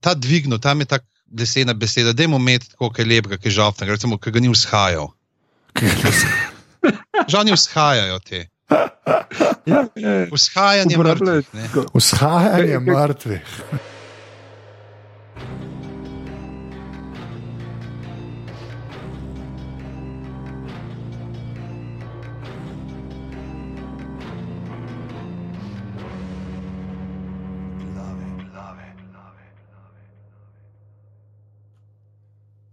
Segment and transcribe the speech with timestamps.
[0.00, 1.06] ta dvignil, tam je tako
[1.38, 4.30] lesena beseda, da je mu med tako, ki je lep, ki je žalten, recimo, ki
[4.34, 5.12] ga ni vzhajal.
[7.28, 8.48] Žal ni vzhajajo te.
[9.66, 10.26] Ja, ja, ja.
[10.32, 11.46] Vzhajanje mrtvih.
[11.94, 13.56] Vzhajanje mrtvih.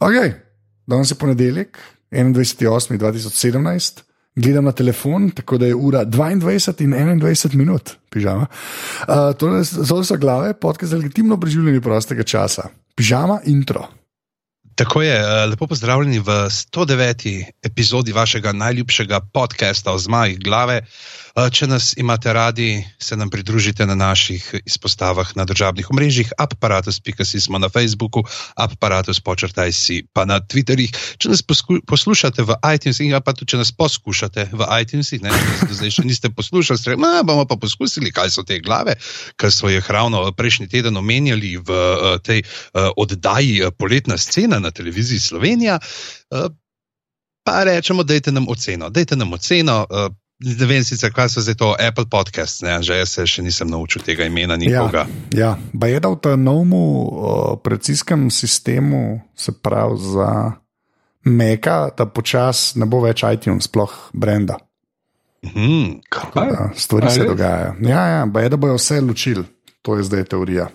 [0.07, 0.31] Okay.
[0.87, 1.77] Danes je ponedeljek,
[2.11, 4.01] 21.8.2017,
[4.35, 8.47] gledam na telefon, tako da je ura 22 in 21 minut, pižama.
[9.01, 12.69] Uh, to so glave, podcast za legitimno preživljanje prostega časa.
[12.95, 13.87] Pižama intro.
[14.77, 17.45] Tako je, eh, lepo pozdravljeni v 109.
[17.63, 20.75] epizodi vašega najljubšega podcasta o zmajih glave.
[20.77, 20.85] Eh,
[21.37, 27.59] Če nas imate radi, se nam pridružite na naših izpostavah na državnih omrežjih, aparatus.si smo
[27.61, 28.23] na Facebooku,
[28.57, 30.89] aparatus počrtaj si pa na Twitterjih.
[31.21, 31.43] Če nas
[31.85, 35.29] poslušate v iTunesih, ali pa tudi če nas poskušate v iTunesih, ne,
[35.61, 38.97] če zdaj še niste poslušali, ste "Ma, bomo pa poskusili, kaj so te glave,
[39.37, 44.57] ker so jih ravno prejšnji teden omenjali v eh, tej eh, oddaji eh, Poletna scena
[44.59, 45.77] na televiziji Slovenija.
[46.33, 46.49] eh,
[47.45, 48.89] Pa rečemo, dajte nam oceno.
[48.89, 49.85] Dajte nam oceno.
[50.37, 53.71] Ne vem sicer, kaj so zdaj to Apple podcasts, ne, že jaz se še nisem
[53.73, 55.07] naučil tega imena nikoga.
[55.33, 56.75] Ja, pa je da v tem novem
[57.57, 60.29] operacijskem sistemu, se pravi za
[61.25, 64.61] Meka, da počasi ne bo več iTunes, sploh brenda.
[65.45, 66.05] Mhm.
[66.13, 66.53] Kaj?
[66.53, 67.75] Ja, stvari se dogajajo.
[67.81, 69.45] Ja, ja, pa je da bojo vse ločili,
[69.81, 70.69] to je zdaj teorija.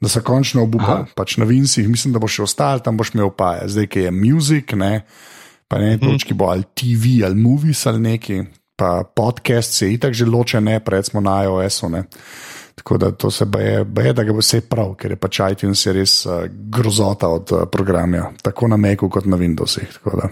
[0.00, 1.16] Da so končno obupali, Aha.
[1.16, 4.10] pač na Vincih, mislim, da bo še ostal, tam boš imel pa zdaj, ki je
[4.12, 5.04] muzik, ne,
[5.68, 8.44] pa ne točki bo ali TV ali movies ali neki,
[8.76, 11.90] pa podcast se itak že loče, ne, recimo na iOS-u.
[12.76, 15.86] Tako da to se boje, boje, da ga bo vse prav, ker je pač iTunes
[15.86, 19.96] je res uh, grozota od uh, programa, tako na Macu kot na Windowsih.
[19.96, 20.28] tako.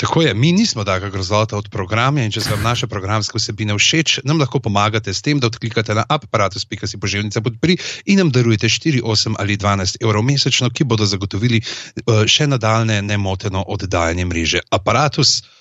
[0.00, 3.74] Tako je, mi nismo taka grozota od programa in če se vam naše programske vsebine
[3.76, 8.68] všeč, nam lahko pomagate s tem, da odklikate na aparatus.si poželjnica podpri in nam darujete
[8.72, 14.64] 4, 8 ali 12 evrov mesečno, ki bodo zagotovili eh, še nadaljne nemoteno oddajanje mreže.
[14.72, 15.59] Aparatus, ja,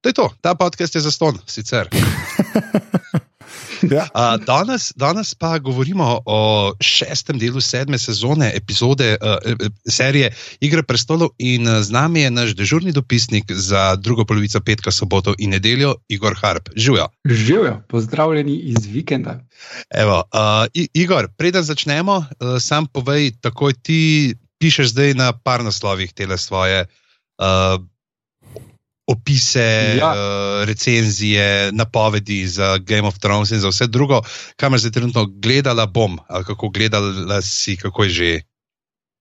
[0.00, 1.88] to je to, ta podcast je zaston, sicer.
[3.82, 4.08] Ja.
[4.14, 11.30] A, danes, danes pa govorimo o šestem delu sedme sezone epizode uh, serije Igre prestolov
[11.38, 16.34] in z nami je naš dežurni dopisnik za drugo polovico petka, soboto in nedeljo, Igor
[16.42, 16.68] Harp.
[16.76, 17.08] Živijo.
[17.24, 19.40] Živijo, pozdravljeni iz vikenda.
[19.90, 22.26] Evo, uh, I- Igor, preden začnemo, uh,
[22.60, 26.86] sam povej, takoj ti pišeš zdaj na par naslovih tele svoje.
[27.38, 27.78] Uh,
[29.08, 30.10] Opise, ja.
[30.12, 34.20] Uh, recenzije, napovedi za Game of Thrones in za vse drugo,
[34.56, 38.34] kamor zdaj trenutno gledala bom, ali kako gledala si, kako je že.
[38.34, 38.48] Uh,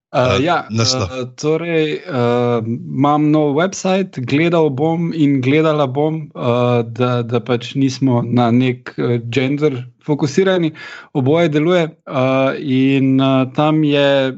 [0.07, 1.03] Uh, ja, naslov.
[1.11, 7.75] uh, torej, uh, imam nov website, gledal bom in gledala bom, uh, da, da pač
[7.75, 10.71] nismo na nek uh, gender fokusirani,
[11.11, 11.83] oboje deluje.
[12.07, 14.31] Uh, in uh, tam je,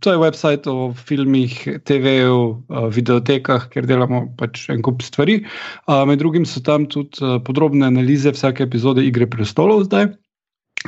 [0.00, 1.52] to je website o filmih,
[1.84, 5.40] TV-ju, uh, videotekah, kjer delamo pač en kup stvari.
[5.88, 10.12] Uh, med drugim so tam tudi uh, podrobne analize vsake epizode Igre prestolov zdaj.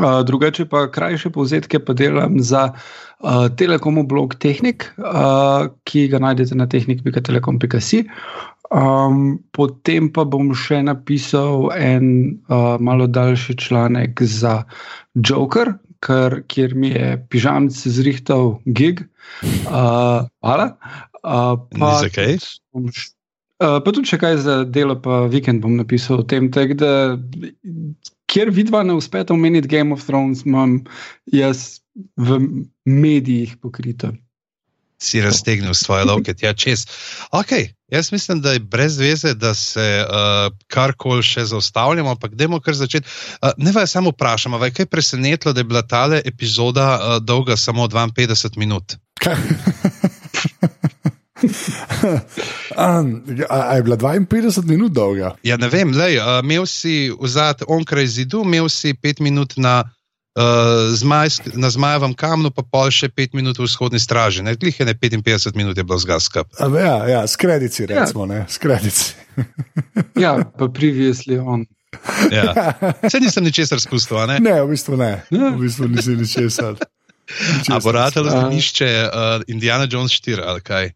[0.01, 6.21] Uh, drugače pa krajše povzetke pa delam za uh, Telekomu blog Tehnik, uh, ki ga
[6.21, 8.05] najdete na tehnik.telekom.si.
[8.73, 12.07] Um, potem pa bom še napisal en
[12.49, 14.63] uh, malo daljši članek za
[15.13, 19.05] Joker, kar, kjer mi je pižamc zrihtal gig.
[19.67, 20.73] Uh, hvala.
[21.23, 21.57] Uh,
[22.03, 22.39] za kaj?
[22.75, 22.91] bom
[23.63, 26.49] Uh, pa tudi, če kaj za delo, pa vikend bom napisal o tem.
[26.51, 27.15] Tak, da,
[28.27, 30.81] kjer vidva ne uspeta omeniti Game of Thrones, imam
[31.31, 31.79] jaz
[32.19, 32.41] v
[32.89, 34.11] medijih pokrito.
[35.03, 36.85] Si raztegnil svoje lovke, ja, čez.
[37.35, 42.61] Okay, jaz mislim, da je brez veze, da se uh, karkoli še zaustavljamo, ampak dajmo
[42.63, 43.09] kar začeti.
[43.43, 47.57] Uh, ne vas samo vprašamo, je kaj presenetilo, da je bila ta epizoda uh, dolga
[47.57, 48.95] samo 52 minut.
[52.77, 55.35] Um, a, a je bila 52 minut dolga?
[55.43, 59.83] Ja, ne vem, lej, uh, imel si vzad onkraj zidu, imel si 5 minut na.
[60.33, 60.43] Uh,
[60.91, 64.41] zmaj, na zmajevem kamnu, pa pol še 5 minut v vzhodni straži.
[64.41, 65.21] Ne, glih je ne 55
[65.53, 66.49] minut je bilo zgaska.
[66.57, 68.27] A, Ja, ja, s kredici, recimo, ja.
[68.27, 69.13] ne, s kredici.
[70.17, 71.67] Ja, pa previously on.
[72.31, 72.57] Ja.
[73.05, 74.41] Se nisem ničesar spustil, a ne?
[74.41, 75.53] Ne, v bistvu ne, Ja.
[75.53, 76.81] v bistvu nisi ničesar.
[77.69, 79.11] A bo ratalo zemljišče uh,
[79.47, 80.91] Indiana Jones 4 ali kaj?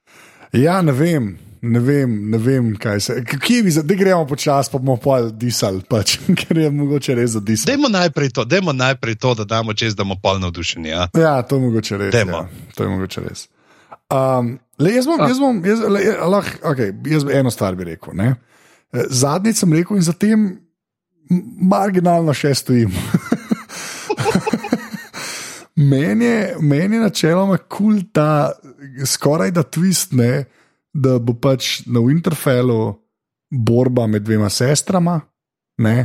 [0.55, 1.37] Ja, ne vem,
[1.73, 3.17] ne vem, ne vem, kaj se.
[3.25, 7.41] Kje bi zdaj gremo počasi, pa bomo pa disali, pač, ker je mogoče res za
[7.41, 7.71] disati.
[7.73, 10.89] Dajmo najprej to, dajmo najprej to, da damo čez, da bomo polno navdušeni.
[10.89, 11.09] Ja?
[11.15, 12.15] ja, to je mogoče res.
[12.15, 13.49] Ja, to je mogoče res.
[14.13, 18.15] Um, le, jaz bom, jaz bom, jaz, le, lah, okay, jaz eno stvar bi rekel.
[18.15, 18.35] Ne?
[18.93, 20.47] Zadnjič sem rekel in zatem
[21.71, 22.95] marginalno še stojim.
[25.77, 28.53] Meni je, men je načeloma kul cool ta
[29.05, 30.47] skoraj da twist, ne,
[30.97, 32.97] da bo pač na Winterfellu
[33.51, 35.21] borba med dvema sestrama,
[35.79, 35.97] ne,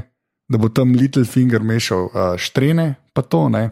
[0.51, 3.69] da bo tam Little Finger mešal uh, štrene, pa to ne.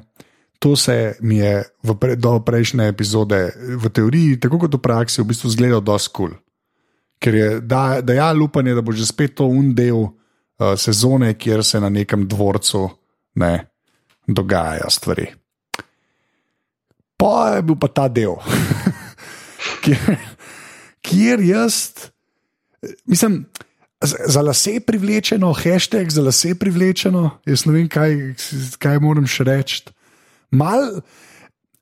[0.59, 5.31] To se mi je v pre, prejšnje epizode v teoriji, tako kot v praksi, v
[5.31, 6.31] bistvu zgledal dosti kul.
[6.31, 6.39] Cool.
[7.19, 11.33] Ker je da, da ja, lupanje, da bo že spet to un del uh, sezone,
[11.35, 12.87] kjer se na nekem dvorcu
[13.39, 13.53] ne,
[14.27, 15.27] dogajajo stvari.
[17.19, 18.39] Pa je bil pa ta del,
[19.83, 20.15] kjer,
[21.01, 21.75] kjer jaz,
[23.05, 23.45] mislim,
[24.01, 28.15] za lase privlečeno, hashtag za lase privlečeno, jaz ne vem, kaj,
[28.79, 29.81] kaj moram še reči.
[30.51, 31.01] Mal,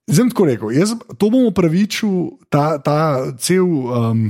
[0.10, 4.30] zdaj tako rekel, jaz to bom upravičil, ta, ta cel um,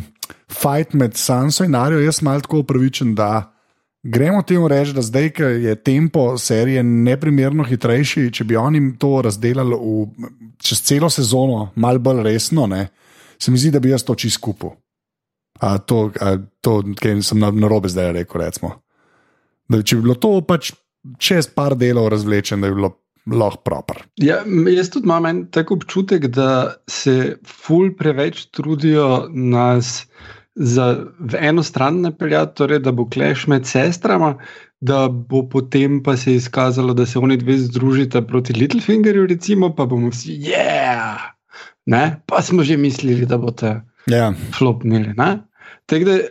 [0.51, 3.53] fight med Sanso in Arijo, jaz mal tako upravičen, da.
[4.07, 9.17] Gremo temu reči, da zdaj, ki je tempo serije neprimerno hitrejši, če bi oni to
[9.25, 10.29] razdelili v,
[10.63, 12.85] čez celo sezono, malo bolj resno, ne,
[13.39, 14.75] se mi zdi, da bi jaz to čist skupil.
[15.59, 18.43] A to, a to kaj sem na, na robe zdaj rekel.
[19.67, 20.71] Da, če bi bilo to pač
[21.21, 22.93] čez par delov razvlečeno, da bi bilo
[23.27, 24.03] lahko proper.
[24.21, 24.41] Ja,
[24.71, 30.07] jaz tudi imam en tak občutek, da se ful preveč trudijo nas
[30.55, 30.87] za
[31.37, 34.37] eno stran napeljati, torej da bo kleš med sestrama,
[34.81, 39.85] da bo potem pa se izkazalo, da se oni dve združita proti Littlefingerju, recimo, pa
[39.85, 41.36] bomo vsi, ja,
[41.87, 42.19] yeah!
[42.27, 43.81] pa smo že mislili, da bo te
[44.11, 44.35] yeah.
[44.53, 45.15] flopnili.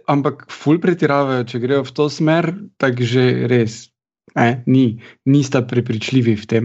[0.06, 3.88] Ampak ful pretiravajo, če grejo v to smer, tako že res.
[4.36, 6.64] Ne, ni, nista prepričljivi v tem.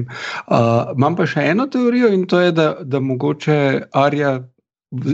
[0.52, 4.42] Uh, imam pa še eno teorijo in to je, da, da mogoče Arja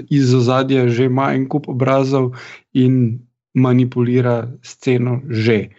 [0.09, 2.33] iz ozadja že ima en kup obrazov
[2.73, 3.19] in
[3.53, 5.69] manipulira sceno že.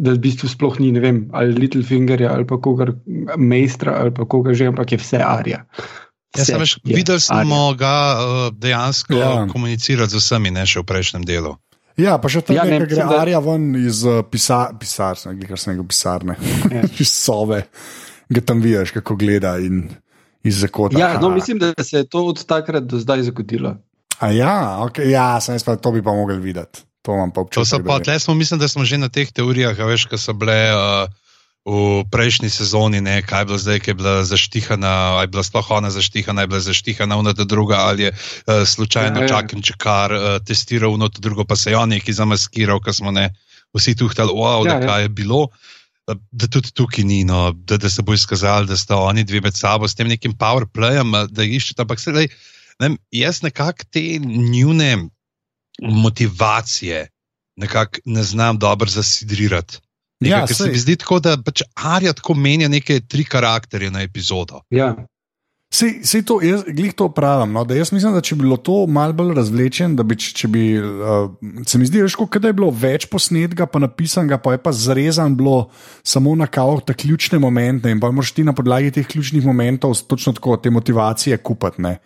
[0.00, 2.88] Da v bistvu sploh ni, ne vem, ali Little Fingerja ali pa koga,
[3.36, 5.66] Mejstra ali pa koga že, ampak je vse Arja.
[6.34, 7.76] Jaz sem veš, videl smo Arja.
[7.78, 9.46] ga uh, dejansko ja.
[9.52, 11.54] komunicirati z vsemi, ne še v prejšnjem delu.
[12.00, 13.20] Ja, pa še tam ja, ne, gre da...
[13.22, 16.38] Arja ven iz uh, pisar, pisarne, kar sem rekel, pisarne,
[16.74, 16.82] ja.
[17.04, 17.60] iz sove,
[18.34, 19.86] ga tam vidiš, kako gleda in
[20.44, 20.98] iz zakota.
[20.98, 23.76] Ja, no, mislim, da se je to od takrat do zdaj zgodilo.
[24.18, 26.82] A ja, okay, ja sem jaz pa to bi pa mogel videti.
[27.04, 27.84] To imam pa občutek.
[28.34, 30.56] Mislim, da smo že na teh teorijah, veš, ki so bile.
[30.72, 31.23] Uh,
[31.64, 35.44] V prejšnji sezoni, ne, kaj je bilo zdaj, ki je bila zaštihana, ali je bila
[35.46, 39.24] sploh ona zaštihana, ali je bila zaštihana ena ta druga, ali je uh, slučajno ja,
[39.24, 39.28] ja.
[39.28, 42.92] čakal, če kar uh, testiral eno to drugo, pa se je on neki zamaskiral, ker
[42.92, 43.30] smo ne
[43.72, 44.88] vsi tuhtali, wow, ja, da ja.
[44.88, 45.48] kaj je bilo.
[46.36, 49.56] Da tudi tukaj ni, no, da, da se bo izkazalo, da sta oni dve med
[49.56, 51.80] sabo s tem nekim PowerPlayem, da iščete.
[51.80, 52.28] Ampak sedaj,
[52.84, 55.08] ne, jaz nekako te njune
[55.80, 57.08] motivacije
[57.56, 59.78] nekako ne znam dobro zasidrirati.
[60.28, 64.62] Ja, se mi zdi tako, da pač Arja tako menja neke tri karakterje na epizodo.
[64.70, 64.94] Ja.
[65.74, 67.50] Sej to, jaz glih to pravim.
[67.56, 70.62] No, jaz mislim, da če bi bilo to malo bolj razvlečen, da bi, če bi,
[70.78, 71.32] uh,
[71.66, 75.34] se mi zdi, veš, da je bilo več posnetka, pa napisanega, pa je pa zrezan
[75.34, 75.72] bilo
[76.06, 79.96] samo na kao te ključne momente in pa moraš ti na podlagi teh ključnih momentov
[80.06, 81.82] točno tako te motivacije kupiti.
[81.82, 81.96] Ne.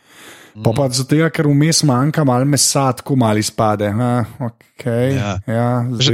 [0.64, 3.91] Pa pa zato, ker vmes manjka malo mesa, tako mali spade.
[3.94, 5.34] Ha, okay, ja.
[5.46, 5.69] Ja,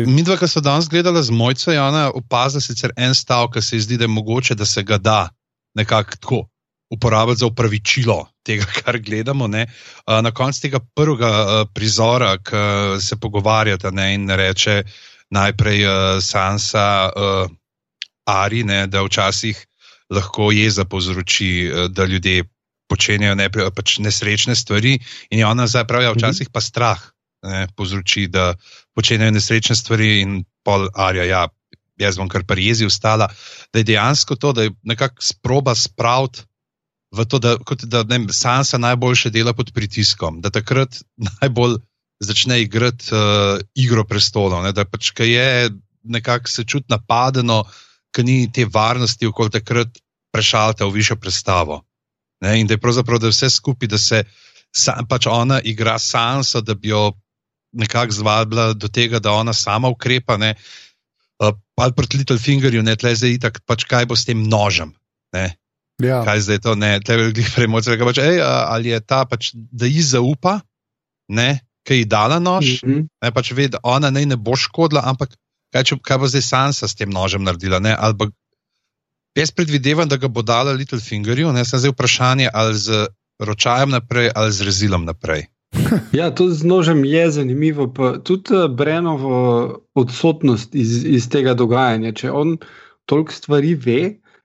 [0.07, 3.63] Mi dva, ki smo danes gledali z mojco, je ona opazila sicer en stavek, ki
[3.63, 5.29] se zdi, da je mogoče, da se ga da
[5.75, 6.43] nekako tako
[6.91, 9.47] uporabiti za upravičilo tega, kar gledamo.
[9.47, 9.67] Ne.
[10.07, 14.83] Na koncu tega prvega prizora, ki se pogovarjata ne, in reče
[15.31, 15.87] najprej
[16.21, 17.11] Sansa,
[18.25, 19.67] Ari, ne, da včasih
[20.11, 22.45] lahko jeza povzroči, da ljudje
[22.91, 24.99] počenjajo ne, pač nesrečne stvari,
[25.31, 27.01] in je ona zdaj pravi, včasih pa strah
[27.45, 28.55] ne, povzroči, da
[28.97, 31.29] počenjajo nesrečne stvari, in pol Arja.
[31.29, 31.45] Ja,
[31.95, 33.29] Jaz bom kar prijezi ostala,
[33.71, 36.43] da je dejansko to, da je nekako sproba spraviti
[37.15, 40.99] v to, da, kot, da vem, Sansa najboljše dela pod pritiskom, da takrat
[41.41, 41.79] najbolj
[42.21, 45.71] začne igrati uh, igro prestolov, ne, da pač, je
[46.03, 47.63] nekako se čuti napadeno,
[48.15, 49.99] ker ni te varnosti, okoli takrat
[50.35, 51.83] prešaljate v višjo predstavo.
[52.43, 54.25] Ne, in da je pravzaprav da vse skupaj, da se
[54.75, 57.13] sam, pač ona igra Sansa, da bi jo
[57.73, 60.37] nekako zvabila do tega, da ona sama ukrepa.
[60.37, 60.55] Ne,
[61.43, 64.95] uh, ali proti Little Fingerju, ne tle zdaj, tak, pač kaj bo s tem nožem.
[65.33, 65.55] Ne,
[66.03, 66.25] Ja.
[66.27, 70.57] Kaj zdaj to ne, tebe ljudi premočajo, pač, ali je ta, pač, da ji zaupa,
[71.31, 73.07] ne, ki ji dala nož, Mhm.
[73.23, 75.37] ne, pač ve, da ona naj ne bo škodila, ampak
[75.71, 77.79] kaj, če, kaj bo zdaj Sansa s tem nožem naredila?
[77.79, 77.95] Ne?
[77.95, 78.33] Ali bo-
[79.35, 83.07] Jaz predvidevam, da ga bo dala Littlefingerju, ne sem zdaj vprašanje, ali z
[83.39, 85.47] ročajem naprej ali z rezilom naprej.
[86.19, 87.89] Ja, to z nožem je zanimivo.
[87.93, 92.13] Pa tudi eh, Brenovo odsotnost iz, iz tega dogajanja.
[92.13, 92.57] Če on
[93.11, 94.01] toliko stvari ve,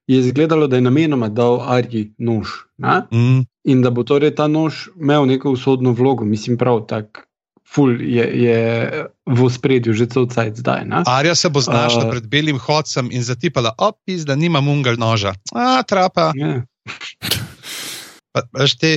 [0.10, 2.50] je izgledalo, da je namenoma dal Arji nož.
[2.78, 3.02] Ne?
[3.14, 3.46] Mm.
[3.70, 7.29] In da bo torej ta nož imel neko usodno vlogo, mislim, prav tako.
[7.70, 8.60] Ful je, je
[9.30, 10.90] v spredju že cel cajt zdaj.
[10.90, 11.04] Ne?
[11.06, 15.36] Arja se bo znašla A- pred belim hodcem in zatipala, opis, da nima mungal noža.
[15.54, 16.34] A, trapa.
[16.34, 16.66] Ja.
[18.34, 18.94] Pa, veš, te,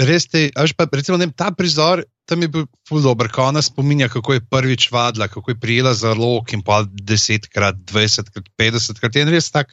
[0.00, 3.30] res te, a veš, pa, recimo, ne, vem, ta prizor, tam je bil ful dober,
[3.32, 7.80] ko ona spominja, kako je prvič vadila, kako je prijela za lok in pa desetkrat,
[7.88, 9.16] dvajsetkrat, petdesetkrat.
[9.16, 9.72] Je en res tak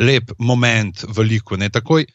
[0.00, 1.60] lep moment v liku.
[1.60, 2.08] Ne, takoj,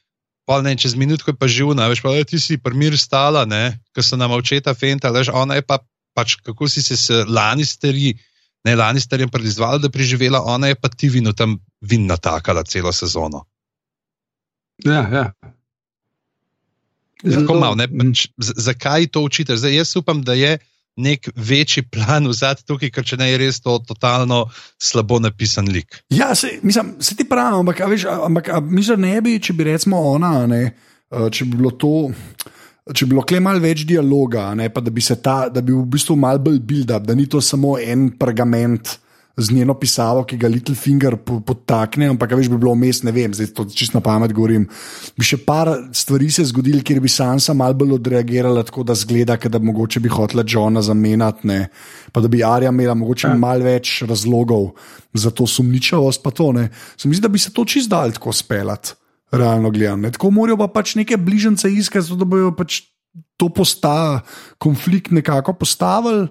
[0.46, 3.80] pa ne, čez minutko je pa živna, veš, pa "E, ti si primir stala, ne,
[3.94, 5.80] ko so nam očeta fenta, veš, ona je pa
[6.14, 8.14] pač, kako si se s lani stari.
[8.66, 12.64] Ne, lani starjem predizvala, da je preživela, ona je pa ti vino tam vin natakala
[12.64, 13.46] celo sezono.
[14.82, 15.25] Ja, ja.
[17.22, 19.58] Tako Zelo- malo, ne, pač, z- zakaj to učite?
[19.58, 20.58] Zdaj, jaz upam, da je
[20.96, 24.46] nek večji plan vzad tukaj, ker če ne je res to totalno
[24.82, 26.00] slabo napisan lik.
[26.10, 29.54] Ja, se, mislim, se ti pravi, ampak, a veš, ampak a, mislim, ne bi, če
[29.54, 30.62] bi recimo ona, ne,
[31.12, 31.96] a, če bi bilo to.
[32.86, 35.88] Če bi bilo kle malo več dialoga, ne, da bi se ta, da bi v
[35.90, 38.92] bistvu malo bolj build-up, da ni to samo en pergament
[39.38, 43.34] z njeno pisavo, ki ga Littlefinger po- podtakne, ampak veš, bi bilo vmes, ne vem,
[43.36, 44.63] zdaj to čisto na pamet govorim.
[45.20, 49.36] Bi še par stvari se zgodili, kjer bi Sansa malo bolj odreagirala, tako da zgleda,
[49.36, 51.68] da mogoče bi hotela Johna zamenjati, ne,
[52.12, 53.36] pa da bi Arja imela mogoče Ja.
[53.36, 54.72] malo več razlogov
[55.13, 56.70] za to sumničavost, pa to ne.
[56.98, 58.94] Se mi zdi, da bi se to čist dal tako speljati
[59.32, 60.12] realno gledano.
[60.12, 62.82] Tako morajo pa pač neke bližnjice iskati, da bojo pač
[63.38, 64.22] to posta,
[64.58, 66.27] konflikt nekako postavili.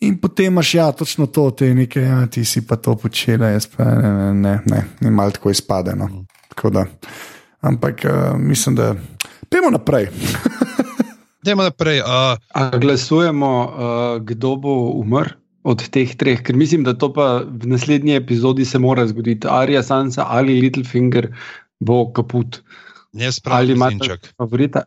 [0.00, 3.66] In potem imaš ja, točno to, te neke, ja, ti si pa to počela, jaz
[3.66, 5.96] pa ne, ne, ne, ne, ne malo tako izpade.
[5.96, 6.08] No.
[6.48, 6.84] Tako da,
[7.60, 8.94] ampak uh, mislim, da.
[9.50, 10.08] Pejmo naprej.
[11.44, 12.00] Dajmo naprej.
[12.00, 17.42] Uh, A glasujemo, uh, kdo bo umrl od teh treh, ker mislim, da to pa
[17.42, 19.48] v naslednji epizodi se mora zgoditi.
[19.50, 21.30] Arja, Sansa ali Littlefinger
[21.80, 22.60] bo kaput.
[23.12, 24.34] jaz Ali pravim, imate Zinček.
[24.36, 24.82] favorita?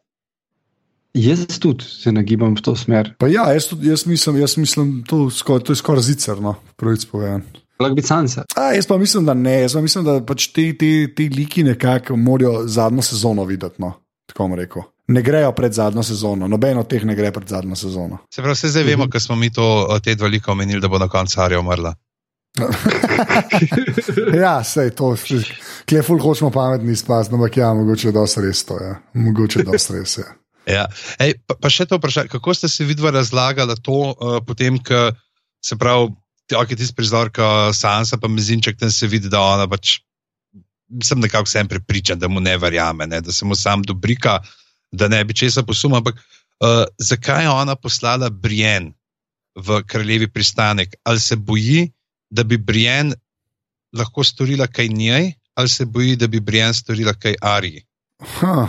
[1.14, 3.14] Jaz tudi se nagibam v to smer.
[3.20, 6.56] Pa ja, jaz, tudi, jaz mislim, jaz mislim to, skor, to je skoraj zicer, no,
[6.80, 7.44] pravic povedan.
[7.82, 8.46] Lahko bi Sansa.
[8.56, 11.64] A, jaz pa mislim, da ne, jaz pa mislim, da pač ti, ti, ti liki
[11.64, 13.82] nekako morajo zadnjo sezono videti.
[13.82, 13.94] No,
[14.30, 14.88] tako bom rekel.
[15.12, 18.22] Ne grejo pred zadnjo sezono, noben od teh ne gre pred zadnjo sezono.
[18.32, 19.66] Se pravi, vse zdaj vemo, ker smo mi to,
[20.04, 21.96] te dva lika omenili, da bo na koncu Arja umrla.
[24.44, 25.16] ja, sej to,
[25.90, 28.80] kleful hočemo pametni spasti, ampak ja, mogoče je dosti res to.
[28.80, 28.96] Ja.
[29.14, 30.18] Mogoče je dosti res.
[30.18, 30.30] Ja.
[30.70, 30.86] Ja.
[31.22, 35.10] Ej, pa, pa še to vprašanje, kako ste se vidva razlagali to, uh, potem, ko
[35.64, 36.12] se pravi,
[36.50, 40.00] ti okay, tisti prizor, ko Sansa pa Mezinček tam se vidi, da ona pač.
[41.02, 44.42] Sem nekako vsem prepričan, da mu ne verjame, ne, da se mu sam dobrika,
[44.92, 46.02] da ne bi česa posumil.
[46.02, 48.92] Ampak uh, zakaj je ona poslala Brien
[49.56, 50.98] v kraljevi pristanek?
[51.08, 51.88] Ali se boji,
[52.28, 53.16] da bi Brien
[53.96, 57.86] lahko storila kaj njej, ali se boji, da bi Brien storila kaj Ariji?
[58.40, 58.68] Ha.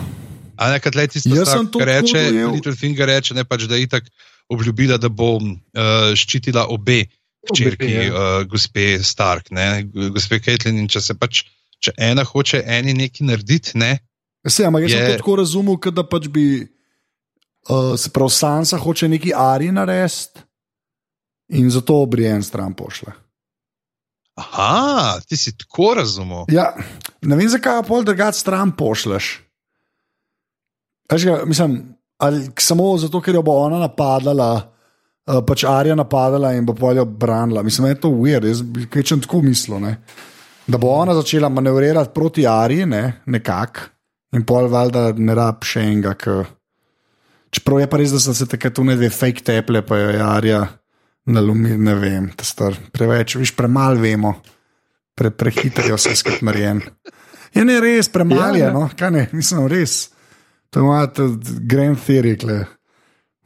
[0.57, 2.23] A ne, kot le tisto, Jaz stavek, sem to ki reče.
[2.53, 4.07] Littlefinger ne, pač, da je itak
[4.53, 7.05] obljubila, da bo uh, ščitila obe
[7.49, 8.07] hčerki, ja.
[8.11, 9.83] uh, gospe Stark, ne,
[10.13, 10.79] gospe Caitlin.
[10.83, 11.43] In če se pač,
[11.83, 13.97] če ena hoče eni nekaj narediti, ne,
[14.47, 14.97] Se, ampak jaz je...
[14.97, 16.45] sem Je- to tako razumel, da pač bi
[17.69, 20.43] uh, se prav Sansa hoče neki Ari narediti
[21.55, 23.13] in zato Brian stran pošle.
[24.35, 26.45] aha, ti si tako razumel.
[26.51, 26.73] Ja,
[27.21, 29.42] ne vem, zakaj pa pol drugač stran pošleš.
[31.13, 34.49] Ga, mislim, ali samo zato, ker jo bo ona napadala,
[35.27, 37.63] uh, pač Arja napadala in bo poljo branila.
[37.63, 39.79] Mislim, da je to weird, jaz bi kvečem tako mislil.
[39.83, 39.97] Ne?
[40.67, 43.03] Da bo ona začela manevrirati proti Arji, ne?
[43.25, 43.89] nekako,
[44.33, 46.15] in pol valjda ne rab še enega.
[46.17, 46.37] K...
[47.53, 50.23] Čeprav je pa res, da so se takrat tu ne dve fake teple, pa je
[50.23, 50.63] Arja
[51.29, 52.75] nalumil, ne vem, star.
[52.91, 54.33] Preveč, viš, premalo vemo,
[55.15, 56.81] Pre, prehitro je vse skupaj narejen.
[57.53, 58.73] Je ne res, premalo je, Ja, ja.
[58.73, 60.09] no, kaj ne, mislim, res.
[60.73, 61.27] To je
[61.69, 62.63] grand theory, kle.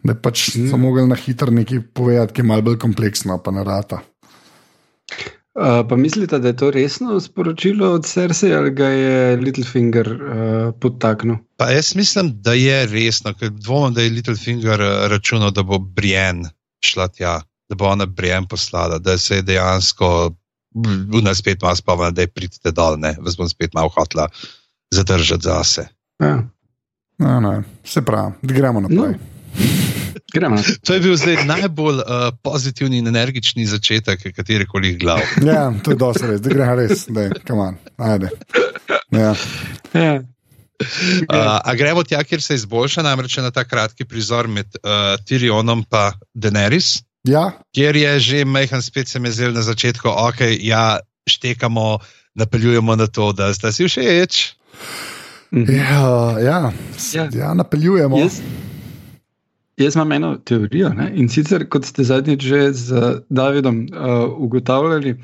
[0.03, 0.69] da pač mm.
[0.72, 4.00] so mogli na hitro nekaj povedati, ki je malo bolj kompleksno, pa ne rata.
[5.57, 10.74] Uh, pa mislite, da je to resno sporočilo od Cersei ali ga je Littlefinger uh,
[10.79, 11.39] podtaknil?
[11.57, 16.46] Pa jaz mislim, da je resno, ker dvomim, da je Littlefinger računal, da bo Brien
[16.86, 20.29] šla tja, da bo ona Brien poslala, da se je dejansko,
[20.77, 24.29] v nas spet malo spomnila, da je pridite dol, ne, vas bom spet malo hotla
[24.93, 25.88] zadržati zase.
[26.22, 26.38] Ja.
[27.18, 28.98] No, no, se pravi, gremo naprej.
[28.98, 29.14] No.
[30.34, 30.58] Gremo.
[30.84, 35.22] To je bil zdaj najbolj uh, pozitivni in energični začetek katerikoli glav.
[35.46, 37.32] Ja, to je dosti res, da gre res, da je,
[37.98, 38.30] ajde.
[39.12, 39.36] Ja.
[39.94, 40.14] Ja.
[40.78, 45.82] Uh, a gremo tja, kjer se izboljša, namreč na ta kratki prizor med uh, Tyrionom
[45.82, 51.00] in Daenerys, ja, kjer je že Mehan spet se mi zdel na začetku, ok, ja,
[51.30, 52.00] štekamo,
[52.36, 54.54] napeljujemo na to, da sta si všeč.
[55.51, 55.72] Mhm.
[55.74, 56.72] ja, ja,
[57.13, 57.30] Ja.
[57.34, 58.18] ja napeljujemo.
[58.20, 58.42] Jaz,
[59.77, 60.89] jaz imam eno teorijo.
[60.89, 61.12] Ne?
[61.16, 65.16] In sicer, kot ste zadnjič že z Davidom uh, ugotavljali,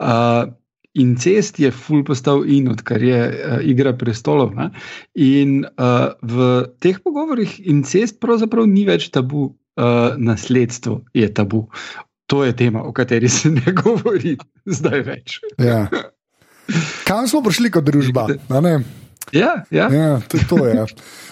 [0.00, 0.50] uh,
[0.94, 4.54] incest je ful postal in, odkar je uh, igra prestolov.
[4.54, 4.70] Ne?
[5.14, 11.68] In uh, v teh pogovorih incest pravzaprav ni več tabu, uh, nasledstvo je tabu.
[12.26, 15.40] To je tema, o kateri se ne govori zdaj več.
[15.58, 15.88] Ja.
[17.08, 18.28] Kam smo prišli kot družba?
[19.32, 19.86] Ja, ja.
[19.94, 20.86] Ja, to, to je.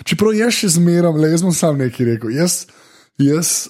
[0.07, 2.31] Čeprav jaz še zmeram, le jaz bom sam nekaj rekel.
[2.37, 2.67] Jaz,
[3.19, 3.69] jaz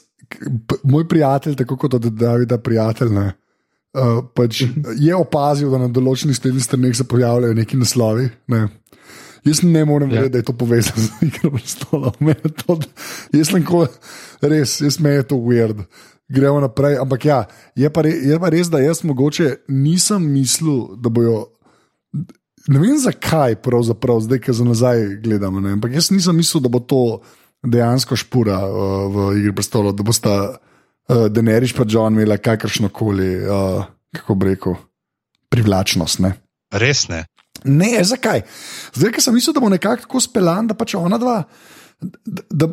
[0.84, 3.28] moj prijatelj, tako kot od Davida, prijatelj, ne,
[3.96, 4.60] uh, pač
[5.00, 8.28] je opazil, da na določenih spletnih straneh se pojavljajo neki naslovi.
[8.52, 8.66] Ne.
[9.46, 10.18] Jaz ne morem Ja.
[10.18, 12.80] verjeti, da je to povezano z igro je to-
[13.32, 13.86] Jaz sem ko,
[14.42, 15.84] res, jaz me je to weird.
[16.28, 16.98] Gremo naprej.
[17.00, 17.38] Ampak ja,
[17.78, 21.46] je pa, re, je pa res, da jaz mogoče nisem mislil, da bojo.
[22.68, 25.60] Ne vem zakaj, pravzaprav, zdaj, ki za nazaj gledamo.
[25.64, 25.72] Ne?
[25.78, 27.20] Ampak jaz nisem mislil, da bo to
[27.64, 33.30] dejansko špura uh, v Igri prestolov, da bosta uh, Deneriš pa John imela kakršno koli,
[33.40, 34.76] uh, kako bi rekel,
[35.48, 36.20] privlačnost.
[36.24, 36.34] Ne?
[36.76, 37.24] Res ne.
[37.64, 38.44] Ne, zakaj?
[38.94, 41.40] Zdaj, ker sem mislil, da bo nekako tako speljan, da pač ona dva,
[41.98, 42.68] da, da,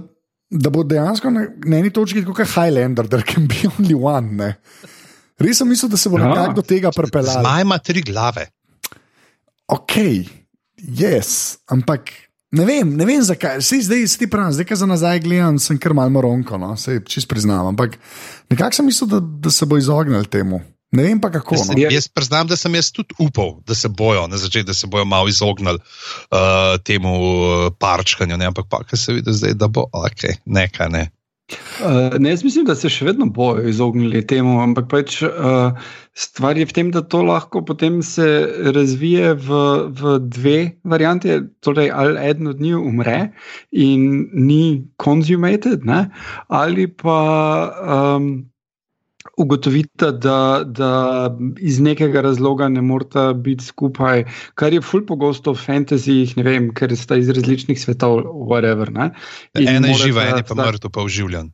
[0.51, 4.35] da bo dejansko na, na eni točki kot Highlander, there can be only one.
[4.37, 4.51] Ne?
[5.41, 6.27] Res sem mislil, da se bo Ja.
[6.29, 7.41] nekako do tega pripeljal.
[7.41, 8.45] Zmaj ima tri glave.
[9.72, 9.98] Ok,
[10.77, 12.12] yes, ampak
[12.55, 13.62] ne vem, ne vem zakaj.
[13.65, 16.75] Sej zdaj ti pravi, zdaj, ko za nazaj gledam, sem kar malo moronko, no?
[16.77, 17.74] sej čist priznam.
[17.74, 17.98] Ampak
[18.51, 20.62] nekako sem mislil, da, da se bo izognil temu.
[20.95, 21.57] Ne vem pa kako.
[21.57, 21.75] Jaz, No?
[21.81, 21.89] Ja.
[21.91, 25.05] jaz priznam, da sem jaz tudi upal, da se bojo na začetku, da se bojo
[25.05, 28.45] malo izognili uh, temu uh, parčkanju, ne?
[28.45, 31.10] ampak pa, kar se vidi zdaj, da bo ok, nekaj ne.
[31.53, 35.75] Uh, ne, jaz mislim, da se še vedno bojo izognili temu, ampak pač, uh,
[36.17, 38.25] stvar je v tem, da to lahko potem se
[38.74, 39.59] razvije v,
[40.00, 41.37] v dve varianti.
[41.61, 43.20] Torej, ali eden od njih umre
[43.70, 46.07] in ni consumated, ne?
[46.50, 47.20] ali pa
[47.85, 48.31] um,
[49.37, 50.91] ugotovite, da, da
[51.59, 56.69] iz nekega razloga ne morata biti skupaj, kar je ful pogosto v fantazijih, ne vem,
[56.71, 58.91] ker sta iz različnih svetov, whatever.
[58.91, 59.11] Ne?
[59.53, 61.51] In Ena je živa, en je pa sta- mrtev, pa uživljen.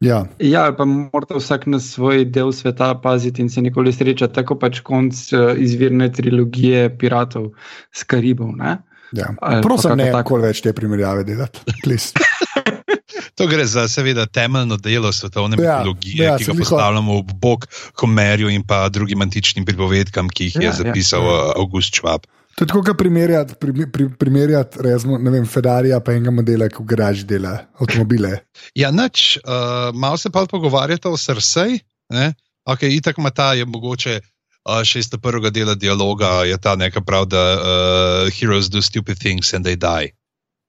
[0.00, 4.56] Ja, Ja, pa morate vsak na svoj del sveta paziti in se nikoli srečati, tako
[4.56, 7.50] pač konc uh, izvirne trilogije piratov
[7.92, 8.56] z Karibov.
[8.56, 8.78] Ne?
[9.12, 9.34] ja.
[9.40, 10.38] Ali pa Prosim, ne tako.
[10.38, 11.60] več te primerjave delati.
[11.84, 12.14] Please.
[13.40, 17.64] To gre za, seveda, temeljno delo svetovne Ja, mitologije, ja, ki ga postavljamo ob bok
[18.00, 20.76] Homerju in pa drugim antičnim pripovedkam, ki jih je Ja, ja.
[20.76, 21.52] zapisal ja.
[21.56, 22.28] August Schwab.
[22.58, 26.68] To je tako, kot primerjati, pri, pri, primerjati rezmo, ne vem, Ferrarija pa enega modela,
[26.68, 28.42] ki v garaži dela avtomobile.
[28.76, 31.78] Ja, nič, uh, malo se pa pogovarjate o srsej.
[32.68, 34.20] Ok, itak ima ta je mogoče.
[34.68, 38.84] Uh, še iz tega prvega dela dialoga je ta neka prav, da uh, heroes do
[38.84, 40.12] stupid things and they die.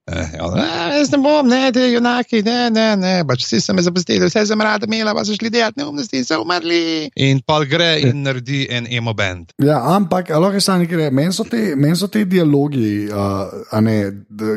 [0.09, 3.73] Eh, ja, "A, jaz ne bom, ne, je junaki, ne, ne, ne, pač vsi so
[3.73, 7.09] me zapustili, vse sem rada imela, pa so šli delati neumnosti in so umrli.
[7.15, 9.53] In pa gre in naredi en emo band.
[9.61, 13.81] Ja, ampak, lahko samo nekaj rečem, meni so te, meni so te dialogi, uh, a
[13.81, 13.97] ne,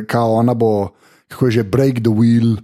[0.08, 0.94] kao ona bo,
[1.28, 2.56] kako je že break the wheel.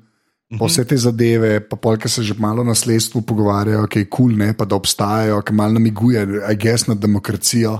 [0.58, 4.32] Pa vse te zadeve, pa polk se že malo na nasledstvu pogovarjajo, ki je kul,
[4.34, 7.76] cool, pa da obstajajo, ki malo namiguje, a gess na demokracijo.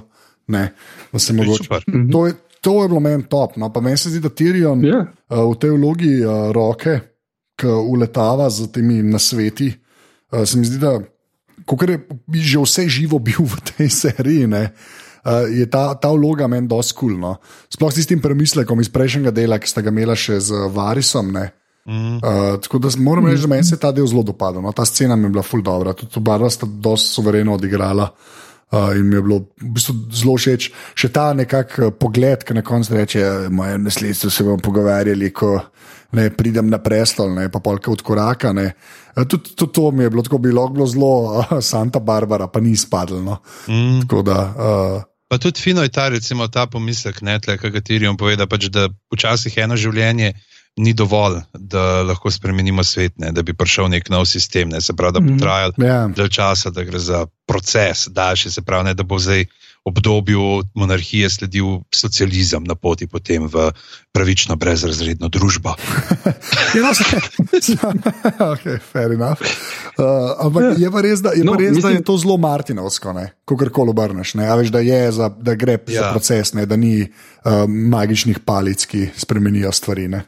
[0.46, 0.70] Ne,
[1.12, 1.82] da se mogoče.
[2.12, 3.56] To je, to je bilo meni top.
[3.56, 5.04] No, pa meni se zdi, da Tirion Ja.
[5.30, 7.00] uh, v tej vlogi uh, roke,
[7.56, 9.72] ki uletava z temi nasveti,
[10.32, 12.00] uh, se mi zdi, da je
[12.34, 14.46] že vse živo bil v tej seriji.
[14.46, 14.72] Ne,
[15.20, 17.12] Uh, je ta, ta vloga meni dosti kul.
[17.12, 17.36] Cool, no.
[17.68, 21.28] Sploh s tistim premislekom iz prejšnjega dela, ki sta ga imela še z Varisom.
[21.36, 21.42] Ne.
[21.84, 22.24] Mm.
[22.24, 24.64] Uh, tako da moram reči, da meni se je ta del zelo dopadel.
[24.64, 24.72] No.
[24.72, 28.08] Ta scena mi je bila ful dobro, tudi oba sta dosti suvereno odigrala.
[28.08, 32.62] Uh, in mi je bilo v bistvu zelo všeč še ta nekakšen pogled, ki na
[32.62, 35.58] koncu reče: Moje nasledstvo se bomo pogovarjali, ko
[36.12, 38.52] ne, pridem na prestol, ne, pa polka od koraka.
[38.52, 38.70] ne."
[39.16, 42.46] Uh, Tudi tudi to mi je bilo, tako bi lahko bilo zelo uh, Santa Barbara,
[42.46, 43.20] pa ni spadlo.
[43.22, 43.38] No.
[43.68, 44.00] Mm.
[44.06, 44.38] Tako da.
[44.56, 48.48] Uh, Pa tudi fino je ta, recimo, ta pomislek, ne, tle, kateri on pove, da,
[48.50, 50.32] pač, da včasih eno življenje
[50.76, 54.92] ni dovolj, da lahko spremenimo svet, ne, da bi prišel nek nov sistem, ne, se
[54.92, 55.38] pravi, da bo Mhm.
[55.38, 56.08] trajal ja.
[56.08, 59.44] dalj časa, da gre za proces, daljši, se pravi, ne, da bo zdaj
[59.84, 63.72] obdobju monarhije sledil socializem na poti potem v
[64.12, 65.74] pravično brezrazredno družbo.
[66.74, 67.88] Ja, no,
[68.54, 69.40] okay, fair enough.
[69.98, 71.82] Uh, ampak je pa res, da je, No, no, res, mislim...
[71.82, 74.34] da je to zelo Martinovsko, ko karkoli obrneš.
[74.34, 74.46] Ne?
[74.46, 76.00] A veš, da, je za, da gre ja.
[76.00, 76.10] za Ja.
[76.12, 76.66] proces, ne?
[76.66, 77.10] da ni uh,
[77.66, 80.08] magičnih palic, ki spremenijo stvari.
[80.08, 80.22] Ne?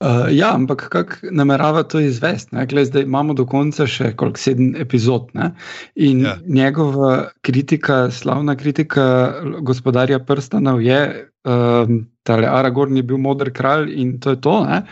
[0.00, 2.56] Uh, ja, ampak kako namerava to izvesti?
[2.66, 5.28] Glej, Zdaj imamo do konca še koliko sedem epizod.
[5.36, 5.50] Ne?
[5.94, 6.38] In Ja.
[6.46, 13.92] njegova kritika, slavna kritika gospodarja prstanov je, um, da je Aragorn je bil modr kralj
[13.92, 14.64] in to je to.
[14.64, 14.82] Ne?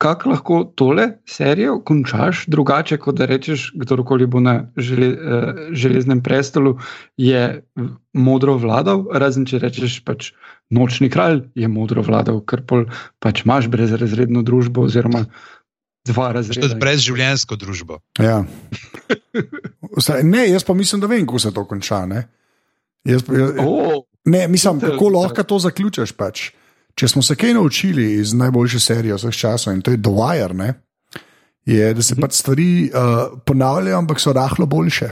[0.00, 6.22] Kako lahko tole serijo končaš drugače, kot da rečeš, kdorkoli bo na žele, uh, železnem
[6.24, 6.78] prestolu,
[7.20, 7.42] je
[8.16, 10.32] modro vladal, razen če rečeš pač.
[10.70, 12.84] Nočni kralj je modro vladal, ker pol
[13.18, 15.24] pač imaš brezrazredno družbo, oziroma
[16.06, 16.76] dva To je razreda.
[16.80, 17.98] brezživljenjsko družbo.
[18.22, 18.44] Ja.
[19.98, 22.06] Vsaj, ne, jaz pa mislim, da vem, kako se to konča.
[22.06, 22.28] Ne,
[23.04, 26.12] jaz, jaz, Oh, ne mislim, kako lahko to zaključiš.
[26.16, 26.50] Pač.
[27.00, 30.52] Če smo se kaj naučili iz najboljše serije vseh časov, in to je The Wire,
[30.52, 30.74] ne,
[31.64, 35.08] je, da se pač stvari uh, ponavljajo, ampak so rahlo boljše.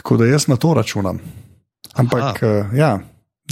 [0.00, 1.18] Tako da jaz na to računam.
[1.92, 2.94] Ampak, uh, ja,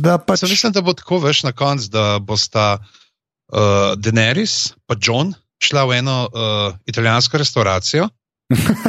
[0.01, 0.47] da pač.
[0.47, 0.55] Pač...
[0.55, 3.59] Mislim, da bo tako veš na koncu, da bosta uh,
[4.01, 8.09] Daenerys in John šla v eno uh, italijansko restauracijo.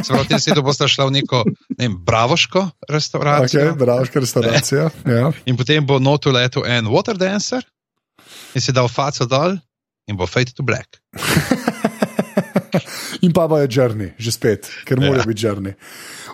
[0.08, 3.60] Prav tem svetu bosta šla v neko ne vem, bravoško restauracijo.
[3.60, 4.88] Okay, Bravška restauracija.
[5.18, 5.28] Ja.
[5.44, 7.60] In potem bo notu letel en water dancer
[8.54, 9.58] in si dal faco dol
[10.10, 11.00] in bo fade to black.
[13.20, 15.10] In pa je črni, že spet, ker Ja.
[15.10, 15.74] mora biti črni.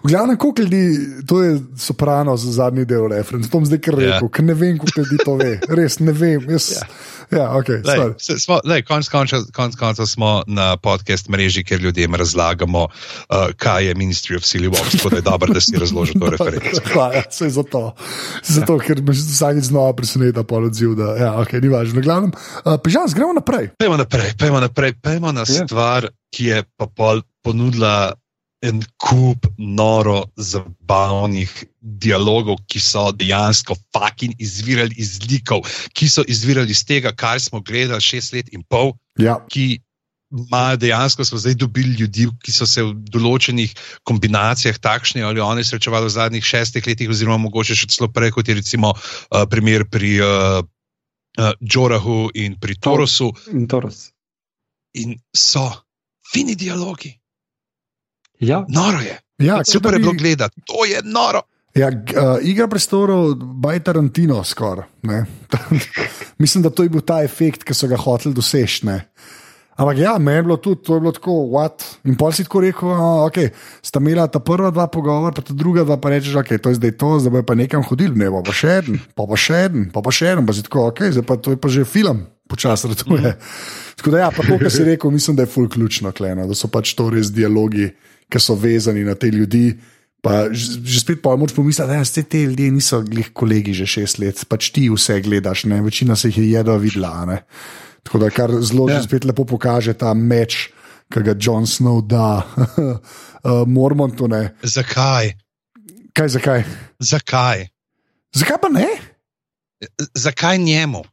[0.07, 0.83] V glavnem, koliko ljudi,
[1.27, 3.99] to je soprano za zadnji del referenc, to bom zdaj kar Ja.
[4.13, 6.45] rekel, ker ne vem, koliko ljudi to ve, res ne vem.
[6.49, 6.85] Jaz, ja,
[7.33, 7.99] ja ok, sorry.
[7.99, 12.85] Lej, se- smo- lej, Konec koncev konc koncev smo na podcast mreži, kjer ljudem razlagamo,
[12.85, 12.93] uh,
[13.57, 16.81] kaj je Ministry of Silly Walks, tako da je dobro, da si razložil to referenco.
[16.87, 17.83] Hvala, vse zato.
[18.45, 21.99] Zato, ker me vsakeč znova preseneča pol odziv, da ja, okay, ni važno.
[21.99, 23.73] V glavnem, uh, Pežan, gremo naprej.
[23.75, 25.67] Pejmo naprej, pejmo naprej, pejmo na Ja.
[25.67, 28.13] stvar, ki je pa pol ponudila
[28.65, 36.73] en kup noro zabavnih dialogov, ki so dejansko fucking izvirali iz likov, ki so izvirali
[36.73, 39.79] iz tega, kar smo gledali šest let in pol, Ja, ki
[40.31, 43.73] imajo dejansko smo zdaj dobili ljudi, ki so se v določenih
[44.05, 48.49] kombinacijah takšni ali oni srečevali v zadnjih šestih letih, oziroma mogoče še celo prej, kot
[48.49, 50.61] je recimo uh, primer pri uh,
[51.39, 54.11] uh, Džorahu in pri Torosu in Toros.
[54.95, 55.71] in so
[56.33, 57.15] fini dialogi.
[58.41, 59.19] Ja, Noro je.
[59.39, 61.43] ja Super je bi- bilo gledati, to je noro.
[61.75, 64.87] Ja, uh, igra prestorov, baj Tarantino skoraj.
[65.03, 65.27] ne.
[66.39, 68.87] Mislim, da to je bil ta efekt, ki so ga hoteli doseči.
[68.87, 69.03] ne.
[69.77, 71.85] Ampak ja, meni je bilo tudi, to je bilo tako, what?
[72.05, 73.53] In pol si tako rekel, no, ok,
[73.85, 76.75] sta imela ta prva dva pogovora, pa ta druga dva pa rečeš, ok, to je
[76.75, 79.59] zdaj to, zdaj bo pa nekam hodil, ne bo pa še en, pa pa še
[79.67, 81.85] en, pa pa še en, pa si tako, ok, zdaj pa to je pa že
[81.85, 83.37] film, počasi ratuje.
[84.01, 86.57] Tako da ja, pa to, kar si rekel, mislim, da je ful ključno, kleno, da
[86.57, 87.91] so pač to res dialogi,
[88.33, 89.77] ki so vezani na te ljudi.
[90.23, 93.87] Pa že že spet pa moč pomisliti, da ja, te ljudje niso glih kolegi že
[93.87, 95.83] šest let, pač ti vse gledaš, ne?
[95.83, 97.25] večina se jih je jedva videla.
[97.25, 97.45] ne.
[98.03, 98.97] Tako da kar zelo Ja.
[98.97, 99.03] ja.
[99.03, 100.71] spet lepo pokaže ta meč,
[101.11, 104.27] ki ga Jon Snow da uh, Mormontu.
[104.29, 104.55] Ne?
[104.63, 105.35] Zakaj?
[106.15, 106.65] Kaj, zakaj?
[106.99, 107.69] Zakaj?
[108.35, 108.89] Zakaj pa ne?
[110.15, 111.05] Zakaj njemu?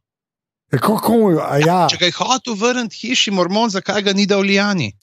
[0.73, 4.41] Ja, Kako, a ja, Če ga je hotel vrniti hiši Mormon, zakaj ga ni dal
[4.41, 4.93] Lijani?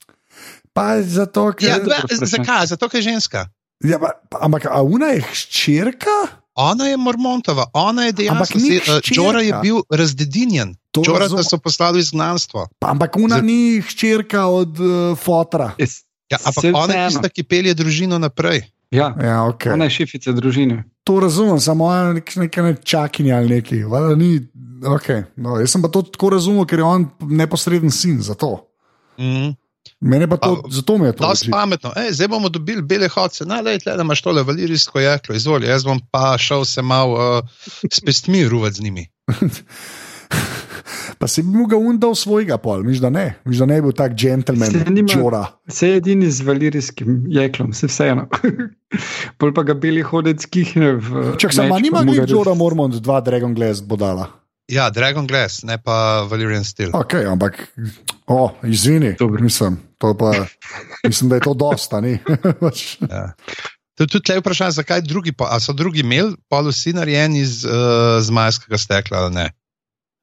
[0.80, 1.68] Pa zato, ker.
[1.68, 2.26] Ja, vprašanje.
[2.26, 2.66] zakaj?
[2.66, 3.46] Zato, ker je ženska.
[3.80, 6.40] Ja, pa, pa, ampak, a una je hčerka?
[6.54, 8.58] Ona je Mormontova, ona je Ampak dejansko.
[8.58, 9.14] hčerka.
[9.14, 10.74] Džora je bil razdedinjen.
[10.92, 11.44] Razumem.
[11.44, 12.66] so poslali izgnanstvo.
[12.78, 15.72] Pa, ampak una Za- ni hčerka od uh, Fotra.
[15.78, 18.62] Jaz- Ja, ampak ona je tista, ki pelje družino naprej.
[18.90, 19.14] ja.
[19.18, 19.72] Ja, okay.
[19.72, 20.84] ona je šefica družine.
[21.04, 23.82] To razumem, samo ona je nek, neka nečakinja ali nekaj.
[23.84, 24.38] valjda Ni,
[24.86, 25.24] okay.
[25.36, 28.62] no, jaz sem pa to tako razumel, ker je on neposreden sin za to.
[29.18, 29.58] Mm.
[30.00, 31.52] Mene pa to, Pa- zato mi je to Dosti očitno.
[31.52, 31.90] pametno.
[31.94, 33.44] Ej, zdaj bomo dobili bele hodce.
[33.44, 35.66] Na, lej, tle, da imaš tole valirijsko jeklo, izvoli.
[35.66, 37.44] Jaz bom pa šel se malo uh,
[37.86, 39.06] s pestmi ruvati z njimi.
[41.18, 43.82] Pa si bi mu ga undal svojega pol, miš da ne, miš da ne bi
[43.82, 44.12] bil tak
[44.88, 45.42] nima- čora.
[45.66, 48.24] Vse je edini z valirijskim jeklom, vse vseeno.
[49.38, 51.34] Pol pa ga beli hodec kihne v.
[51.36, 54.30] Čak sama meč, nima pa mu glih ga res- Jora Mormont, dva Dragon Glass bodala.
[54.70, 56.92] Ja, Dragon Glass, ne pa Valerian Steel.
[56.94, 57.58] Ok, ampak,
[58.30, 60.30] o, izvini, mislim, to pa,
[61.02, 62.18] mislim, da je to dosta, ni.
[62.62, 63.32] Pač, Ja.
[63.98, 67.42] To je tudi tle vprašanje, zakaj drugi, pa, a so drugi imeli pol vsi narejeni
[67.42, 69.46] iz uh, zmajskega stekla ali ne?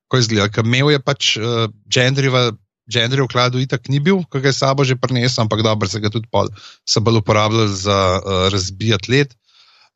[0.10, 2.50] Ko izgleda, ker imel je pač uh, gendriva.
[2.88, 6.00] Gender v kladu itak ni bil, ki ga je sabo že prinesel, ampak dobro se
[6.00, 6.48] ga tudi pol,
[6.88, 9.34] se bolj uporabljal za uh, razbijati led.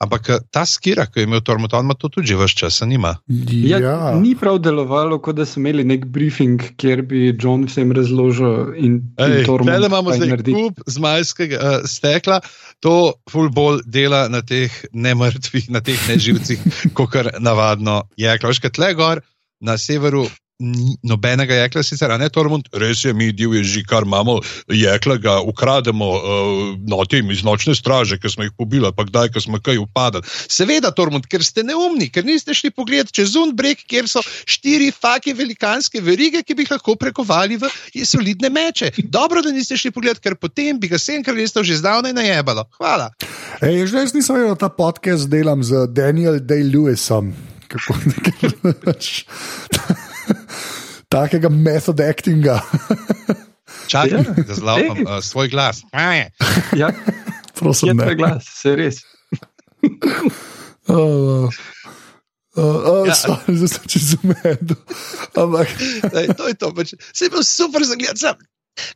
[0.02, 3.14] Ampak eh, ta skira, ki je imel Tormund, on ima to tudi vse čas, nima.
[3.28, 4.14] Ja, ja.
[4.18, 8.74] Ni prav delovalo, kot da so imeli nek briefing, kjer bi John vsem razložil.
[9.46, 10.56] Tormund Tele imamo zdaj naredi.
[10.58, 12.42] kup zmajskega uh, stekla,
[12.82, 16.66] to fullball dela na teh nemrtvih, na teh neživcih,
[16.98, 18.02] kot kar navadno.
[18.18, 19.22] Veš, kaj tle gor
[19.62, 20.26] na severu.
[20.62, 24.38] Ni Nobenega jekla, sicer, ne Tormund, res je, mi divje že kar imamo,
[24.69, 29.32] jekla ga ukrademo uh, no, tem iz nočne straže, ki smo jih pobili, pa kdaj,
[29.34, 30.28] ko smo kaj upadali.
[30.52, 35.34] Seveda, Tormund, ker ste neumni, ker niste šli pogled čez Unbrek, kjer so štiri fake
[35.38, 37.71] velikanske verige, ki bi jih lahko prekovali v
[38.06, 38.91] solidne meče.
[39.10, 42.67] Dobro, da niste šli pogled, ker potem bi ga sem kraljestvo že zdavnaj najebalo.
[42.78, 43.12] Hvala.
[43.62, 47.34] Ej, že jaz nisem vedel, da ta podcast delam z Daniel Day-Lewisom.
[47.71, 48.52] Kako nekaj.
[51.12, 52.62] Takega method actinga.
[53.91, 54.44] Čakaj, Ja.
[54.48, 55.04] da zlapam Ej.
[55.04, 55.84] uh, svoj glas.
[56.76, 56.91] Ja,
[57.56, 58.04] Prosim, je ne.
[58.04, 58.96] tvoj glas, se res.
[60.88, 61.50] Uh,
[62.56, 63.15] uh, uh, Ja.
[63.15, 64.76] sorry, zdaj sem čez umedu.
[65.36, 65.67] Ampak,
[66.15, 66.72] Ej, to je to.
[66.76, 66.94] Pač.
[67.13, 68.17] Se je bil super za gled.
[68.20, 68.36] Sam.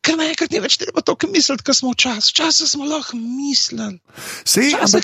[0.01, 2.31] Ker naenkrat ni več treba toliko misliti, kot smo včasih.
[2.31, 3.99] Včasih smo lahko mislili.
[4.47, 5.03] Včasih, ampak,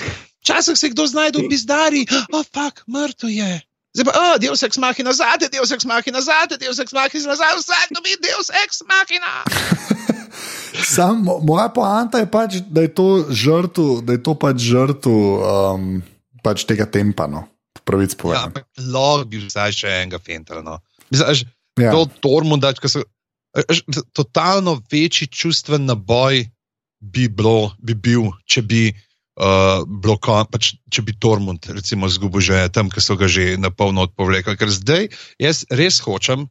[0.80, 3.52] se kdo znajde v bizdari, o, oh, mrtev je.
[3.92, 7.58] Zdaj pa, oh, del seks mahina zate, del seks mahina zate, del seks mahina nazaj,
[7.60, 9.32] vsak dobi del seks mahina.
[10.94, 15.12] sam, mo- moja poanta je pač, da je to žrtev, da je to pač žrtev
[15.12, 15.88] um,
[16.40, 17.28] pač tega tempa.
[17.28, 17.44] No.
[17.84, 18.46] Pravic Ja, povedano.
[18.48, 20.62] ampak lahko bi vsaj še enega fental.
[20.64, 20.78] No.
[21.10, 21.44] Mislim, až,
[21.80, 21.88] Ja.
[21.96, 23.00] To Tormunda, ki so.
[23.56, 23.80] až,
[24.12, 26.44] Totalno večji čustven naboj
[27.00, 28.82] bi, bilo, bi bil, če bi,
[29.40, 33.70] uh, bilo kon, pač, če bi Tormund, izgubil že tam, ki so ga že na
[33.70, 34.56] polno odpovlekli.
[34.58, 35.08] Ker zdaj
[35.40, 36.48] jaz res hočem,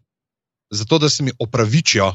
[0.72, 2.14] zato da se mi opravičijo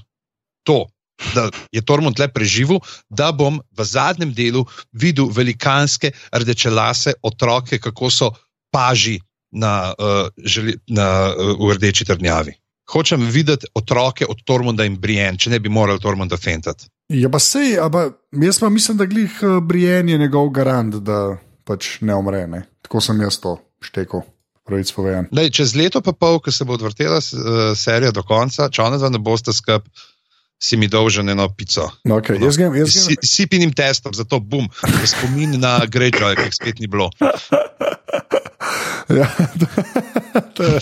[0.66, 0.86] to,
[1.34, 8.10] da je Tormund le preživel, da bom v zadnjem delu videl velikanske rdečelase otroke, kako
[8.10, 8.30] so
[8.72, 9.20] paži
[9.52, 12.56] na, uh, želi, na, uh, v rdeči trdnjavi.
[12.86, 16.86] Hočem videti otroke od Tormunda in Brienne, če ne bi morali Tormunda fentati.
[17.12, 21.36] Ja, pa sej, ampak jaz pa mislim, da glih uh, Brienne je njegov garant, da
[21.64, 22.46] pač ne umre.
[22.50, 22.64] Ne?
[22.82, 24.26] Tako sem jaz to štekel.
[24.66, 28.98] Lej, čez leto pa pol, ko se bo odvrtela uh, serija do konca, če ona
[28.98, 29.86] dva ne boste skup,
[30.58, 31.86] si mi dolžen eno pico.
[32.02, 32.40] No, okay.
[32.42, 36.58] Jaz grem, jaz grem, Si, sipinim testom, zato bum, v spomin na Greyjoy, ki jih
[36.58, 37.10] spet ni bilo.
[39.06, 39.28] Ja,
[40.58, 40.80] to je.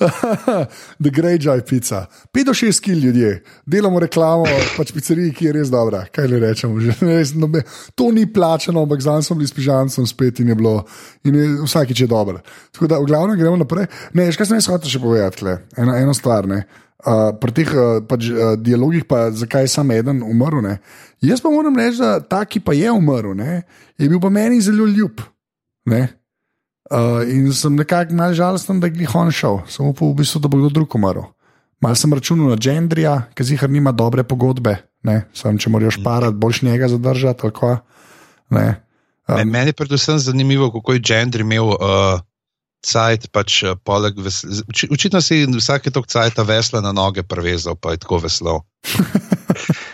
[1.02, 2.06] The Greyjoy pica.
[2.32, 4.44] 5 do 6 kil ljudje, delamo reklamo,
[4.76, 6.04] pač pizzeriji, ki je res dobra.
[6.12, 6.80] Kaj le rečemo?
[6.80, 7.62] Že, res, nobe,
[7.94, 10.76] to ni plačano, ampak zdaj smo bili s pižancem spet in je bilo,
[11.24, 12.40] in je vsakič je dobro.
[12.72, 13.90] Tako da, v glavnem gremo naprej.
[14.14, 16.48] Ne, veš, kaj sem jaz hotel še povedati, eno, eno stvar.
[16.48, 16.64] Ne?
[17.00, 20.60] Uh, pri teh uh, pač, uh, dialogih, pa zakaj je samo eden umrl.
[20.64, 20.78] Ne?
[21.24, 23.62] Jaz pa moram reči, da ta, ki pa je umrl, ne,
[24.00, 25.20] je bil pa meni zelo ljub.
[26.90, 30.40] Uh, in sem nekako malo žalosten, da je glih on šel, samo pa v bistvu,
[30.42, 31.28] da bo kdo drug umrl.
[31.80, 34.74] Mal sem računal na Gendrija, ki zihar nima dobre pogodbe,
[35.06, 35.22] ne?
[35.32, 37.50] sam če moraš parati, boljš njega zadržati.
[37.54, 37.78] kva,
[38.50, 38.82] Ne?
[39.28, 42.20] Um, Meni je predvsem zanimivo, kako je Gendry imel uh,
[42.82, 44.50] cajt, pač uh, poleg vesla.
[44.90, 48.60] Očitno si vsake tok cajta vesla na noge prevezal, pa je tako veslo.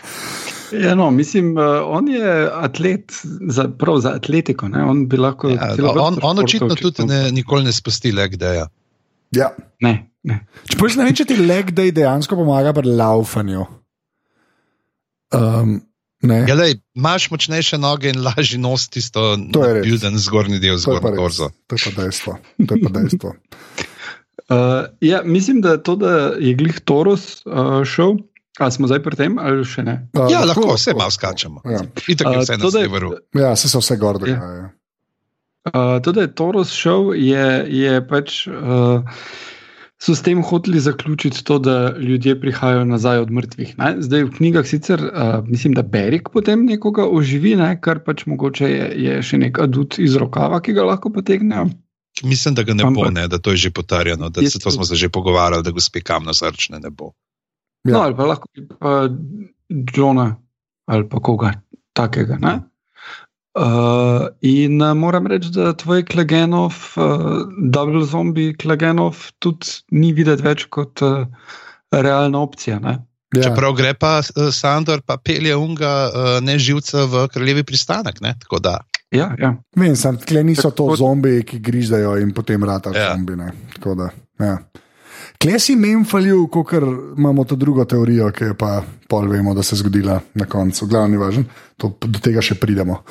[0.71, 3.13] Ja, no, mislim, uh, on je atlet,
[3.49, 4.67] za, prav za atletiko.
[4.67, 4.83] Ne?
[4.83, 5.49] On bi lahko.
[5.49, 8.67] Ja, celo on, on očitno tudi ne, nikoli ne spusti le gdeja.
[9.35, 9.51] Ja.
[9.83, 10.39] Ne, ne.
[10.67, 13.65] Čeprav jaz ne vem, če ti leg day dejansko pomaga pri laufanju.
[15.35, 15.79] Um,
[16.23, 16.39] ne.
[16.47, 19.83] Ja, lej, imaš močnejše noge in lažji nos tisto To je res.
[19.83, 21.51] nabilden zgornji del, zgornji torzo.
[21.67, 22.37] To je pa dejstvo.
[22.63, 23.35] To je pa dejstvo.
[24.47, 28.17] Uh, ja, mislim, da to, da je glih Toros uh, šel,
[28.57, 29.95] ali smo zdaj pri tem, ali še ne.
[30.13, 31.61] Uh, Ja, lahko, vse malo skačemo.
[31.63, 31.81] Ja.
[32.07, 33.11] Itak je Uh, vse na to, da je- severu.
[33.33, 34.19] Ja, se so vse gor Ja.
[34.19, 34.69] dogajajo.
[35.67, 38.47] Uh, to, da je Toros šel, je, je pač.
[38.47, 39.03] Uh,
[39.97, 43.77] So s tem hoteli zaključiti to, da ljudje prihajajo nazaj od mrtvih.
[43.77, 43.95] Ne?
[43.97, 47.81] Zdaj v knjigah sicer uh, mislim, da Berik potem nekoga oživi, ne?
[47.81, 51.65] kar pač mogoče je, je še nek adut iz rokava, ki ga lahko potegnejo.
[52.23, 54.63] Mislim, da ga ne bo, Ampak- ne, da to je že potrjeno, da se to
[54.63, 57.09] to- smo se že pogovarjali, da gospe kamno srčne ne bo.
[57.87, 57.93] Ja.
[57.95, 59.07] No, ali pa lahko bi pa
[59.95, 60.35] Johna
[60.87, 61.53] ali pa koga
[61.97, 62.37] takega.
[62.39, 62.59] Ne?
[63.57, 70.45] Uh, in uh, moram reči, da tvoj Klegenov, uh, Double Zombie Klegenov, tudi ni videti
[70.45, 71.25] več kot uh,
[71.91, 72.77] realna opcija.
[72.79, 72.99] Ne?
[73.33, 73.47] Ja.
[73.49, 78.21] Čeprav gre pa uh, Sandor, pa pelje unga uh, neživca v kraljevi pristanek.
[78.21, 78.35] Ne?
[78.45, 78.77] Tako da,
[79.11, 79.53] Ja, ja.
[79.75, 82.99] Vem, sam tle niso to Tako- zombiji, ki grižajo in potem rata Ja.
[82.99, 83.13] ja.
[83.15, 83.35] zombi.
[83.39, 83.51] Ne.
[83.73, 84.57] Tako da, ja.
[85.37, 86.73] Kle si memfalil, kot
[87.17, 90.87] imamo to drugo teorijo, ki je pa pol vemo, da se je zgodila na koncu.
[90.87, 91.45] Glavni važen,
[91.77, 93.03] to, do tega še pridemo.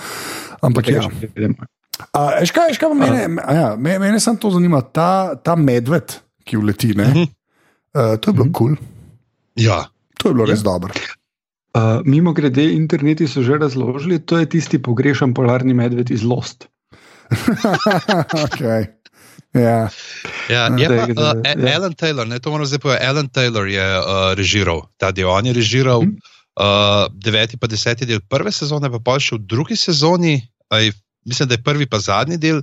[0.61, 1.05] Ampak ja.
[2.13, 2.43] A,
[2.75, 6.95] kaj pa mene, a ja, me- mene samo to zanima, ta, ta medved, ki uleti.
[6.95, 7.23] Ne, Mhm.
[7.95, 8.77] uh, to je bilo kul, cool.
[9.57, 9.87] Ja,
[10.19, 10.93] to je bilo res dobro.
[11.77, 16.69] Uh, mimo grede, interneti so že razložili, to je tisti pogrešan polarni medved iz Lost.
[18.47, 18.96] okay.
[19.55, 19.89] Ja.
[20.49, 21.77] Ja, Ja, je pa, uh, ja.
[21.77, 23.07] Alan Taylor, ne, to moram zdaj povedati.
[23.07, 25.29] Alan Taylor je uh, režiral ta del.
[25.29, 26.17] On je režiral Mhm.
[26.61, 30.93] uh, deveti pa deseti del prve sezone, pa pa še v drugi sezoni, aj,
[31.25, 32.63] mislim, da je prvi pa zadnji del.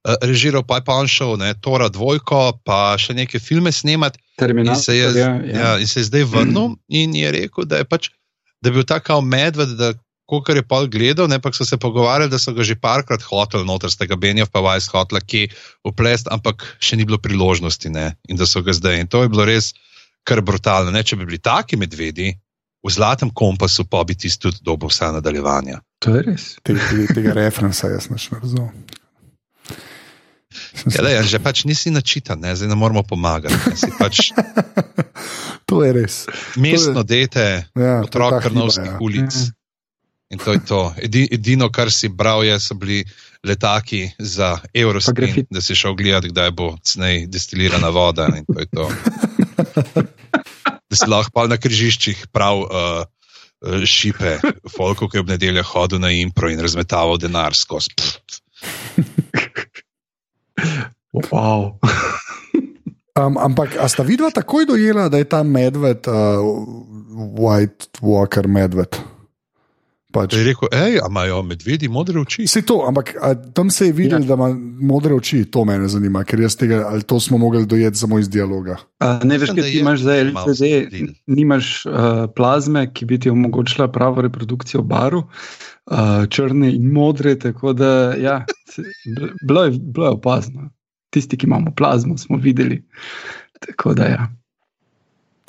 [0.00, 4.18] Uh, režiral pa je pa on šel, ne, Tora dvojko, pa še neke filme snemati.
[4.18, 4.80] In Terminator.
[4.82, 5.58] se, je, ja, ja.
[5.60, 8.08] Ja, in se je zdaj vrnil in je rekel, da je, pač,
[8.64, 9.92] da je bil ta kao medved, da
[10.46, 13.66] kar je pol gledal, ne pa so se pogovarjali, da so ga že parkrat hoteli
[13.66, 15.48] noter, sta ga Benjav pa Vajs hotela kje
[15.82, 19.02] uplest, ampak še ni bilo priložnosti ne, in da so ga zdaj.
[19.02, 19.72] In to je bilo res
[20.22, 20.94] kar brutalno.
[20.94, 21.02] Ne?
[21.02, 22.30] Če bi bili taki medvedi,
[22.80, 25.82] v zlatem kompasu pa bi tisti tudi dobil vsa nadaljevanja.
[26.06, 26.44] To je res.
[26.62, 28.86] Te, te, tega referenca jaz ne razumem.
[30.90, 32.54] Ja, lej, že pač nisi načitan, ne?
[32.56, 33.54] zdaj ne moramo pomagati.
[33.54, 33.90] Ne?
[34.00, 34.30] Pač
[35.70, 36.14] To je res.
[36.58, 38.98] mestno dete, Ja, to je otrok ta hiba, krnovskih ja.
[38.98, 39.34] ulic.
[40.30, 40.80] In to je to.
[41.02, 43.04] Edi, edino, kar si bral, je, so bili
[43.46, 45.46] letaki za Euroscreen, grafit.
[45.50, 48.28] da si šel gledati, kdaj bo cnej destilirana voda.
[48.36, 48.88] In to je to.
[50.90, 53.02] Da si lahko pa na križiščih prav uh,
[53.62, 54.38] uh, šipe,
[54.76, 57.94] folko, ki je ob nedeljah hodil na impro in razmetaval denar skozi.
[61.30, 61.78] Wow.
[63.18, 66.38] Um, ampak, a sta vidva takoj dojela, da je ta medved, uh,
[67.34, 68.94] White Walker medved?
[70.10, 70.34] Pač.
[70.34, 72.42] Je rekel, hej, imajo medvedi modre oči?
[72.42, 74.32] Vse to, ampak a, tam se je videl, ja.
[74.32, 74.48] da ima
[74.90, 78.26] modre oči, to me zanima, ker jaz tega, ali to smo mogli dojeti samo iz
[78.28, 78.80] dialoga.
[78.98, 83.30] A, ne veš, kaj ti je imaš zdaj, LCD, nimaš uh, plazme, ki bi ti
[83.30, 87.36] omogočila pravo reprodukcijo baru, uh, črne in modre.
[87.38, 88.42] Tako da, ja,
[89.46, 90.70] bilo je, bilo je opazno.
[91.14, 92.82] Tisti, ki imamo plazmo, smo videli.
[93.62, 94.26] Tako da, ja.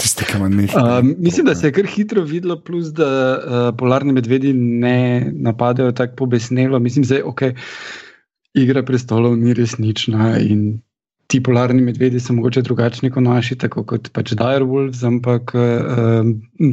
[0.01, 0.99] Tisti, ki ima nekaj.
[0.99, 5.91] Um, mislim, da se je kar hitro videlo, plus da uh, polarni medvedi ne napadajo
[5.91, 6.79] tako pobesnelo.
[6.79, 7.41] Mislim, da je ok,
[8.53, 10.79] igra prestolov ni resnična in
[11.31, 16.27] ti polarni medvedi so mogoče drugačni kot naši, tako kot pač Direwolves, ampak uh,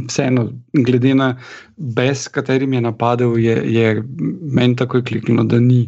[0.09, 1.29] vseeno, glede na
[1.77, 4.03] bes, katerim je napadel, je, je
[4.59, 5.85] meni takoj kliknilo, da ni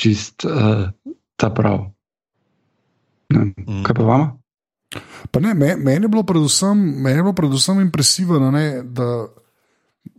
[0.00, 0.88] čist uh,
[1.36, 1.90] ta prav.
[3.34, 3.82] Ne, Mm.
[3.82, 4.26] kaj pa vama?
[5.30, 9.26] Pa ne, me, meni je bilo predvsem, meni je bilo predvsem impresivno, ne, da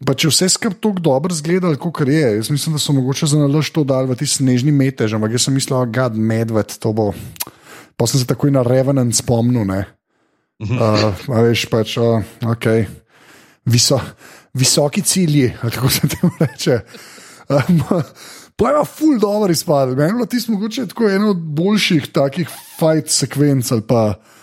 [0.06, 2.38] pa če vse skupaj tako dobro zgleda, kot je.
[2.38, 5.48] Jaz mislim, da so mogoče za nalož to dal v ti snežni metež, ampak jaz
[5.48, 7.12] sem mislil, da je medved to bo.
[7.98, 9.66] Pa sem se takoj na Revenant spomnil.
[9.66, 9.86] Ne.
[10.62, 12.86] Uh, veš, pač, uh, okay.
[13.68, 14.00] Viso,
[14.58, 16.82] visoki cilji, kako se temu reče.
[17.50, 17.82] Um,
[18.58, 19.96] je ful dobro izpadel.
[19.96, 24.38] Meni je bilo tisto mogoče tako eno od boljših takih fight sekvenc ali pa uh,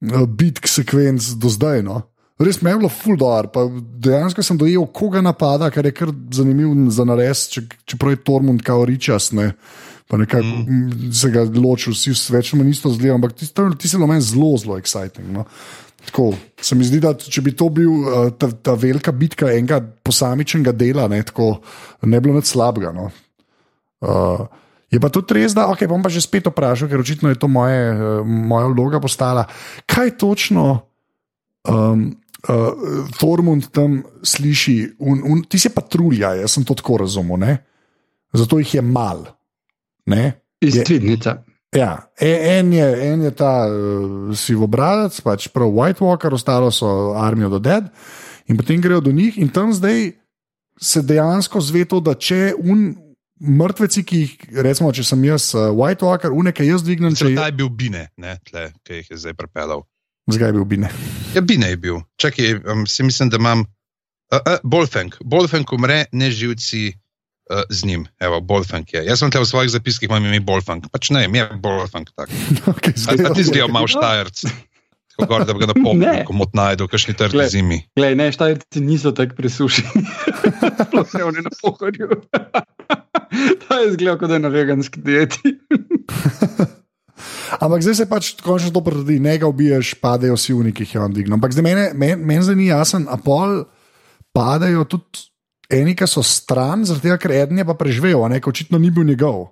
[0.00, 1.82] bitk sekvenc do zdaj.
[1.86, 2.02] No.
[2.38, 3.50] Res mi je bilo ful dobro.
[3.50, 3.66] pa
[3.98, 8.62] Dejansko sem dojel, koga napada, kar je kar zanimiv za nares, če, čeprav je Tormund
[8.62, 9.32] kao ričas.
[9.32, 9.52] Ne.
[10.08, 11.10] Pa nekako mm.
[11.12, 14.24] se ga ločil, vsi več ali manj isto zgleda, ampak ti, ti si bilo meni
[14.24, 15.28] zelo, zelo exciting.
[15.34, 15.44] No.
[16.08, 16.30] Tako,
[16.62, 20.72] se mi zdi, da če bi to bil uh, ta, ta velika bitka enega posamičnega
[20.72, 21.58] dela, ne, tako,
[22.06, 22.94] ne bi bilo nič slabega.
[22.96, 23.10] No.
[24.00, 24.46] Uh,
[24.90, 27.48] je pa tudi res, da okay, bom pa že spet vprašal, ker očitno je to
[27.48, 29.44] moje, uh, moja vloga postala.
[29.84, 30.64] Kaj točno
[31.68, 32.08] um,
[32.48, 34.96] uh, Tormund tam sliši?
[35.04, 37.58] Un, un, ti si patrulja, jaz sem to tako razumel, ne?
[38.32, 39.24] zato jih je mal.
[40.08, 40.40] Ne?
[40.60, 41.42] Iz Tvitnica.
[41.76, 47.12] Ja, e- en je, en je ta uh, sivobradec, pač prav White Walker, ostalo so
[47.16, 47.90] armijo do Dead,
[48.48, 50.12] in potem grejo do njih, in tam zdaj
[50.80, 52.94] se dejansko zve to, da če un
[53.40, 57.50] mrtveci, ki jih, recimo, če sem jaz uh, White Walker, uneke jaz dvignem, če je
[57.56, 59.84] bil Bine, ne, tle, ki jih je zdaj pripeljal.
[60.28, 60.90] zgaj bil bine.
[61.34, 62.00] Ja, Bine je bil.
[62.20, 63.66] Čakaj, um, si mislim, da imam.
[64.28, 65.16] Uh, uh, Bolfenk.
[65.24, 68.06] Bolfenk umre, ne živci uh, z njim.
[68.20, 69.04] Evo, Bolfenk je.
[69.06, 70.90] Jaz sem te v svojih zapiskih imel ime Bolfenk.
[70.92, 72.28] Pač ne, je Bolfenk tak.
[72.74, 74.44] Okay, Ali pa ti zgleda malo štajerc.
[75.18, 76.22] Gor, da bi ga na pol, Ne.
[76.26, 77.48] ko mot najdu, kakšni trdi Glej.
[77.50, 77.78] zimi.
[77.98, 80.04] Glej, ne, štajerci niso tako presušeni.
[80.86, 82.08] Sploh ne oni na pohorju.
[83.66, 85.56] Ta je zgledal, kot da je na veganski dieti.
[87.58, 91.26] Ampak zdaj se pač končno to potrdi, ne ga ubiješ, padejo vsi v nekih javnih.
[91.32, 93.64] Ampak zdaj meni men, men zdaj ni jasen, a pol
[94.36, 95.26] padajo tudi
[95.72, 98.78] eni, ki so stran, zaradi tega, ker eden je pa preživel, a ne, ker očitno
[98.80, 99.48] ni bil njegov.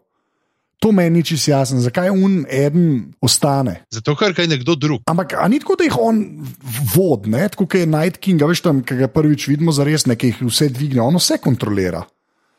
[0.85, 3.79] To meni ni čisto jasno, zakaj un eden ostane.
[3.91, 5.07] Zato, ker kaj nekdo drug.
[5.09, 6.21] Ampak a ni tako, da jih on
[6.93, 7.47] vod, ne?
[7.49, 10.35] tako kot je Night King, a veš tam, ki ga prvič vidimo za res, nekaj
[10.35, 12.05] jih vse dvigne, on vse kontrolira.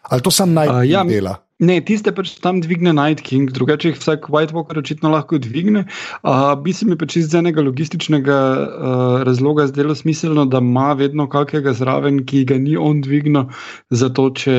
[0.09, 1.36] Ali to sam Night A, King ja, dela?
[1.57, 5.86] Ne, tiste pač tam dvigne Night King, drugače jih vsak White Walker očitno lahko dvigne.
[6.22, 11.26] Uh, bi se mi pač iz enega logističnega uh, razloga zdelo smiselno, da ima vedno
[11.30, 13.49] kakega zraven, ki ga ni on dvignil,
[13.89, 14.57] zato če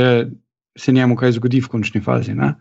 [0.79, 2.35] se njemu kaj zgodi v končni fazi.
[2.39, 2.55] Ne?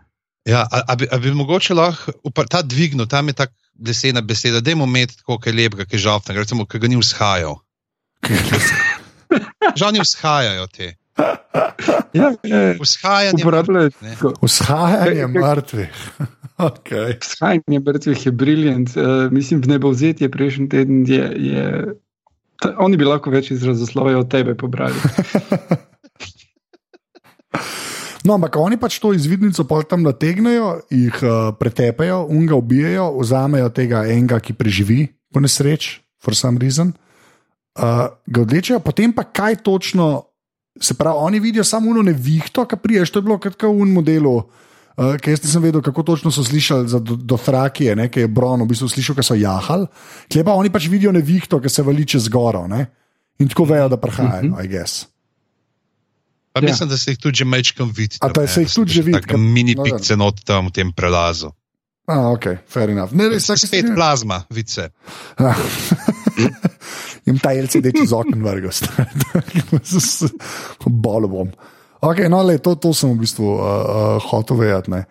[0.48, 3.54] Ja, a, a, bi, a bi mogoče lahko ta dvignil, tam je tako
[3.88, 7.60] lesena beseda, da je imeti tako kaj lepega, kaj žalostnega, recimo, ki ga ni vzhajal.
[9.80, 10.94] Žal ni vzhajajo te.
[12.14, 12.74] Ja, ja.
[12.80, 14.16] Vzhajanje Uporabljajo ne.
[14.16, 14.34] tako.
[14.42, 15.94] Vzhajanje mrtvih.
[16.58, 17.14] Okay.
[17.22, 18.90] Vzhajanje mrtvih je briljant.
[18.98, 21.30] Uh, mislim, v nebovzetje prejšnji teden je.
[21.38, 21.66] je
[22.58, 24.98] ta, oni bi lahko več izrazoslovja od tebe pobrali.
[28.28, 34.04] No, ampak oni pač to izvidnico tam nategnejo, jih uh, pretepejo, unga ubijajo, vzamejo tega
[34.12, 36.92] enega, ki preživi po nesreči, for some reason,
[37.80, 40.28] uh, ga odlečejo, potem pa kaj točno,
[40.76, 44.36] se pravi, oni vidijo samo uno nevihto, ki priješ, to je bilo kot v modelu.
[44.98, 48.66] Uh, ker jaz nisem vedel, kako točno so slišali za do, do ki je Bron,
[48.66, 49.86] v bistvu slišal, ki so jahali.
[50.26, 52.66] Klepa oni pač vidijo nevihto, ki se vali čez goro.
[52.68, 52.90] Ne,
[53.40, 55.06] in tako vejo, da prihajajo, I guess.
[56.58, 56.72] Pa Ja.
[56.72, 58.18] mislim, da se jih tudi že mečkam vidi.
[58.22, 60.92] A, da se jih tudi že vidi, Tako mini no, pikce not tam v tem
[60.94, 61.52] prelazu.
[62.08, 63.12] Ah, ok, fair enough.
[63.12, 64.90] Ne, res, vsak Spet plazma, vice.
[67.28, 68.72] Jim ta LCD čez okno vrgo,
[70.88, 71.50] bolo bom.
[72.00, 74.94] Okay, no, le, to, to sem v bistvu uh, uh, hotel vedeti.
[74.96, 75.04] ne.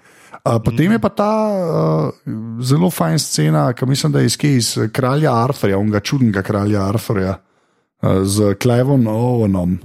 [0.47, 2.09] Uh, potem je pa ta uh,
[2.65, 7.37] zelo fajn scena, ki mislim, da je iz, iz kralja Arthurja, onega čudnega kralja Arthurja,
[7.37, 9.77] uh, z Klevom Owenom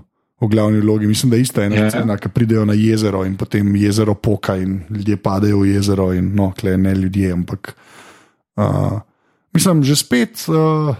[0.41, 1.07] v glavni vlogi.
[1.07, 1.89] Mislim, da je ista ena Ja.
[1.89, 6.13] scena, ki pridejo na jezero in potem jezero poka in ljudje padejo v jezero.
[6.13, 7.75] In, no, kle ne ljudje, ampak.
[8.55, 8.99] Uh,
[9.53, 10.45] mislim, že spet.
[10.49, 10.95] Uh,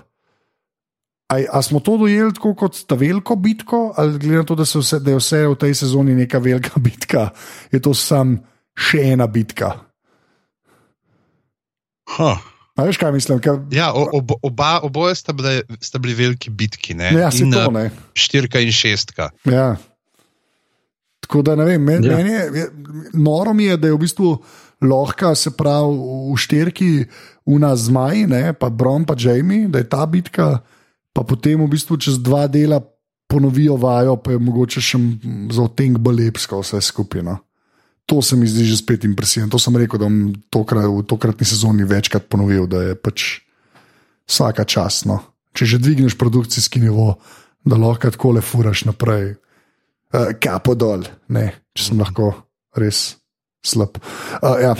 [1.31, 4.65] A, a smo to dojeli tako kot ta veliko bitko, ali glede na to, da,
[4.67, 7.29] se vse, da je vse v tej sezoni neka velika bitka,
[7.71, 8.33] je to sam
[8.75, 9.71] še ena bitka.
[12.17, 12.50] Huh.
[12.81, 13.39] A veš, kaj mislim?
[13.43, 17.11] Ker, Ja, ob, oba, oboje sta, bile, sta bili veliki bitki, ne?
[17.13, 17.85] ja, in, to eh, ne.
[18.17, 19.29] štirka in šestka.
[19.45, 19.75] Ja.
[21.21, 22.11] Tako da ne vem, men, Ja.
[22.11, 22.17] ja.
[22.17, 22.65] meni je, je,
[23.13, 24.31] noro mi je, da je v bistvu
[24.81, 25.93] lahko, se pravi,
[26.33, 26.89] v šterki
[27.45, 30.57] una zmaj, ne, pa Brom, pa Jamie, da je ta bitka,
[31.13, 32.81] pa potem v bistvu čez dva dela
[33.29, 34.99] ponovijo vajo, pa je mogoče še
[35.53, 37.23] za otenk bolj lepsko vse skupaj.
[38.09, 39.49] To se mi zdi že spet impresivno.
[39.49, 43.45] To sem rekel, da bom tokrat, v tokratni sezoni večkrat ponovil, da je pač
[44.27, 45.05] vsaka čas.
[45.07, 45.21] No.
[45.55, 47.19] Če že dvigneš produkcijski nivo,
[47.67, 49.35] da lahko tako le furaš naprej.
[50.11, 52.33] Uh, kapo dol, ne, če sem lahko
[52.75, 53.15] res
[53.63, 53.95] slab.
[54.41, 54.73] Uh, ja.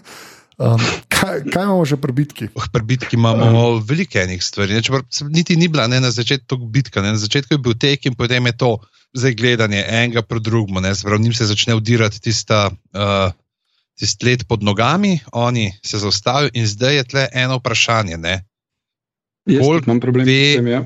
[0.64, 2.48] um, kaj, kaj imamo že pri bitki?
[2.52, 4.76] Oh, pri bitki imamo veliko enih stvari.
[4.76, 7.00] Ne, se- niti ni bila ne, na začetku bitka.
[7.00, 8.76] Ne, na začetku je bil tek in potem je to
[9.16, 10.80] zdaj gledanje enega pro drugemu.
[10.80, 12.70] ne, pravi, Njim se začne udirati tista.
[12.92, 13.32] Uh,
[13.96, 18.16] Tisti let pod nogami, oni se zaustavijo, in zdaj je tle eno vprašanje.
[18.16, 18.44] Ne?
[19.48, 19.56] Tudi
[19.86, 20.66] imam problem ve- s tem.
[20.66, 20.84] Ja.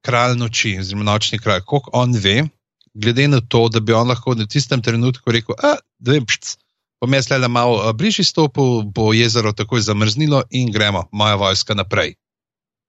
[0.00, 2.48] Kralj noči, oziroma nočni kralj, koliko on ve,
[2.94, 5.54] glede na to, da bi on lahko v tistem trenutku rekel:
[5.98, 6.56] da vem, pšc,
[7.00, 11.74] bom jaz le malo a, bližje stopil, bo jezero takoj zamrznilo in gremo, moja vojska
[11.74, 12.14] naprej.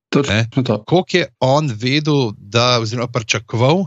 [0.09, 0.84] Točno to.
[0.84, 3.86] Koliko je on vedel, da, oziroma pričakoval,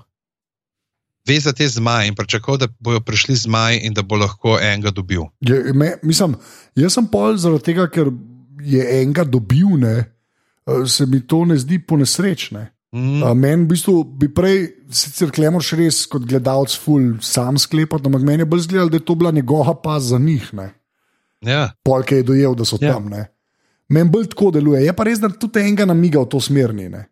[1.27, 4.91] ve za te zmaje in pričakoval, da bojo prišli zmaji in da bo lahko enega
[4.91, 5.27] dobil.
[5.41, 6.37] Je, me, mislim,
[6.75, 8.11] jaz sem pol zaradi tega, ker
[8.63, 9.97] je enega dobil, ne,
[10.67, 12.71] eh, se mi to ne zdi ponesrečne.
[12.95, 18.23] Mm, meni v bistvu bi prej, sicer klemoš res kot gledalec, ful sam sklepati, ampak
[18.25, 20.55] meni je bolj zgledal, da je to bila njegova pa za njih.
[20.55, 20.71] Ne.
[21.45, 22.95] ja, Polk je dojel, da so Ja.
[22.95, 23.09] tam.
[23.09, 23.27] Ne.
[23.89, 24.85] Meni bolj tako deluje.
[24.85, 26.89] Je pa res, da tudi enega namiga v to smerni.
[26.89, 27.05] Ne.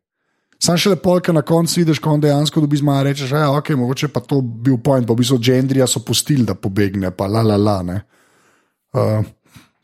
[0.65, 3.49] Sam še lepo, ker na koncu vidiš, ko on dejansko dobi zmaja, rečeš, da je
[3.59, 7.29] ok, mogoče pa to bil point, pa v bistvu Gendrija so pustili, da pobegne, pa
[7.29, 7.83] la la la.
[7.85, 7.99] ne.
[8.95, 9.27] Uh,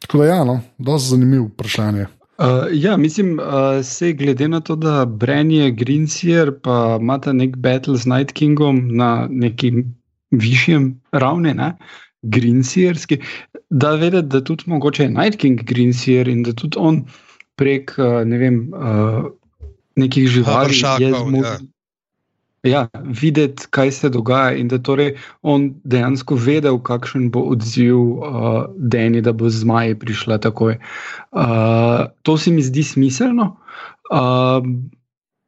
[0.01, 2.07] tako da ja, no, dosti zanimivo vprašanje.
[2.41, 7.59] Uh, ja, mislim, uh, se glede na to, da Bren je Greensier, pa imata nek
[7.61, 9.73] battle z Night Kingom na neki
[10.31, 11.75] višjem ravni, ne?
[12.23, 13.19] Greensierski,
[13.71, 17.03] da vedeti, da tudi mogoče je Night King Greensier in da tudi on
[17.61, 19.29] prek uh, ne vem, uh,
[19.97, 21.69] nekih živali je Havršakov, zmožen.
[22.63, 28.67] Ja, videti, kaj se dogaja, in da torej on dejansko vedel, kakšen bo odziv uh,
[28.77, 30.77] Deni, da bo z zmaji prišla takoj.
[31.33, 33.57] Uh, to se mi zdi smiselno.
[34.13, 34.61] Uh,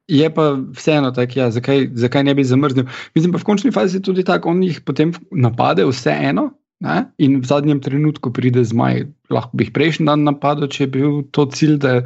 [0.09, 2.89] je pa vseeno tako, ja, zakaj, zakaj ne bi zamrznil.
[3.15, 6.51] Mislim pa v končni fazi je tudi tako, on jih potem napade, vseeno.
[6.83, 7.05] Ne?
[7.23, 9.05] In v zadnjem trenutku pride zmaj.
[9.31, 12.01] Lahko bi jih prejšnji dan napadel, če je bil to cilj, da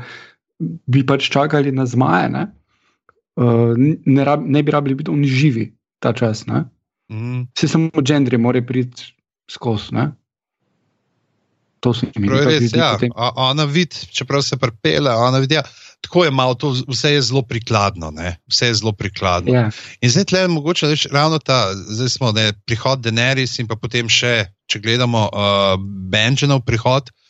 [0.58, 2.28] bi pač čakali na zmaje.
[2.28, 2.44] Ne?
[3.36, 3.76] Uh,
[4.06, 6.46] ne, rab, ne bi rabili biti oni živi ta čas.
[6.46, 6.64] Ne?
[7.12, 9.12] mm, Vse samo gendri, mora priti
[9.50, 9.92] skozi.
[11.80, 12.96] To se mi pač res, zdi ja.
[12.96, 15.54] potem- Ona vidi, čeprav se prepele, ona vidi.
[15.54, 15.62] Ja.
[16.00, 18.10] Tako je malo, to, vse je zelo prikladno.
[18.10, 18.36] Ne?
[18.48, 19.52] Vse je zelo prikladno.
[19.52, 23.68] Ja, In zdaj tle je mogoče reči ravno ta, zdaj smo ne, prihod Denerys in
[23.68, 25.76] pa potem še, če gledamo uh,
[26.10, 27.25] Benjaminov prihod, uh,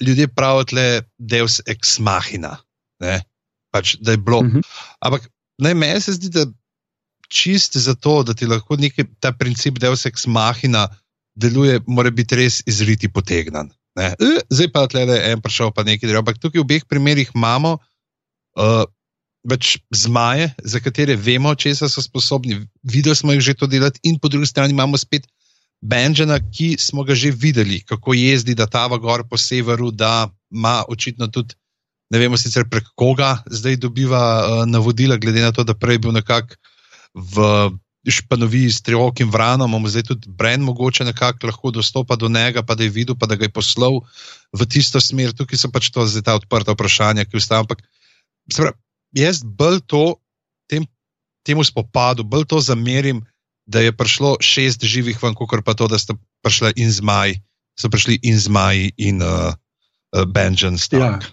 [0.00, 0.86] ljudje pravijo tle
[1.18, 2.56] Deus ex machina.
[3.02, 3.20] Ne?
[3.74, 4.42] Pač, da je bilo.
[4.42, 4.62] Mhm.
[5.00, 5.28] Ampak
[5.62, 6.46] ne, meni se zdi, da
[7.28, 10.86] čist zato, da ti lahko neki, ta princip Deus ex machina
[11.34, 13.72] deluje, mora biti res izriti potegnan.
[13.98, 14.12] Ne?
[14.14, 16.22] E, Zdaj pa tle je en prišel, pa nekaj drugega.
[16.24, 18.84] Ampak tukaj v obeh primerih imamo uh,
[19.46, 22.58] več zmaje, za katere vemo, česa so sposobni.
[22.82, 25.28] Videli smo jih že to delati, in po drugi strani imamo spet
[25.82, 30.84] Benjana, ki smo ga že videli, kako jezdi, da tava gor po severu, da ima
[30.88, 31.54] očitno tudi.
[32.10, 36.14] Ne vemo sicer prek koga zdaj dobiva uh, navodila, glede na to, da prej bil
[36.14, 36.54] nekako
[37.14, 37.42] v
[38.06, 42.74] španoviji s triokim vranom, mu zdaj tudi Bren mogoče nekako lahko dostopa do njega, pa
[42.74, 44.00] da je videl, pa da ga je poslal
[44.52, 45.34] v tisto smer.
[45.34, 47.66] Tukaj so pač to zdaj ta odprta vprašanja, ki ostajajo.
[47.66, 47.82] Ampak
[48.54, 48.78] pravi,
[49.18, 50.04] jaz bolj to
[50.70, 50.86] tem,
[51.42, 53.24] temu spopadu, bolj to zamerim,
[53.66, 57.38] da je prišlo šest živih ven, kot pa to, da sta prišli in zmaj,
[57.78, 59.54] so prišli in zmaj in uh,
[60.14, 61.26] uh, Benjamin Stark.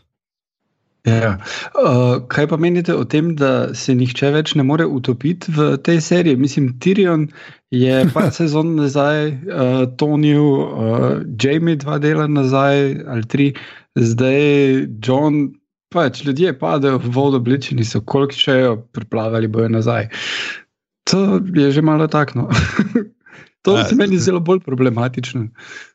[1.04, 1.38] Ja.
[1.76, 6.00] Uh, kaj pa menite o tem, da se nihče več ne more utopiti v tej
[6.02, 6.40] seriji?
[6.40, 7.28] Mislim, Tyrion
[7.76, 11.10] je par sezon nazaj, uh, Toniju, uh,
[11.44, 13.52] Jamie dva dela nazaj ali tri,
[14.00, 15.52] zdaj John.
[15.94, 20.08] Pač ljudje padejo v vodo, obličeni so, koliko še jo preplavali, bojo nazaj.
[21.12, 22.47] To je že malo takno.
[23.64, 25.47] to Ja, se meni zelo bolj problematično.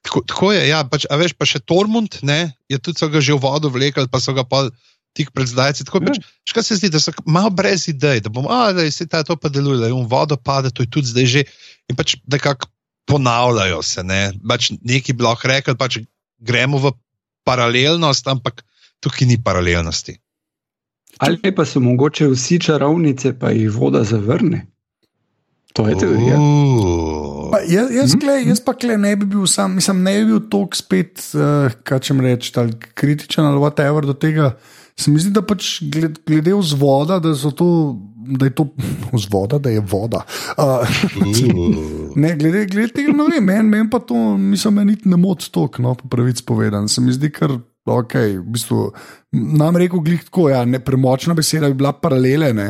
[0.03, 3.21] Tako, tako je, ja, pač, a veš, pa še Tormund, ne, je tudi so ga
[3.21, 4.69] že v vodo vlekli, pa so ga pa
[5.17, 5.85] tik pred zdajci.
[5.85, 6.13] Tako Ja.
[6.13, 9.25] pač, škaj se zdi, da so malo brez idej, da bomo, a da se ta
[9.25, 11.43] to pa deluje, da je v vodo pade, to je tudi zdaj že.
[11.89, 12.69] In pač nekako
[13.09, 16.01] ponavljajo se, ne, pač neki bi lahko rekli, pač
[16.41, 16.93] gremo v
[17.49, 18.61] paralelnost, ampak
[19.01, 20.21] tukaj ni paralelnosti.
[21.25, 24.69] Ali pa so mogoče vsi čarovnice, pa jih voda zavrne.
[25.73, 26.39] To je teorija.
[26.39, 27.51] Uuu.
[27.53, 28.21] Pa Jaz, jaz, Mhm.
[28.21, 31.73] kle, jaz pa kle ne bi bil sam, mislim, ne bi bil tako spet, uh,
[31.83, 34.57] kaj če reči, ali kritičen ali whatever do tega.
[34.99, 37.97] Se mi zdi, da pač gled, glede vzvoda, da, so to,
[38.39, 38.67] da je to
[39.15, 40.25] vzvoda, da je voda.
[40.59, 40.83] Uh,
[42.23, 45.79] ne, glede, glede tega, no, ne, meni men pa to, mislim, meni ne moti tok,
[45.79, 46.89] no, po pravici povedan.
[46.89, 47.55] Se mi zdi, kar
[47.87, 48.91] ok, v bistvu,
[49.33, 52.69] nam rekel glih tako, ja, ne, premočna beseda bi bila paralele, ne.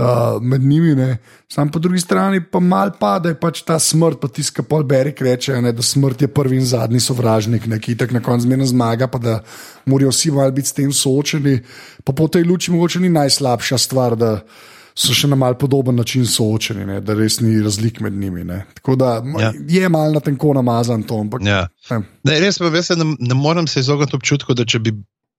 [0.00, 1.18] Uh, med njimi, ne.
[1.48, 4.82] sam po drugi strani pa mal pa, da je pač ta smrt, pa tiska pol
[4.82, 8.46] Berik reče, ne, da smrt je prvi in zadnji sovražnik, ne, ki tak na koncu
[8.46, 9.40] zmerno zmaga, pa da
[9.86, 11.58] morajo vsi mal biti s tem soočeni.
[12.04, 14.38] Pa po tej luči mogoče ni najslabša stvar, da
[14.94, 18.44] so še na mal podoben način soočeni, ne, da res ni razlik med njimi.
[18.44, 18.64] Ne.
[18.74, 19.52] Tako da Ja.
[19.68, 21.68] je mal na tenko namazan to, ampak Ja.
[21.90, 22.02] ne.
[22.24, 24.92] Ne, res pa se ne, ne morem se izogniti občutku, da če bi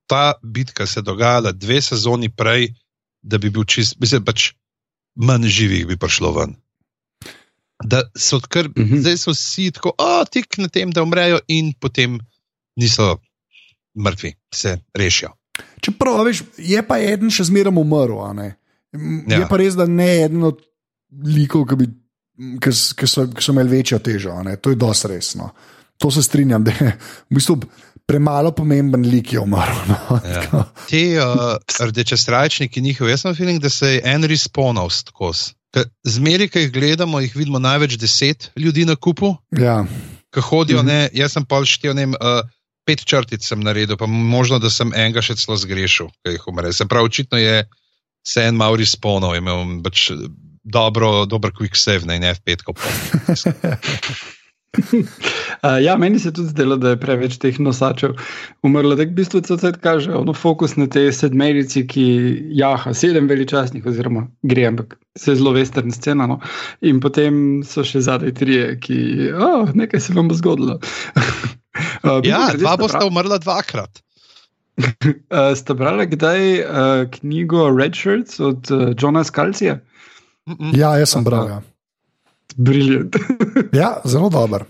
[0.08, 2.74] ta bitka se dogajala dve sezoni prej,
[3.22, 4.52] da bi bil čist, mislim, pač
[5.16, 6.56] manj živih bi prišlo ven.
[7.84, 8.94] Da so kar, uh Mhm.
[8.94, 9.00] -huh.
[9.02, 12.20] zdaj so vsi tako, a tik na tem, da umrejo, in potem
[12.76, 13.18] niso
[13.98, 15.30] mrtvi, se rešijo.
[15.82, 18.18] Čeprav, a veš, je pa eden še zmeraj umrl.
[19.28, 19.38] Ja.
[19.40, 20.62] Je pa res, da ne eden od
[21.24, 21.86] likov, ki, bi,
[22.62, 24.36] ki, ki, so, ki so imeli večjo težo.
[24.62, 25.50] To je dosti resno.
[25.98, 26.98] To se strinjam, da je
[27.30, 27.60] v bistvu
[28.12, 29.80] premalo pomemben lik je umrl.
[29.88, 30.20] No.
[30.28, 30.66] Ja.
[30.90, 31.56] Ti uh,
[31.88, 35.54] rdeče strajčniki, njihov, jaz sem feeling, da se je en responal skozi.
[36.04, 39.86] Zmeri, ki jih gledamo, jih vidimo največ deset ljudi na kupu, Ja.
[40.36, 40.82] ki hodijo.
[40.84, 40.88] Mhm.
[40.88, 42.44] Ne, jaz sem pa štel ne, vem, uh,
[42.86, 46.74] pet črtic sem naredil, pa možno, da sem enega še celo zgrešil, ki jih umre.
[46.76, 47.64] Se pravi, očitno je
[48.28, 50.10] se en Mauri sponov, imel pač
[50.64, 52.76] dobro, dober quick save na F5.
[54.72, 58.14] Uh, ja, meni se tudi zdelo, da je preveč teh nosačev
[58.64, 58.96] umrlo.
[58.96, 62.06] Tako v bistvu se zdaj kaže ono fokus na tej sedmerici, ki
[62.56, 66.28] jaha, sedem veličastnih, oziroma gre, ampak se zelo vestern scena.
[66.28, 66.40] No?
[66.82, 69.00] In potem so še zadaj trije, ki,
[69.36, 70.80] oh, nekaj se vam bo zgodilo.
[72.08, 74.02] uh, Ja, mimogrede, dva ste bosta bra- umrla dvakrat.
[74.82, 79.76] Uh, ste brali kdaj uh, knjigo Red Shirts od uh, Johna Skalcija?
[80.48, 80.80] Mm -mm.
[80.80, 81.48] ja, jaz sem bral.
[81.48, 81.62] Ja.
[82.58, 83.16] Briljant.
[83.82, 84.66] Ja, zelo dober.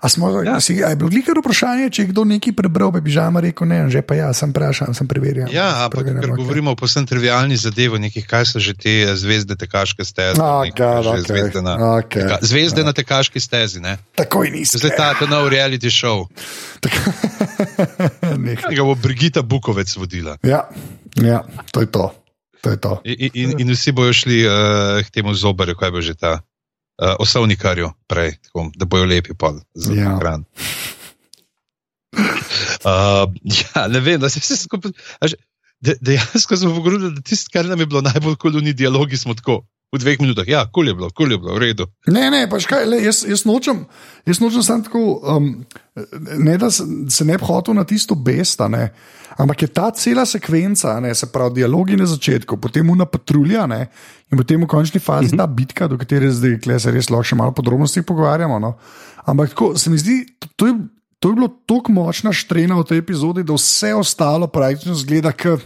[0.00, 0.60] A, smo, ja.
[0.60, 3.68] Si, a je bilo glikar vprašanje, če je kdo nekaj prebral, pa bi žama rekel
[3.70, 5.48] ne, že pa ja, sem vprašal, sem preverjal.
[5.54, 6.36] Ja, ampak ker okej.
[6.36, 10.36] govorimo o posebno trivialni zadevi, nekih kaj so že te eh, zvezde tekaške steze.
[10.36, 11.24] Nekaj, God, že okay.
[11.30, 12.26] Zvezde na, Okay.
[12.26, 13.80] teka, zvezde na tekaški stezi.
[13.80, 13.96] Ne?
[14.18, 14.76] Takoj nisi.
[14.82, 16.26] Zdaj ta, ta nov reality show,
[16.84, 20.36] ki ga bo Brigita Bukovec vodila.
[20.44, 20.68] ja,
[21.16, 21.40] ja,
[21.72, 22.12] to je to.
[22.60, 22.92] to, je to.
[23.04, 24.52] In, in, in vsi bojo šli uh,
[25.04, 26.40] k temu zobarju, kaj bo že ta.
[27.02, 30.16] Uh, osovnikarju prej, tako, da bojo lepi pol za Ja.
[30.16, 30.44] ekran.
[32.84, 33.32] Uh,
[33.74, 34.92] ja, ne vem, da se vse skupaj.
[36.00, 40.02] Dejansko smo pogledali, da tisto, kar nam je bilo najbolj koluni dialogi, smo tako v
[40.02, 40.46] dveh minutah.
[40.48, 41.86] Ja, kul je bilo, kul je bilo, v redu.
[42.10, 43.84] Ne, ne, pač kaj, le, jaz, jaz nočem,
[44.26, 45.50] jaz nočem samo tako, um,
[46.42, 48.88] ne da se, se ne bi hotel na tisto besta, ne,
[49.38, 53.86] ampak je ta cela sekvenca, ne, se pravi, dialogi na začetku, potem una patrulja ne,
[54.32, 55.44] in potem v končni fazi uh -huh.
[55.44, 58.58] ta bitka, do katere zdaj kle, se res lahko še malo podrobnosti pogovarjamo.
[58.58, 58.74] No.
[59.24, 60.74] Ampak tako se mi zdi, to, to je.
[61.24, 65.56] To je bilo tako močna štrena v tej epizodi, da vse ostalo praktično zgleda, da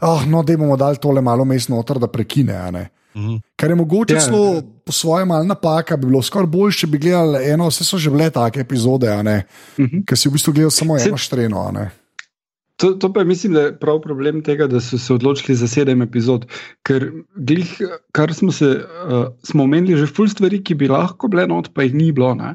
[0.00, 2.54] oh, no, bomo dali tole malo mest noter, da prekine.
[2.54, 2.90] a ne.
[3.16, 3.36] Mhm.
[3.56, 4.20] Kar je mogoče Ja.
[4.20, 7.98] celo po svoje malce napaka, bi bilo skoraj bolje, če bi gledali eno, vse so
[7.98, 9.42] že bile take epizode, uh -huh.
[9.78, 10.02] Mhm.
[10.04, 11.60] ker si v bistvu gledal samo Se- eno štreno.
[11.60, 11.90] a ne.
[12.76, 15.68] To, to pa je, mislim, da je prav problem tega, da so se odločili za
[15.68, 16.46] sedem epizod.
[16.82, 17.06] Ker,
[17.36, 17.78] glih,
[18.12, 21.82] kar smo se, uh, smo omenili, že ful stvari, ki bi lahko bile not, pa
[21.82, 22.34] jih ni bilo.
[22.34, 22.54] ne.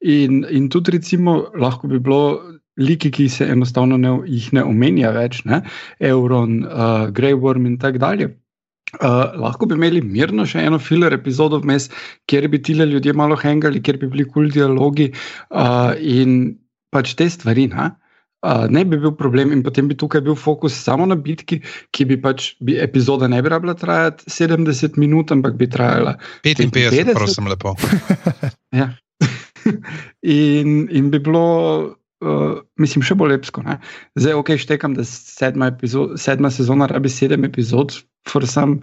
[0.00, 2.40] In, in tudi, recimo, lahko bi bilo
[2.78, 5.62] liki, ki se enostavno ne, jih ne omenja več, ne?
[6.00, 6.70] Euron, uh,
[7.10, 8.36] Grey Worm in tako dalje.
[8.94, 11.88] Uh, lahko bi imeli mirno še eno filler epizodo vmes,
[12.30, 16.54] kjer bi ti ljudje malo hengali, kjer bi bili kul cool dialogi uh, in
[16.94, 17.66] pač te stvari.
[17.72, 17.90] Ne?
[18.46, 21.58] Uh, ne bi bil problem, in potem bi tukaj bil fokus samo na bitki,
[21.90, 26.14] ki bi pač bi epizoda ne bi rabila trajati 70 minut, ampak bi trajala
[26.46, 27.14] 55, 55?
[27.16, 27.74] prosim, lepo.
[28.76, 28.92] Ja.
[30.22, 31.46] in, in bi bilo,
[32.22, 33.64] uh, mislim, še bolj lepsko.
[33.66, 33.80] Ne?
[34.14, 37.96] Zdaj, ok, štekam, da sedma, epizod, sedma sezona rabi sedem epizod,
[38.46, 38.80] sam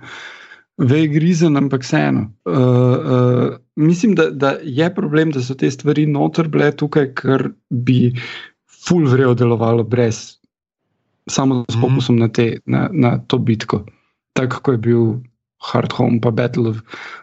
[0.77, 2.31] vej grizen, ampak vseeno.
[2.45, 7.51] Uh, uh, mislim, da, da je problem, da so te stvari noter bile tukaj, ker
[7.69, 8.13] bi
[8.87, 10.37] full vrejo delovalo brez.
[11.29, 11.81] Samo s Mhm.
[11.81, 13.85] fokusom na, te, na, na to bitko.
[14.33, 15.03] Tako kot je bil
[15.63, 16.81] Hard Home, pa Battle of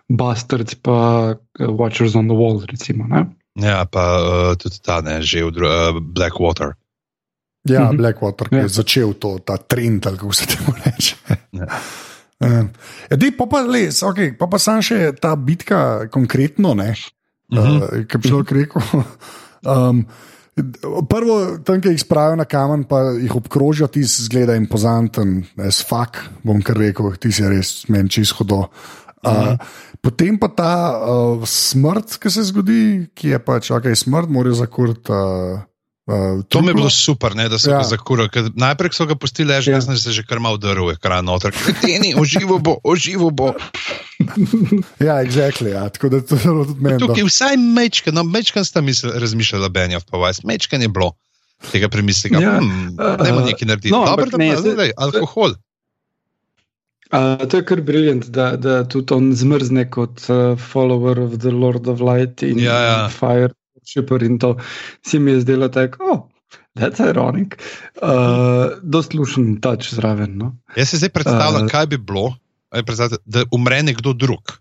[0.08, 2.62] Bastards, pa uh, Watchers on the Wall.
[2.70, 3.26] Recimo, ne?
[3.60, 6.78] Ja, pa uh, tudi ta, ne, že v uh, Blackwater.
[7.64, 7.94] Ja, uh Mhm.
[7.94, 7.96] -huh.
[7.96, 8.62] Blackwater, ki Ja.
[8.62, 11.16] je začel to, ta trend, kako se temu reče.
[11.52, 11.66] Ja.
[13.10, 16.94] Edej, pa pa les, okay, pa pa sam še ta bitka konkretno, ne,
[17.52, 17.66] uh Mhm.
[17.68, 18.00] -huh.
[18.00, 18.82] uh, ki bi človek rekel.
[19.66, 20.06] Um,
[21.08, 26.18] Prvo, tam, ki jih spravijo na kamen, pa jih obkrožijo, ti zgleda impozanten, s fak,
[26.42, 28.66] bom kar rekel, ti si res meni čisto do.
[29.26, 29.56] Uh,
[30.02, 35.12] potem pa ta uh, smrt, ki se zgodi, ki je pač, ok, smrt, morajo zakuriti.
[35.12, 35.60] Uh,
[36.10, 37.74] uh, To mi je bilo super, ne, da so Ja.
[37.74, 37.78] ja.
[37.78, 38.28] ga zakurili.
[38.28, 39.80] ker Najprej so ga pustili ležati, Ja.
[39.84, 39.96] ja.
[39.96, 41.54] se že kar mal drl, ekran noter.
[41.80, 43.54] Teni, oživo bo, oživo bo.
[45.00, 45.88] Ja, exactly, ja.
[45.88, 46.98] tako da to je bilo tudi meni.
[46.98, 51.12] Tukaj vsaj mečken, no mečken sta misl, razmišljala Benjav, pa vas, mečken je bilo.
[51.62, 53.90] Tega premisleka, Ja, hmm, ne bo uh, nekaj narediti.
[53.90, 55.54] no, Dobro, da ne, pa zdaj- zdaj, alkohol.
[57.10, 61.50] Uh, to je kar briljant, da, da tudi on zmrzne kot uh, follower of the
[61.50, 63.08] Lord of Light in Ja, ja.
[63.10, 63.50] Fire
[63.86, 64.56] Shipper in to
[65.06, 66.20] se mi je zdelo tako, oh,
[66.78, 67.56] that's ironic.
[68.02, 70.36] Uh, dost lušen tač zraven.
[70.38, 70.56] No?
[70.76, 72.36] Jaz se zdaj predstavljam, Uh, kaj bi bilo,
[73.24, 74.58] da umre nekdo drug.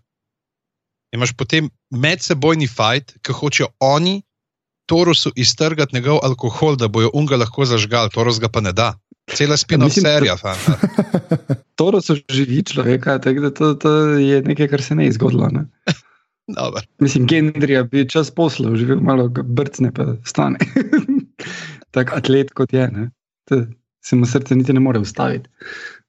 [1.14, 4.22] Imaš potem medsebojni fajt, ki hočejo oni
[4.90, 8.94] Torusu iztrgati njegov alkohol, da bojo unga lahko zažgal, Torus ga pa ne da.
[9.30, 10.36] Cela spina da- serija.
[11.78, 15.48] Toro so živi človeka, tako da to, to je nekaj, kar se ne je zgodilo.
[15.48, 15.64] Ne?
[16.56, 16.86] Dobar.
[16.98, 20.58] Mislim, Gendrija bi čas poslal, živel malo brcne, pa stane.
[21.94, 23.10] Tako atlet kot je, ne?
[23.50, 23.64] To
[24.04, 25.48] se mu srce niti ne more ustaviti.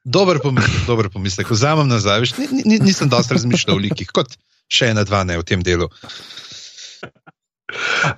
[0.03, 1.49] Dober pomislek, dober pomislek.
[1.49, 4.33] Vzamem nazaj, veš, ni, ni, nisem dosti razmišljal o likih, kot
[4.71, 5.89] še ena, dva ne v tem delu.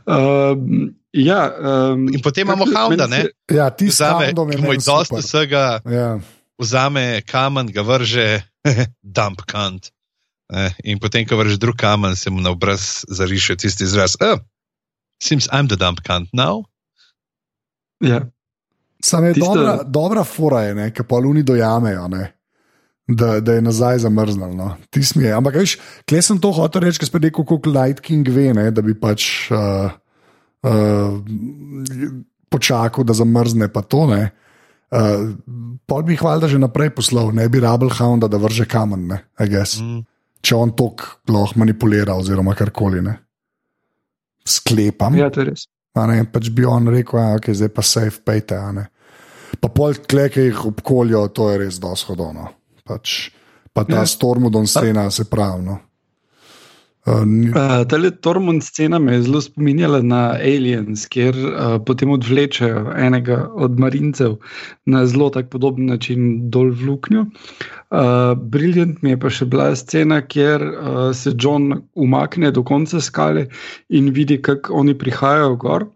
[0.06, 1.42] Um, ja,
[1.94, 3.26] um, In potem imamo Hounda, ne?
[3.52, 6.18] Ja, ti si Vzame, tam, ki mu je dosti vsega, Ja.
[6.58, 8.42] vzame kamen, ga vrže,
[9.18, 9.93] dump kant.
[10.54, 14.14] Ne, in potem, ko vrže drug kamen, se mu na obraz zariše tisti izraz.
[14.22, 14.38] Oh,
[15.18, 16.68] seems I'm the dump kant now.
[17.98, 18.30] Ja.
[19.04, 22.24] Sam je Tisto- dobra, dobra fora, je, ne, ki pa luni dojamejo, ne,
[23.08, 24.54] da, da je nazaj zamrznil.
[24.56, 24.78] No.
[24.94, 25.34] Tis mi je.
[25.34, 25.76] Ampak, veš,
[26.08, 28.94] kle sem to hotel reči, ker spet rekel, kako Light King ve, ne, da bi
[28.94, 29.90] pač uh,
[30.70, 31.18] uh,
[32.54, 34.06] počakal, da zamrzne pa to.
[34.08, 34.30] Ne.
[34.94, 35.34] Uh,
[35.90, 39.24] pol bi jih valjda že naprej poslal, ne bi rabel Hounda, da vrže kamen, ne,
[39.42, 39.82] I guess.
[39.82, 40.06] Mm.
[40.44, 43.02] Če on tok lahko manipulira, oziroma karkoli.
[43.02, 43.16] Ne.
[44.46, 45.16] Sklepam.
[45.16, 45.68] ja, to je res.
[45.96, 48.58] Ne, pač bi on rekel, da okay, zdaj pa safe pejte.
[49.62, 52.50] Pa pol tle, ki jih obkoljo, to je res doshodno.
[52.84, 53.30] Pač,
[53.72, 54.06] pa ta Ja.
[54.10, 55.78] stormodon scena, se pravi.
[57.06, 62.10] Uh, ni- Uh, Ta Tormund scena me je zelo spominjala na Aliens, kjer uh, potem
[62.10, 64.38] odvlečejo enega od marincev
[64.86, 67.26] na zelo tak podoben način dol v luknjo.
[67.92, 73.02] Uh, Briljant mi je pa še bila scena, kjer uh, se John umakne do konca
[73.02, 73.50] skale
[73.90, 75.90] in vidi, kako oni prihajajo gor.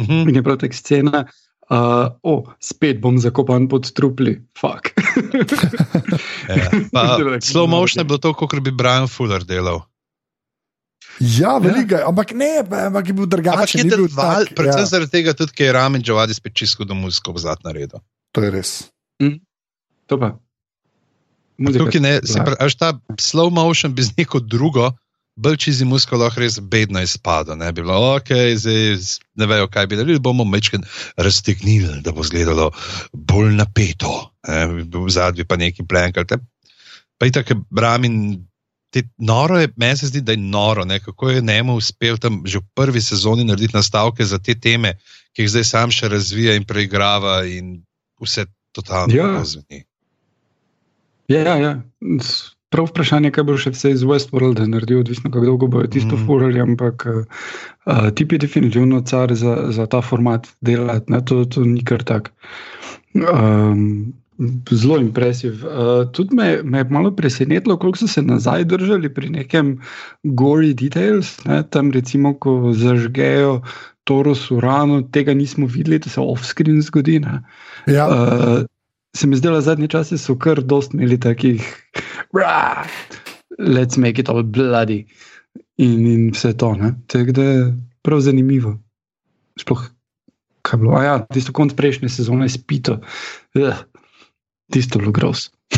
[0.00, 0.28] Mhm.
[0.28, 1.24] In je prav tak scena.
[1.72, 4.92] Uh, o, spet bom zakopan pod trupli, fuck.
[6.52, 6.68] Ja.
[7.40, 9.80] Slow motion je bilo to, kot bi Brian Fuller delal.
[11.20, 12.08] Ja, veliko, ja.
[12.08, 13.78] ampak ne, ampak je bil Ampak drugačen.
[13.78, 16.54] je ni bil deloval, tak, predvsem ja, zaradi tega, tudi, ker je Ramen Džavadi spet
[16.54, 18.00] čisto do muziko v zadnjem redu.
[18.30, 18.70] to je res.
[20.06, 20.38] To pa.
[21.58, 22.44] Tukaj ne, se bila.
[22.44, 24.90] pravi, až ta slow motion bi z neko drugo,
[25.34, 27.54] bolj čizi muziko lahko res bedno izpadlo.
[27.54, 30.82] Ne bi bilo, ok, zdaj z- ne vejo, kaj bi naredili, bomo mečken
[31.16, 32.70] raztegnili, da bo izgledalo
[33.12, 34.10] bolj napeto.
[34.42, 36.24] Ne, v zadnji pa neki plenkal.
[36.24, 36.40] te-
[37.14, 38.42] Pa je tako, Ramin.
[38.92, 42.42] Te, noro je, meni se zdi, da je noro, ne, kako je Nemo uspel tam
[42.44, 44.98] že v prvi sezoni narediti nastavke za te teme,
[45.32, 47.78] ki jih zdaj sam še razvija in preigrava, in
[48.20, 49.30] vse totalno Ja.
[49.32, 49.84] tako zveni.
[51.28, 51.72] Ja, ja, ja.
[52.72, 56.26] Prav vprašanje, kaj bo še vse iz Westworlda naredil, odvisno kako dolgo bojo tisto mm.
[56.26, 61.20] furali, ampak uh, tip je definitivno car za, za ta format delati, ne?
[61.24, 62.32] to, to ni kar tak.
[63.12, 64.12] Um,
[64.70, 65.64] zelo impresiv.
[65.64, 69.80] Uh, tudi me, me je malo presenetilo, koliko so se nazaj držali pri nekem
[70.24, 71.62] gory details, ne?
[71.70, 73.62] tam recimo, ko zažgejo
[74.04, 77.20] Toros urano, tega nismo videli, da se off-screen zgodi.
[77.20, 77.42] Ne?
[77.86, 78.64] Ja, Uh,
[79.16, 81.62] se mi zdelo, zadnje čase so kar dost imeli takih,
[82.32, 82.88] "Rah,
[83.58, 85.04] let's make it all bloody
[85.76, 86.76] in, in vse to.
[87.06, 88.78] Tako da je prav zanimivo.
[89.60, 89.82] Sploh,
[90.62, 93.00] kaj je bilo, a ja, tisto konc prejšnje sezone je spito,
[93.54, 93.82] uh,
[94.72, 95.48] tisto je bilo groz.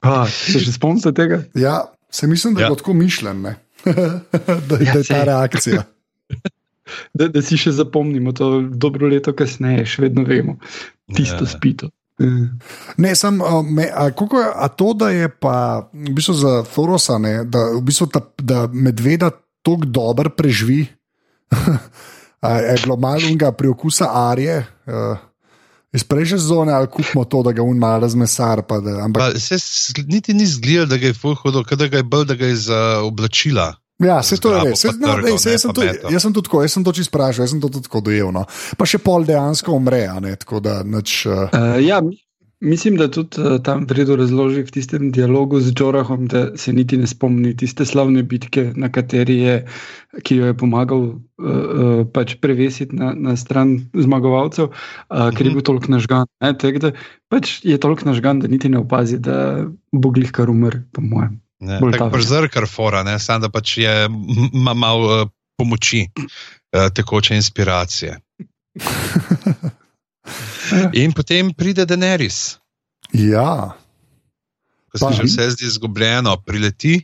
[0.00, 1.42] A, se še spomnite tega?
[1.54, 2.70] ja, se mislim, da je Ja.
[2.70, 2.76] ja.
[2.76, 3.54] tako mišljen, ne?
[3.84, 4.06] da, Ja,
[4.48, 5.24] ja, da je ta sej.
[5.24, 5.82] reakcija.
[7.14, 10.56] Da, da si še zapomnimo to dobro leto kasneje, še vedno vemo,
[11.08, 11.46] tisto Ja.
[11.46, 11.50] ja.
[11.52, 11.86] spito.
[12.18, 12.48] Uh.
[12.98, 15.52] Ne, sem, a, me, a, koliko je, a to, da je pa
[15.86, 19.30] v bistvu za Thorosa, ne, da, v bistvu ta, da medveda
[19.62, 20.82] tako dobro preživi,
[22.42, 24.58] a, je bilo malo unga priokusa arije.
[24.84, 25.14] Uh,
[25.92, 28.62] Iz prejšnje sezone ali kupimo to, da ga un malo razmesar.
[28.62, 29.56] Pa da, ampak, Pa se
[30.06, 33.00] niti ni zgledal, da ga je fulhodo, da ga je bolj, da ga je za
[33.02, 33.74] oblačila.
[33.98, 34.80] ja, se to je res.
[34.80, 36.92] Se, no, trgal, ej, se, jaz, sem to, jaz sem to tako, jaz sem to
[36.92, 38.30] čisto sprašal, jaz sem to tudi tako dojel.
[38.32, 38.46] No.
[38.78, 41.26] Pa še pol dejansko umre, a ne, tako da nič.
[41.26, 41.98] Uh, Uh, ja,
[42.60, 46.96] mislim, da tudi uh, tam vredo razloži v tistem dialogu z Džorahom, da se niti
[46.96, 49.56] ne spomni tiste slavne bitke, na kateri je,
[50.22, 55.64] ki jo je pomagal uh, pač prevesiti na, na stran zmagovalcev, uh, ker je bil
[55.64, 56.28] toliko nažgan.
[56.44, 56.92] Ne, tako da
[57.32, 61.40] pač je toliko nažgan, da niti ne opazi, da bo glih kar umr, po mojem.
[61.60, 64.08] Ne, tako ta brzrkar fora, ne, samo da pač je
[64.52, 65.28] ima malo uh,
[65.60, 68.16] pomoči, uh, tekoče inspiracije.
[71.02, 72.58] In potem pride Daenerys,
[73.12, 73.74] ja.
[74.90, 77.00] ko se Pa- že vse zdi izgubljeno, prileti.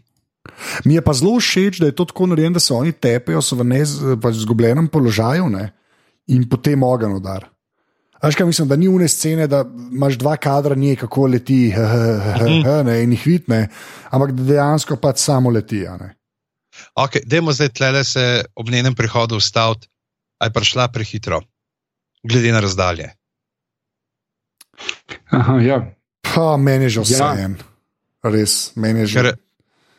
[0.85, 3.57] Mi je pa zelo všeč, da je to tako narejeno, da se oni tepejo, so
[3.59, 5.73] v nez- pač izgubljenem položaju ne?
[6.27, 7.47] in potem ogen udar.
[8.21, 11.69] Až kaj mislim, da ni une scene, da imaš dva kadra, nje kako leti,
[12.89, 13.69] ne, in jih vidne,
[14.11, 15.85] ampak da dejansko pač samo leti.
[16.97, 19.89] Okay, Dajmo zdaj tlele se ob njenem prihodu ustaviti,
[20.43, 21.43] aj prišla prehitro,
[22.29, 23.11] glede na razdalje.
[25.31, 25.79] Aha, ja.
[26.35, 27.35] Pa meni je že vse Ja.
[27.39, 27.57] en.
[28.25, 29.19] Res, meni je že.
[29.21, 29.29] Ker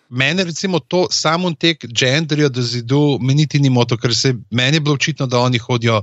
[0.10, 4.78] mene recimo to samo tek genderja do zidu, meni niti ni moto, ker se meni
[4.78, 6.02] je bilo očitno, da oni hodijo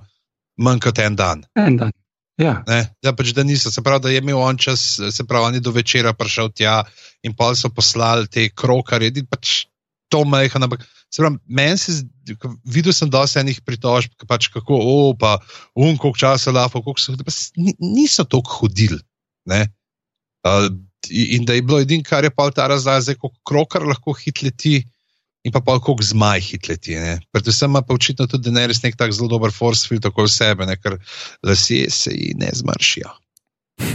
[0.57, 1.45] manj kot en dan.
[1.55, 1.93] En dan.
[2.37, 2.65] Ja.
[2.67, 2.91] Ne?
[3.03, 5.61] Da pač da niso, se pravi, da je imel on čas, se pravi, on je
[5.61, 6.83] do večera prišel tja
[7.23, 9.67] in pol so poslali te krokarje, pač
[10.09, 14.79] to majhen, ampak se pravi, meni se zdi, videl sem dosti enih pritožb, pač kako,
[14.79, 15.39] o, pa
[15.75, 19.01] um, koliko časa lafo, koliko so, pa ni- niso toliko hodili.
[19.47, 19.69] ne.
[20.45, 20.69] Uh,
[21.11, 24.85] in da je bilo edino, kar je pa ta zdaj, koliko krokar lahko hitleti.
[25.45, 26.97] In pa pol koliko zmaj hitleti.
[26.97, 27.21] Ne?
[27.33, 30.79] Predvsem ima pa očitno tudi Daenerys nek tak zelo dober force field okoli sebe, ne?
[30.81, 30.97] ker
[31.45, 33.11] lasje se ji ne zmršijo.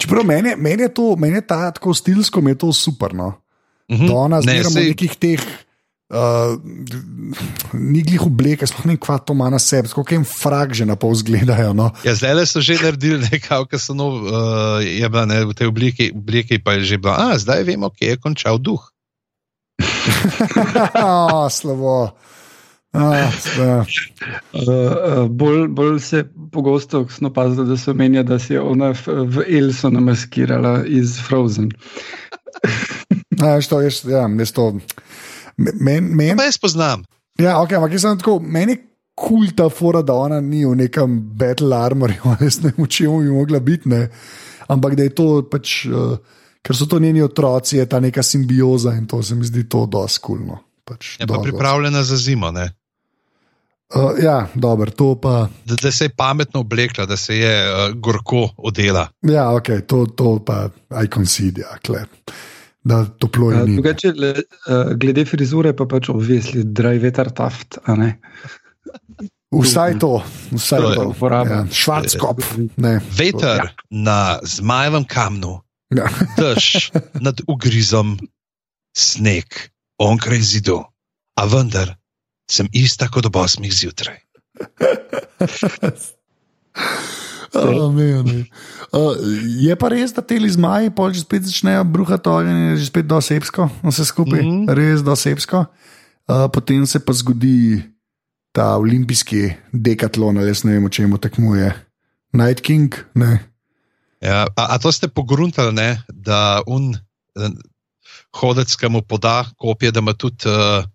[0.00, 3.14] Čeprav meni, meni je to, meni je ta tako stilsko, mi je to super.
[3.14, 3.43] No.
[3.92, 4.06] Mhm.
[4.06, 5.42] Da ona Ne, zmeraj sej- nekih teh.
[6.14, 6.60] Uh,
[7.72, 10.94] ni glih obleke, sploh ne kva to ima na sebi, kako jim frag že na
[10.96, 11.72] pol zgledajo.
[11.72, 11.90] No.
[12.04, 15.56] Ja, zdaj le so že naredili nekaj, kar so nov, uh, je bila ne, v
[15.56, 17.32] tej obliki, obliki pa je že bila.
[17.32, 18.84] A, zdaj vemo, kje je končal duh.
[20.94, 22.12] oh, slabo.
[22.94, 23.26] Ah.
[23.58, 23.82] Uh,
[24.54, 26.20] uh, bolj, bolj se
[26.52, 31.18] pogosto sem opazil, da se omenja, da se je ona v, v Elso namaskirala iz
[31.18, 31.72] Frozen.
[33.34, 34.68] Ja, veš to, jaz, ja, jaz to.
[35.58, 37.02] Men, men, Pa jaz poznam.
[37.38, 38.76] ja, okay, ampak jaz sem tako, meni
[39.18, 43.34] kul ta fora, da ona ni v nekem battle armorju, jaz ne vem, čemu bi
[43.34, 44.08] mogla biti, ne.
[44.70, 46.14] ampak da je to pač, uh,
[46.64, 49.84] ker so to njeni otroci, je ta neka simbioza in to se mi zdi to
[49.86, 50.62] dosti kulno.
[50.84, 52.50] Pač, Je pa dosti, pripravljena za zimo.
[52.50, 52.70] Ne?
[53.94, 55.48] Uh, ja, dobro, to pa.
[55.64, 59.08] Da, da se je pametno oblekla, da se je uh, gorko odela.
[59.22, 60.68] Ja, ok, to, to pa
[61.04, 62.04] I concede, ja, kle.
[62.84, 67.78] Da toplo je Uh, drugače, le, uh, glede frizure pa pač obvisli, dry veter taft,
[67.86, 68.18] a ne.
[69.54, 70.18] Vsaj to,
[70.50, 71.08] vsaj To to.
[71.14, 71.54] uporaba.
[71.54, 72.42] Ja, Švarckop.
[72.76, 72.98] Ne.
[73.16, 75.60] Veter na zmajevem kamnu,
[75.94, 76.08] Ja.
[76.36, 76.90] dež
[77.22, 78.18] nad ugrizom,
[78.96, 79.46] sneg,
[80.02, 80.80] onkraj zidu,
[81.38, 81.94] a vendar
[82.50, 84.18] sem ista kot ob osmih zjutraj.
[87.54, 88.40] Oh, ne, ne.
[88.90, 89.14] Uh,
[89.62, 93.06] je pa res, da te zmaji pol že spet začnejo bruhati ogenj, je že spet
[93.06, 94.50] dosebsko, vse skupaj, mm.
[94.50, 94.74] -hmm.
[94.74, 95.66] res dosebsko.
[96.26, 97.82] Uh, potem se pa zgodi
[98.52, 101.74] ta olimpijski dekatlon, ali jaz ne vem, o čem tekmuje.
[102.32, 103.38] Night King, ne.
[104.22, 107.50] Ja, a, a to ste pogruntali, ne, da un eh,
[108.40, 110.86] hodec, ki mu poda kopije, da ima tudi uh,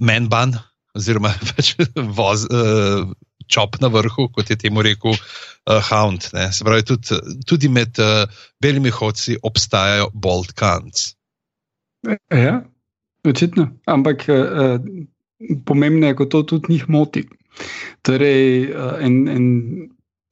[0.00, 0.56] menban,
[0.94, 1.74] oziroma pač
[2.16, 3.08] voz, uh,
[3.50, 6.28] čop na vrhu, kot je temu rekel uh, Hound.
[6.36, 6.48] Ne.
[6.52, 8.24] Se pravi, tudi, tudi med uh,
[8.62, 11.12] belimi hodci obstajajo bold kants.
[12.32, 12.60] Ja,
[13.24, 13.68] očitno.
[13.90, 14.78] Ampak uh,
[15.66, 17.24] pomembno je, ko to tudi njih moti.
[18.04, 19.46] Torej, uh, en, en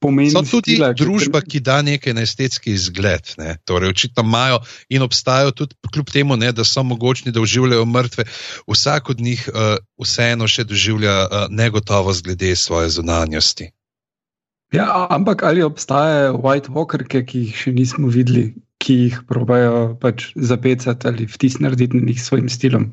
[0.03, 3.33] pomen So tudi stila, družba, ki da nekaj na estetski izgled.
[3.39, 3.55] Ne.
[3.67, 4.59] Torej, očitno imajo
[4.91, 8.27] in obstajajo tudi, kljub temu, ne, da so mogočni, da uživajo mrtve.
[8.67, 13.71] Vsak od njih uh, vseeno še doživlja uh, negotovost glede svoje zunanjosti.
[14.73, 20.31] Ja, ampak ali obstajajo white walkerke, ki jih še nismo videli, ki jih probajo pač
[20.35, 22.89] zapecati ali vtisniti na njih svojim stilom?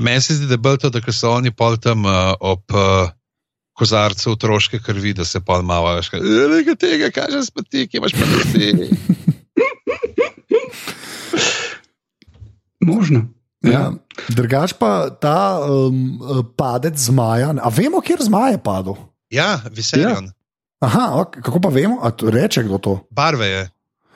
[0.00, 3.12] Meni se zdi, da je bolj to, da so oni pol tam uh, ob uh,
[3.76, 6.06] kozarcu otroške krvi, da se pol malo več.
[6.16, 8.66] Nekaj tega, kaže spati, ki imaš pa ti.
[12.90, 13.20] Možno.
[13.66, 13.90] Ja.
[14.30, 16.20] Drugač pa ta um,
[16.56, 17.54] padec zmaja.
[17.60, 18.96] A vemo, kjer zmaj je padel?
[19.32, 20.30] Ja, Viserion.
[20.84, 23.00] Aha, ok, kako pa vemo, a to reče kdo to?
[23.10, 23.62] Barve je,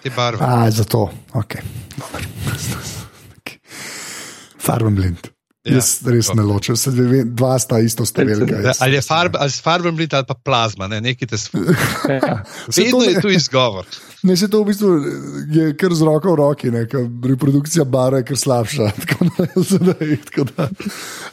[0.04, 0.44] te barve.
[0.44, 1.54] A, zato, ok.
[4.64, 5.18] Farben blind.
[5.60, 6.34] Ja, Ja, Jaz res to.
[6.34, 8.56] ne ločem, se dve, dva sta isto stavelka.
[8.58, 11.68] Ja, ali je farb, ali farben blit ali pa plazma, ne, nekaj te svet.
[12.08, 12.38] Ja.
[12.76, 13.84] Vedno je tu izgovor.
[14.22, 14.88] Ne, se to v bistvu
[15.48, 18.88] je kar z roko v roki, ne, ker reprodukcija bara je kar slabša.
[19.00, 20.66] Tako da, zdaj, tako da.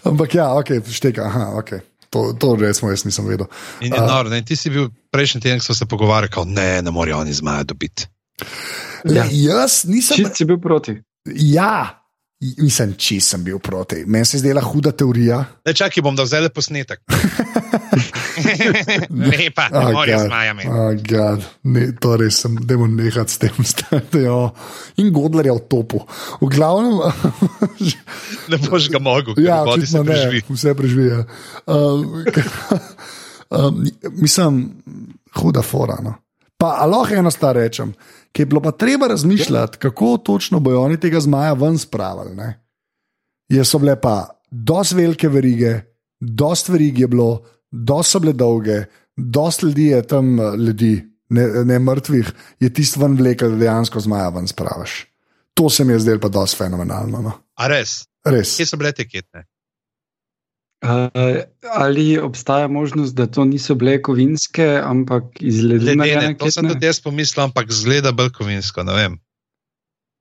[0.03, 1.73] Ampak ja, ok, šteka, aha, ok.
[2.09, 3.47] To, to res smo, jaz nisem vedel.
[3.81, 6.79] In je noro, ne, ti si bil prejšnji teden, ko smo se pogovarjali, kao, ne,
[6.81, 8.07] ne morajo oni zmaja dobiti.
[9.03, 9.25] Le, Ja.
[9.31, 10.15] jaz nisem.
[10.17, 10.95] Čist si bil proti.
[11.27, 11.96] Ja,
[12.39, 14.03] mislim, če sem bil proti.
[14.05, 15.39] Meni se je zdela huda teorija.
[15.65, 17.01] Ne, čakaj, bom dal zdaj posnetek.
[19.09, 20.25] ne, pa, ne Ah, morajo God.
[20.27, 20.69] zmaja imeti.
[20.69, 21.45] Ah, God.
[21.63, 23.63] ne, to res sem, da moram nehati s tem.
[23.65, 24.21] stati.
[24.97, 26.03] In Godler je v topu.
[26.41, 26.99] V glavnem,
[28.51, 30.43] Ne boš ga mogel, ja, ker vodi se ne, preživi.
[30.49, 31.07] vse preživi.
[31.09, 31.23] ja.
[31.65, 32.23] Um,
[33.49, 33.81] um,
[34.13, 34.61] mislim,
[35.35, 35.97] huda fora.
[36.03, 36.13] No.
[36.57, 37.93] Pa a lahko eno stvar rečem,
[38.31, 42.35] ki je bilo pa treba razmišljati, kako točno bojo oni tega zmaja ven spravili.
[42.35, 42.49] Ne?
[43.49, 45.73] Je so bile pa dosti velike verige,
[46.19, 48.79] dosti verig je bilo, dosti so bile dolge,
[49.15, 50.93] dosti ljudi je tam ljudi,
[51.29, 55.05] ne, ne mrtvih, je tisto ven vlekel, da dejansko zmaja ven spraviš.
[55.53, 57.21] To se mi je zdelo pa dosti fenomenalno.
[57.21, 57.31] No.
[57.55, 58.57] A res, Res.
[58.57, 59.45] kje so bile te ketne?
[60.77, 61.41] Uh,
[61.73, 66.85] ali obstaja možnost, da to niso bile kovinske, ampak iz Ledene, narejene to sem tudi
[66.85, 69.15] jaz pomislil, ampak zgleda bolj kovinsko, ne vem.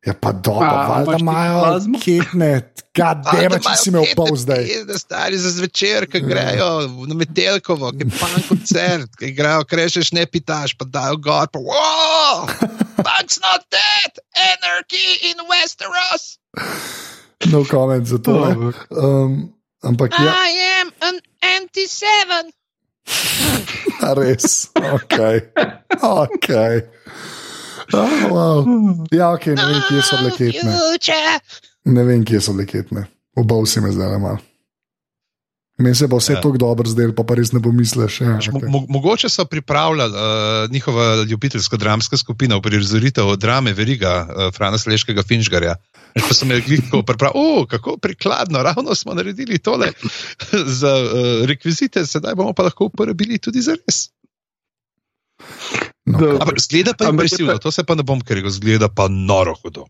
[0.07, 2.51] Ja, pa dobro, A, valjda imaš ti imajo ketne,
[2.95, 4.69] kadema, če si imel pol zdaj.
[4.87, 6.11] Da stari za zvečer, Ja.
[6.13, 6.69] ki grejo
[7.11, 11.59] na Metelkovo, ki je pan koncert, ki igrajo, krešeš ne pitaš, pa dajo gor, pa
[11.59, 12.47] wow,
[13.03, 16.39] punch not dead, anarchy in Westeros.
[17.53, 18.33] No comment za to.
[18.33, 19.56] Oh, Um,
[19.87, 21.21] ampak ja, I am an
[21.57, 22.53] anti-seven.
[24.19, 25.19] res, ok.
[26.03, 26.83] okay.
[27.93, 28.59] Oh, wow.
[29.15, 30.73] Ja, ok, ne vem, kje so bile ketne.
[30.75, 31.39] Future.
[31.87, 33.07] Ne vem, kje so bile ketne.
[33.39, 34.43] Oba si me zdaj malo.
[35.77, 36.37] Meni se pa vse Ja.
[36.37, 36.43] ja.
[36.43, 38.21] tako dobro zdelo, pa, pa res ne pomisliš.
[38.21, 38.69] Ja, Mo- okay.
[38.69, 44.79] mo mogoče so pripravljali uh, njihova ljubiteljska dramska skupina v prizoritev drame Veriga, uh, Frana
[44.79, 45.77] Sleškega Finžgarja.
[46.17, 49.93] Pa so me gliko pripravili, oh, kako prikladno, ravno smo naredili tole
[50.81, 54.09] za uh, rekvizite, sedaj bomo pa lahko uporabili tudi za res.
[56.07, 56.39] no.
[56.41, 59.85] Ampak zgleda pa impresivno, to se pa ne bom, ker ga zgleda pa noro hudo.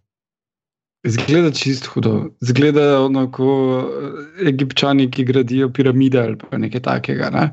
[1.07, 2.13] Zgleda čist hudo.
[2.43, 7.31] Zgleda ono, kot eh, egipčani, ki gradijo piramide ali pa nekaj takega.
[7.31, 7.45] Ne?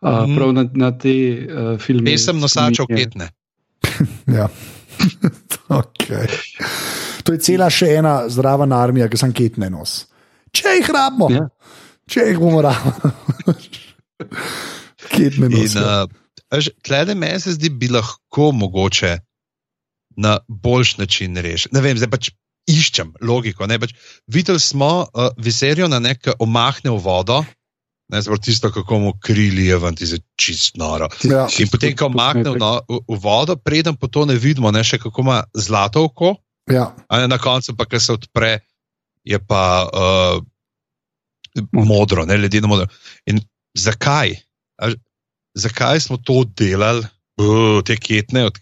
[0.00, 0.36] Uh, Mhm.
[0.36, 1.14] prav na, na te
[1.46, 2.04] uh, filme.
[2.10, 3.04] Pesem nosačev spominja.
[3.04, 3.28] ketne.
[4.38, 4.48] Ja.
[5.80, 6.26] okay.
[7.24, 10.06] To je cela še ena zdrava armija, ki sem ketne nos.
[10.52, 11.48] Če jih rabimo, Ja.
[12.08, 13.12] če jih bomo rabili.
[15.12, 15.74] ketne nos.
[15.74, 19.18] In uh, tlede meni se zdi, bi lahko mogoče
[20.16, 21.74] na boljši način rešiti.
[21.74, 22.30] Ne vem, zdaj pač
[22.68, 23.66] iščem logiko.
[23.66, 23.94] ne, Pač,
[24.28, 27.42] videli smo uh, vizerijo na nek omahne v vodo.
[28.08, 31.10] Ne, zelo tisto, kako mu krili je ven, je čist noro.
[31.28, 31.44] Ja.
[31.60, 34.96] In potem, ko omakne no, v, v vodo, preden po to ne vidimo, ne, še
[35.02, 36.38] kako ima zlato oko,
[36.68, 36.92] Ja.
[37.10, 38.60] ne na koncu pa, ki se odpre,
[39.24, 40.40] je pa uh,
[41.72, 42.88] modro, ne ledeno modro.
[43.26, 43.40] In
[43.76, 44.36] zakaj?
[44.82, 44.92] A,
[45.56, 47.06] zakaj smo to delali,
[47.40, 48.60] uh, te ketne, od,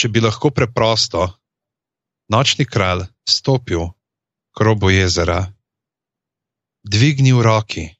[0.00, 1.28] če bi lahko preprosto
[2.28, 3.92] nočni kralj stopil
[4.54, 5.52] k robu jezera,
[6.84, 7.90] dvignil roki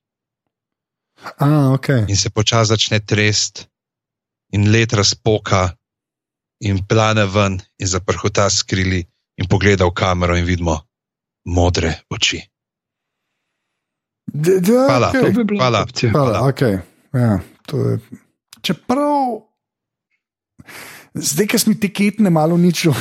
[1.38, 2.04] A, okay.
[2.08, 3.64] in se počasi začne trest,
[4.52, 5.72] in let razpoka,
[6.60, 9.00] in plane ven, in zaprhuta skrili,
[9.40, 10.84] in pogleda v kamero, in vidimo
[11.48, 12.40] modre oči.
[14.24, 15.08] D -d Hvala.
[15.12, 15.20] okay.
[15.20, 15.82] To bi bila Hvala.
[15.82, 16.12] opcija.
[16.12, 16.78] Hvala, okay.
[17.12, 17.98] ja, to je.
[18.60, 19.44] Čeprav,
[21.14, 22.94] zdaj, ki smo ti ketne malo uničili.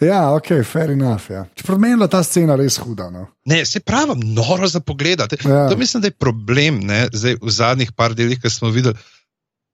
[0.00, 1.30] Ja, ok, fair enough.
[1.30, 1.46] Ja.
[1.54, 3.10] Čeprav meni je ta scena res huda.
[3.10, 3.26] No.
[3.48, 5.20] Ne, se pravi, noro za pogled.
[5.20, 5.68] Ja.
[5.70, 8.96] To mislim, da je problem ne, zdaj, v zadnjih par delih, ki smo videli.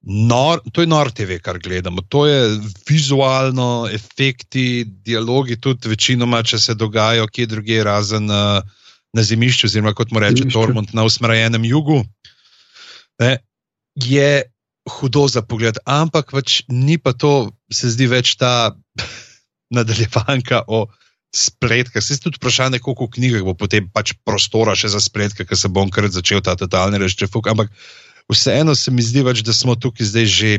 [0.03, 2.03] Nor, to je nor TV, kar gledamo.
[2.11, 2.59] To je
[2.89, 8.59] vizualno, efekti, dialogi, tudi večinoma, če se dogajajo kje drugje, razen uh,
[9.15, 10.49] na zemišču, oziroma kot mu reče.
[10.51, 12.01] Tormund na usmrajenem jugu.
[13.23, 13.37] Ne,
[13.95, 14.43] je
[14.89, 18.73] hudo za pogled, ampak pač ni pa to, se zdi več ta
[19.73, 20.85] nadaljevanka o
[21.33, 22.03] spletkah.
[22.03, 25.71] Se tudi vprašanje, koliko v knjigah bo potem pač prostora še za spletke, ker se
[25.71, 27.49] bom kar začel ta totalni reščefuk.
[27.49, 27.73] Ampak
[28.29, 30.51] vseeno se mi zdi, pač, da smo tukaj zdaj že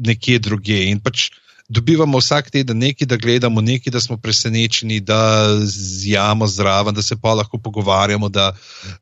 [0.00, 1.30] nekje druge in pač
[1.70, 7.16] dobivamo vsak teden nekaj, da gledamo, nekaj, da smo presenečeni, da zjamo zraven, da se
[7.20, 8.52] pa lahko pogovarjamo, da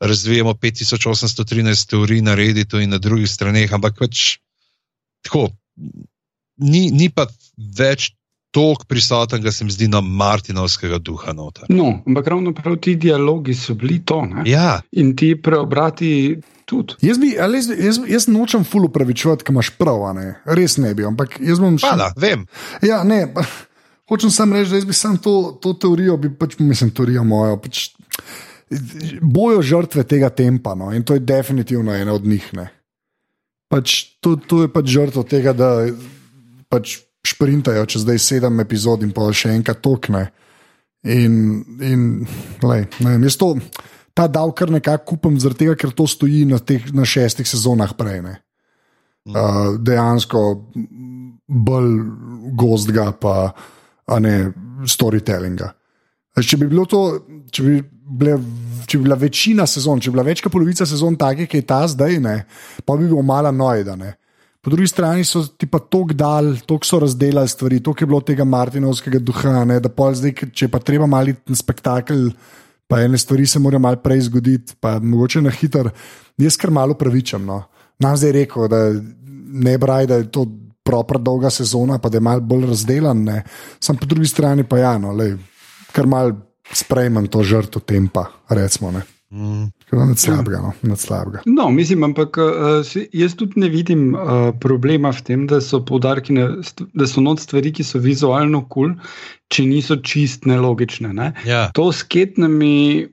[0.00, 4.36] razvijamo 5813 teorij na Redditu in na drugih straneh, ampak pač
[5.24, 5.48] tako,
[6.60, 7.26] ni, ni pa
[7.56, 8.12] več
[8.50, 11.68] toliko prisotnega, se mi zdi, na Martinovskega duha noter.
[11.68, 14.22] No, ampak ravno prav ti dialogi so bili to.
[14.26, 14.42] Ne?
[14.46, 16.94] Ja, In ti preobrati tudi.
[17.02, 20.28] Jaz, bi, ali jaz, jaz, jaz nočem ful upravičevati, ker imaš prav, a ne?
[20.44, 21.04] res ne bi.
[21.08, 21.88] Ampak jaz bom še.
[21.88, 22.46] hvala, vem.
[22.84, 23.44] Ja, ne, pa,
[24.08, 27.60] hočem samo reči, da jaz bi sam to, to teorijo, bi pač, mislim, teorijo mojo.
[27.64, 27.90] Pač,
[29.22, 32.48] bojo žrtve tega tempa no, in to je definitivno ena od njih.
[32.56, 32.68] Ne.
[33.68, 35.70] Pač, to, to je pač žrtev tega, da
[36.72, 40.28] pač šprintajo čez zdaj sedem epizod in pa še enkrat tokne.
[41.08, 42.02] In, in
[42.62, 43.52] lej, ne vem, jaz to,
[44.18, 47.94] ta dal kar nekako kupam, zaradi tega, ker to stoji na, teh, na šestih sezonah
[47.98, 48.22] prej.
[48.24, 48.34] Ne.
[49.28, 50.42] Uh, dejansko
[51.48, 51.92] bolj
[52.58, 54.34] gozdga, pa ne
[54.88, 55.70] storytellinga.
[56.38, 57.02] Če bi bilo to,
[57.50, 57.78] če bi,
[58.18, 58.36] bile,
[58.86, 61.66] če bi bila večina sezon, če bi bila več kot polovica sezon take, ki je
[61.66, 62.36] ta zdaj, ne,
[62.86, 63.96] pa bi bil mala nojda.
[63.98, 64.14] Ne.
[64.68, 68.20] Po drugi strani so ti pa tako dal, tako so razdelali stvari, tako je bilo
[68.20, 72.26] tega Martinovskega duha, ne, da pol zdaj, če pa treba mali na spektakel,
[72.84, 75.88] pa ene stvari se morajo malo prej zgoditi, pa mogoče na hiter.
[76.36, 77.46] Jaz kar malo pravičam.
[77.48, 77.62] No.
[78.04, 78.82] Nam zdaj rekel, da
[79.64, 80.44] ne braj, da je to
[80.84, 83.24] propra dolga sezona, pa da je malo bolj razdeljen.
[83.24, 83.40] ne.
[83.80, 85.38] Sam po drugi strani pa ja, no, lej,
[85.96, 86.34] kar mal
[86.76, 88.92] sprejmem to žrtvo tempa, recimo.
[88.92, 89.06] Ne.
[89.32, 89.70] Mm.
[89.92, 91.42] Nad slabega, no, nad slabega.
[91.46, 92.36] No, mislim, ampak
[92.84, 96.36] si- jaz tudi ne vidim uh, problema v tem, da so poudarki,
[96.92, 98.96] da so not stvari, ki so vizualno kul, cool,
[99.48, 101.12] če niso čist nelogične.
[101.12, 101.32] Ne?
[101.48, 101.70] Ja.
[101.74, 103.08] To s ketnami.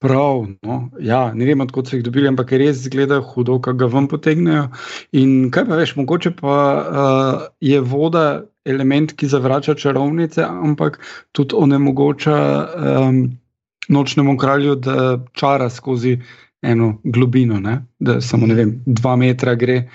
[0.00, 3.88] Prav, no, ja, ne vem, odkot so jih dobili, ampak res izgledajo hudo, kako ga
[3.92, 4.62] vam potegnejo.
[5.12, 8.22] In kaj pa veš, mogoče pa uh, je voda
[8.64, 10.96] element, ki zavrača čarovnice, ampak
[11.36, 12.38] tudi onemogoča
[12.80, 13.20] um,
[13.90, 14.94] nočnemu kralju, da
[15.32, 16.16] čara skozi
[16.62, 17.74] eno globino, ne?
[17.98, 19.88] da samo ne vem, dva metra gre,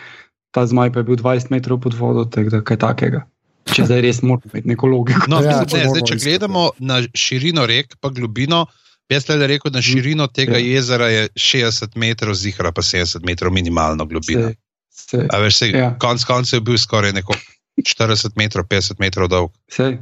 [0.51, 3.23] ta zmaj pa je bil 20 metrov pod vodo, tako da kaj takega.
[3.65, 5.25] Če zdaj res moramo imeti neko logiko.
[5.27, 6.23] No, Ja, ja, ne, zdaj, če iskati.
[6.23, 8.65] gledamo na širino rek, pa globino.
[9.07, 10.65] Jaz le rekel, da širino tega Ja.
[10.67, 14.49] jezera je 60 metrov, zihra pa 70 metrov minimalno globina.
[14.89, 15.77] Se, se, A veš, se, Ja.
[15.79, 15.89] ja.
[15.99, 17.33] konc koncev je bil skoraj neko
[17.79, 19.51] 40 metrov, 50 metrov dolg.
[19.69, 19.97] se.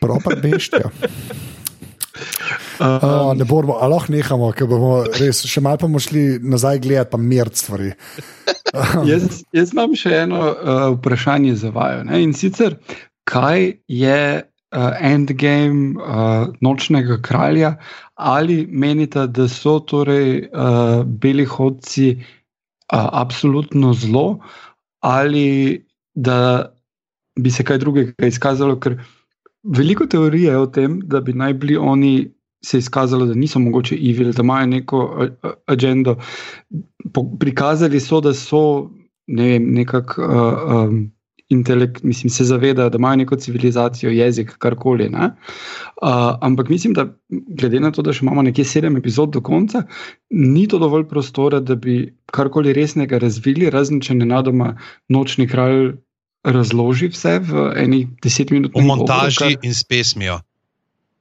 [0.00, 0.90] Propa beštja.
[2.80, 7.10] Uh, ne bomo, ali lahko nehamo, ker bomo res še malo bomo šli nazaj gledati,
[7.12, 7.92] pa mer stvari.
[9.10, 12.04] Jaz, jaz imam še eno uh, vprašanje za vaju.
[12.06, 12.20] Ne?
[12.22, 12.76] In sicer,
[13.28, 17.74] kaj je uh, endgame uh, nočnega kralja,
[18.14, 22.22] ali menite, da so torej uh, beli hodci uh,
[22.94, 24.38] absolutno zlo,
[25.02, 25.82] ali
[26.14, 26.70] da
[27.40, 29.00] bi se kaj drugega izkazalo, ker
[29.64, 32.14] veliko teorije je o tem, da bi naj bili oni.
[32.64, 35.26] Se je izkazalo, da niso mogoče evil, da imajo neko
[35.66, 36.16] agendo.
[37.40, 38.90] Prikazali so, da so
[39.30, 41.10] ne vem, nekako uh, um,
[41.48, 45.08] intelekt, mislim, se zavedajo, da imajo neko civilizacijo, jezik, karkoli.
[45.08, 45.30] Uh,
[46.40, 49.82] ampak mislim, da glede na to, da še imamo nekje sedem epizod do konca,
[50.30, 54.76] ni to dovolj prostora, da bi karkoli resnega razvili, razen če ne nadoma
[55.08, 55.96] nočni kralj
[56.46, 58.74] razloži vse v eni deset minut.
[58.74, 59.58] V montaži kar...
[59.66, 60.40] in s pesmijo.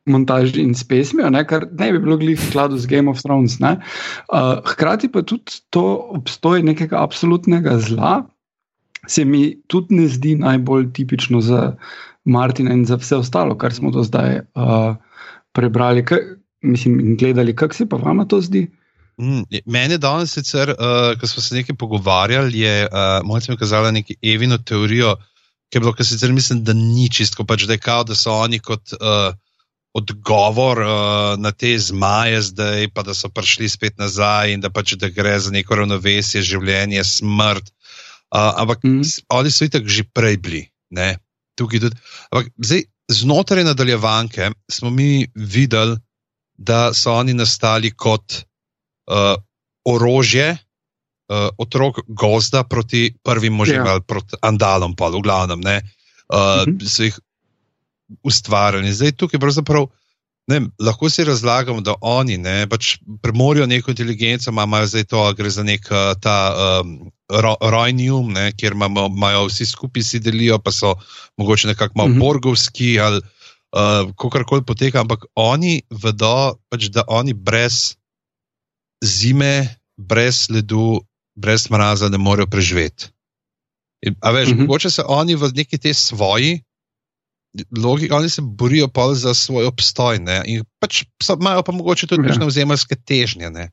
[0.10, 3.60] Montaži in s pesmijo, ne, kar ne bi bilo v skladu z Game of Thrones.
[3.62, 5.86] Uh, hkrati pa tudi to
[6.18, 8.24] obstoj nekega absolutnega zla,
[9.08, 11.76] se mi tudi ne zdi najbolj tipično za
[12.26, 14.96] Martina in za vse ostalo, kar smo do zdaj uh,
[15.52, 16.20] prebrali kaj,
[16.62, 17.56] mislim, in gledali.
[17.56, 18.68] Kako se pa vama to zdi?
[19.20, 23.58] Mm, meni je danes sicer, uh, ko smo se nekaj pogovarjali, je uh, mojca mi
[23.58, 25.16] kazala neko evino teorijo,
[25.70, 28.32] ki je bilo, ki sicer mislim, da ni čisto, pač da je kao, da so
[28.32, 28.94] oni kot.
[29.00, 29.36] Uh,
[30.00, 30.92] Odgovor uh,
[31.42, 35.36] na te zmaje, zdaj pa da so prišli spet nazaj, in da pač da gre
[35.40, 37.74] za neko ravnovesje, življenje, smrt,
[38.30, 39.02] Uh, ampak mm.
[39.34, 40.62] oni so itak že prej bili.
[41.58, 41.82] Tudi,
[42.30, 45.98] ampak zdaj, znotraj nadaljevanke smo mi videli,
[46.54, 48.46] da so oni nastali kot
[49.10, 49.34] uh,
[49.82, 53.82] orožje uh, otrok gozda proti prvim možem.
[53.82, 53.98] Ja.
[53.98, 55.82] ali proti andalom, pa v glavnem, ne,
[56.30, 56.86] uh, mm -hmm.
[56.86, 57.18] so jih
[58.24, 58.94] ustvarjali.
[58.94, 59.88] Zdaj tukaj pravzaprav.
[60.50, 65.50] Ne, lahko si razlagamo, da oni ne, pač premorijo neko inteligenco, imajo zdaj to, gre
[65.54, 65.86] za nek
[66.22, 66.38] ta
[66.82, 66.96] um,
[67.62, 70.96] rojnium, ne, kjer imajo vsi skupaj si delijo, pa so
[71.38, 72.20] mogoče nekako malo mm -hmm.
[72.20, 77.96] borgovski ali uh, kakorkoli poteka, ampak oni vedo, pač, da oni brez
[79.06, 81.02] zime, brez ledu,
[81.36, 83.14] brez mraza ne morejo preživeti.
[84.02, 84.62] In, a veš, mm -hmm.
[84.62, 86.62] mogoče se oni v neki te svoji
[87.78, 90.20] logiki, oni se borijo pa za svoj obstoj.
[90.20, 90.42] Ne?
[90.46, 92.50] In pač so, imajo pa mogoče tudi ja.
[92.50, 93.70] zemljske težnje, ne?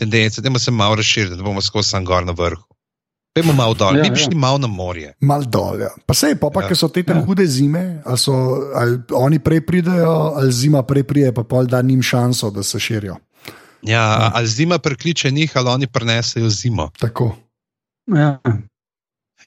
[0.00, 2.64] tendence, da se malo razširijo, da bomo skozi sam gor na vrhu.
[3.34, 4.24] Pejmo malo dol, ja, mi bi ja.
[4.24, 5.12] šli malo na morje.
[5.20, 5.90] Mal dol, ja.
[6.06, 6.74] Pa se je, pa, pa ja.
[6.74, 7.24] so te tam ja.
[7.24, 8.32] hude zime, ali, so,
[8.74, 12.80] ali oni prej pridejo, ali zima prej pride, pa pol da njim šanso, da se
[12.80, 13.16] širijo.
[13.82, 14.30] Ja, ja.
[14.34, 16.90] ali zima prekliče njih, ali oni prenesejo zimo.
[16.98, 17.36] Tako.
[18.06, 18.38] Ja.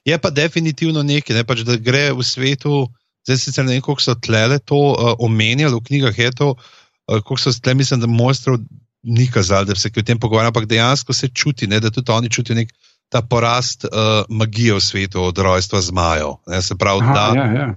[0.04, 2.86] Je pa definitivno nekaj, ne, pač, da gre v svetu.
[3.24, 7.20] Zdaj sicer ne vem, kako so tle to uh, omenjali v knjigah, je to, uh,
[7.22, 8.58] kako so tle, mislim, da mojstrov
[9.04, 12.30] ni kazali, da se o tem pogovarjajo, ampak dejansko se čuti, ne, da tudi oni
[12.30, 12.72] čutijo nek
[13.08, 16.36] ta porast uh, magije v svetu od rojstva zmajev.
[16.60, 17.74] Se pravi, Aha, da ja, ja.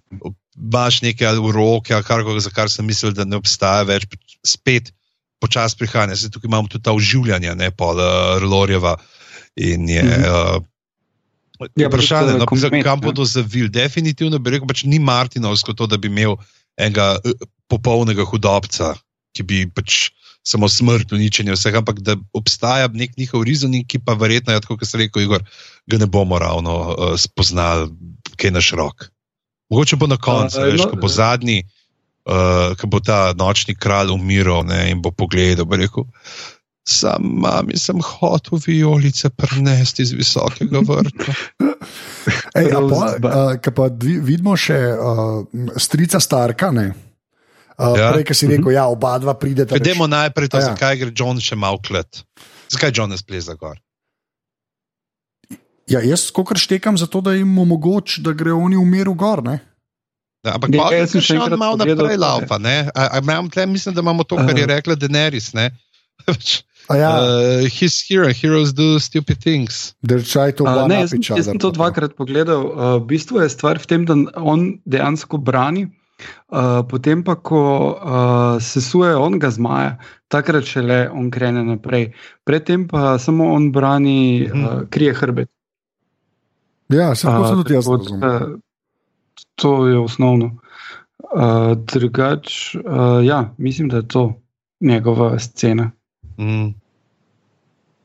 [0.55, 4.07] imaš nekaj uroke, ali kar, za kar sem mislil, da ne obstaja več,
[4.45, 4.91] spet
[5.39, 6.15] počasi prihajanje.
[6.15, 8.97] Zdaj tukaj imamo tudi ta oživljanje, ne pa uh, Lorjeva
[9.55, 10.03] in je.
[10.03, 10.25] Mhm.
[10.25, 10.63] Uh,
[11.75, 13.69] Ja, vprašanje je, no, kam bodo zavili.
[13.69, 16.37] Definitivno bi rekel, pač ni Martinovsko to, da bi imel
[16.77, 18.93] enega uh, popolnega hudobca,
[19.35, 20.09] ki bi pač
[20.47, 24.85] samo smrt, uničenje vsega, ampak da obstaja nek njihov rezoning, ki pa verjetno, ja, kot
[24.87, 25.43] se reče, Igor,
[25.87, 27.89] ga ne bomo ravno uh, spoznali,
[28.39, 29.09] kaj naš rok.
[29.69, 31.65] Mogoče bo na koncu, uh, veš, no, ko bo zadnji,
[32.29, 36.07] uh, ko bo ta nočni kralj umiral in bo pogledal, bo rekel.
[36.87, 41.33] Sam mami sem hotel vijolice prenesti iz visokega vrta.
[42.55, 42.71] Ej,
[43.21, 45.41] pa, uh, pa vidimo še uh,
[45.75, 46.71] strica Starka.
[46.71, 48.13] Uh, ja.
[48.15, 49.75] Prej, ki si rekel, da ja, oba dva prideta.
[49.75, 50.71] Pojdimo najprej to, ja.
[50.71, 52.23] zakaj gre John še malo klet.
[52.71, 53.75] Zakaj John ne spleza gor?
[55.91, 59.43] Ja, jaz kot štekam za to, da jim omogočim, da grejo oni v miru gor.
[59.43, 59.59] Ne?
[60.43, 62.59] Da, ampak ne, jaz sem še enkrat malo naprej laupa.
[63.67, 65.51] Mislim, da imamo to, kar je rekla Denerys.
[66.87, 67.19] Ja.
[67.19, 69.95] Uh, his hero, heroes do stupid things.
[70.07, 72.63] Uh, ne, jaz, jaz sem to dvakrat pogledal.
[72.63, 75.89] Uh, v bistvu je stvar v tem, da on dejansko brani.
[76.49, 77.61] Uh, potem pa, ko
[77.93, 79.97] uh, se suje on ga zmaja,
[80.31, 82.15] takrat šele on krene naprej.
[82.47, 85.51] Predtem pa samo on brani, uh, krije hrbet.
[86.89, 88.61] Ja, lahko uh, tudi jaz razumem.
[89.61, 90.55] To je osnovno.
[91.27, 94.25] Uh, drugač, uh, ja, mislim, da je to
[94.79, 95.91] njegova scena.
[96.37, 96.73] Mm.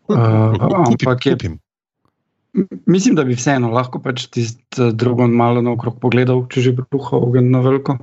[0.09, 1.37] Uh, ampak je.
[2.87, 7.49] Mislim, da bi vseeno lahko pač tisti drugo malo naokrog pogledal, če že bruha ogen
[7.53, 7.97] na veliko.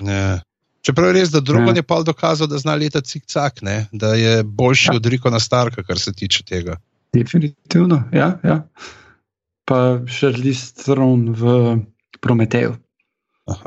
[0.00, 0.40] Ne.
[0.84, 3.60] Čeprav je res, da drugo je pa dokazal, da zna leteti cik-cak,
[3.92, 4.96] da je boljši ja.
[4.96, 6.76] od Rika na Starka, kar se tiče tega.
[7.12, 8.34] Definitivno, ja.
[8.44, 8.58] ja.
[9.64, 11.76] Pa še list stron v
[12.20, 12.76] Prometeju.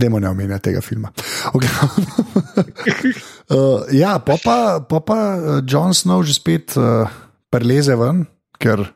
[0.00, 1.12] Demo ne omenja tega filma.
[1.52, 3.12] Okay.
[3.50, 5.18] uh, ja, pa pa, pa, pa
[5.66, 7.10] John Snow že spet uh,
[7.50, 8.24] preleze ven,
[8.58, 8.86] ker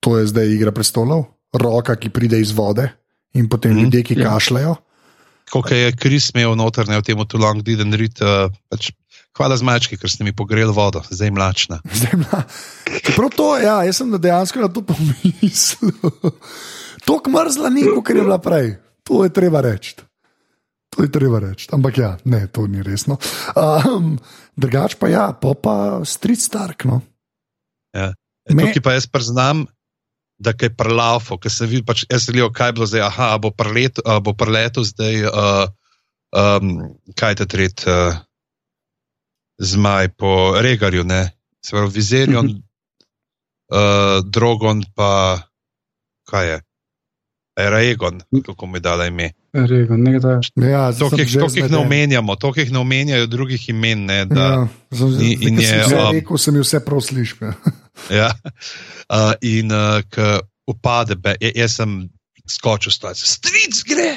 [0.00, 1.26] to je zdaj igra prestolov,
[1.56, 2.86] roka, ki pride iz vode
[3.34, 4.32] in potem mm, ljudje, ki ja.
[4.32, 4.76] kašljajo.
[5.46, 8.18] Kot je Kris imel noter, ne v tem, tu long didn't read.
[8.18, 8.90] Uh, pač
[9.36, 11.80] Hvala zmački, ker ste mi pogreli vodo, zdaj mlačna.
[11.98, 12.40] Zdaj mla...
[13.12, 15.92] Prav to, ja, jaz sem dejansko na to pomislil.
[17.06, 18.72] To kmrzla ni, kot je bila prej.
[19.06, 19.94] To je treba reči.
[20.96, 21.68] To je treba reči.
[21.76, 23.20] Ampak ja, ne, to ni resno.
[23.52, 24.16] Um,
[24.56, 26.88] drugač pa ja, pa pa street stark.
[26.88, 27.04] No.
[27.92, 28.16] Ja.
[28.48, 28.64] E, Me...
[28.72, 29.66] Tukaj pa jaz priznam,
[30.40, 33.04] da je prelafo, ker sem videl, pač, jaz sem videl, kaj je bilo zdaj.
[33.12, 35.68] Aha, bo preleto zdaj, uh,
[36.32, 37.84] um, kaj te tret.
[37.84, 38.16] Uh,
[39.56, 41.32] Zmaj po regarju, ne,
[41.64, 42.64] se pravi, vizerion, mm -hmm.
[43.72, 45.40] uh, drogon, pa
[46.28, 46.58] kaj je.
[47.56, 49.30] Eragon, kako mi dala ime.
[49.52, 49.86] Nekaj
[50.20, 50.40] takega.
[50.68, 54.04] Ja, to, ki jih ne omenjamo, to, ki jih ne omenjajo drugih imen.
[54.10, 57.56] Ne, da, ja, zem, in, in je, že um, rekel, sem jih vse prav slišal.
[58.20, 58.28] ja,
[59.08, 60.28] uh, in uh, ko
[60.68, 61.96] upade, be, jaz sem
[62.50, 63.16] skočil stvari.
[63.24, 64.10] Stric gre!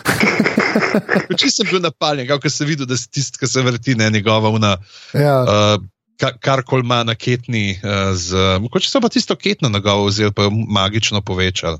[1.40, 4.52] Če sem bil napaljen, kako sem videl, da se tisti, ki se vrti, ne njegova
[4.52, 4.76] una.
[5.16, 5.40] Ja.
[5.40, 5.88] Uh,
[6.20, 11.20] kar koli ima na ketni, uh, mogoče so pa tisto ketno glavu vzeli, pa magično
[11.20, 11.78] povečali.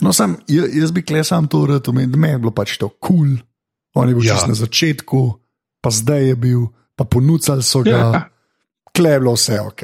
[0.00, 3.36] No, sam, jaz bi klesal to, da me je bilo pač to kul, cool.
[3.94, 4.38] on je bil ja.
[4.48, 5.22] na začetku,
[5.80, 6.66] pa zdaj je bil,
[6.96, 8.22] pa ponudili so ga, ja.
[8.96, 9.82] kleblo vse ok.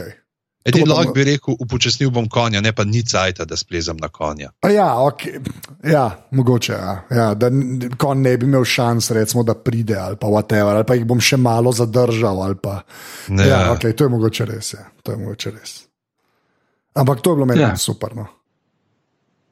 [0.67, 4.51] Edini lahko bi rekel, upočasnil bom konja, ne pa ni cajt, da splezam na konja.
[4.67, 5.39] Ja, okay.
[5.87, 6.73] ja, mogoče.
[6.73, 6.95] Ja.
[7.11, 7.51] Ja, da
[7.99, 11.23] konj ne bi imel šans, recimo, da pride ali pa whatever, ali pa jih bom
[11.23, 12.43] še malo zadržal.
[12.63, 12.81] Pa,
[13.31, 14.73] ja, okay, to je mogoče res.
[14.75, 14.89] Ja.
[15.07, 15.77] To je mogoče res.
[16.97, 17.77] Ampak to je bilo meni ja.
[17.79, 18.17] super.
[18.17, 18.27] No.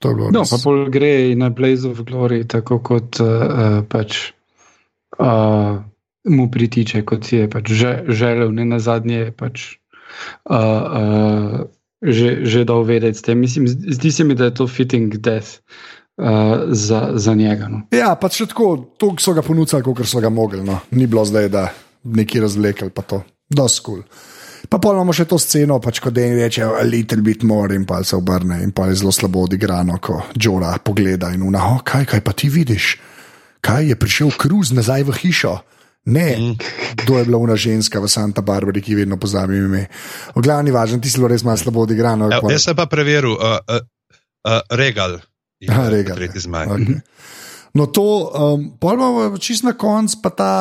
[0.03, 4.33] To je bilo no, pa pol gre na Blaze of Glory, tako kot uh, pač.
[5.19, 5.85] Uh,
[6.25, 7.69] Mu pritiče, kot si je pač
[8.09, 9.75] želel, ne na zadnje, pač
[10.51, 11.65] uh, uh,
[12.03, 13.41] že, že dal vedeti s tem.
[13.41, 15.61] Mislim, zdi se mi, da je to fitting death.
[16.15, 17.67] Uh, za, za njega.
[17.67, 17.81] No.
[17.91, 20.63] Ja, pač tako, to so ga ponudili, kot so ga mogli.
[20.63, 20.79] No.
[20.95, 21.65] Ni bilo zdaj, da
[22.05, 23.19] neki razvlekel, pa to,
[23.51, 24.05] da je skul.
[24.69, 27.85] Pa pa imamo še to sceno, pač, ko Dejni reče: a little bit more, in
[27.85, 31.83] pa se obrne, in pa je zelo slabo odigrano, ko Džora pogleda in una, oh,
[31.85, 32.95] kaj, kaj pa ti vidiš,
[33.65, 35.59] kaj je prišel kruz nazaj v hišo.
[36.05, 36.57] Ne, mm.
[37.03, 39.87] kdo je bila ona ženska v Santa Barbari, ki vedno pozabi ime.
[40.37, 42.29] V glavni važen, ti si bilo res malo slabo odigrano.
[42.29, 43.81] Ja, jaz sem pa preveril, uh, uh,
[44.45, 45.17] uh, regal.
[45.65, 46.21] Ja, regal.
[46.21, 46.69] Tretji zmaj.
[46.77, 47.01] Okay.
[47.75, 48.05] No, to,
[48.37, 50.53] um, pojmo čist na konc, pa ta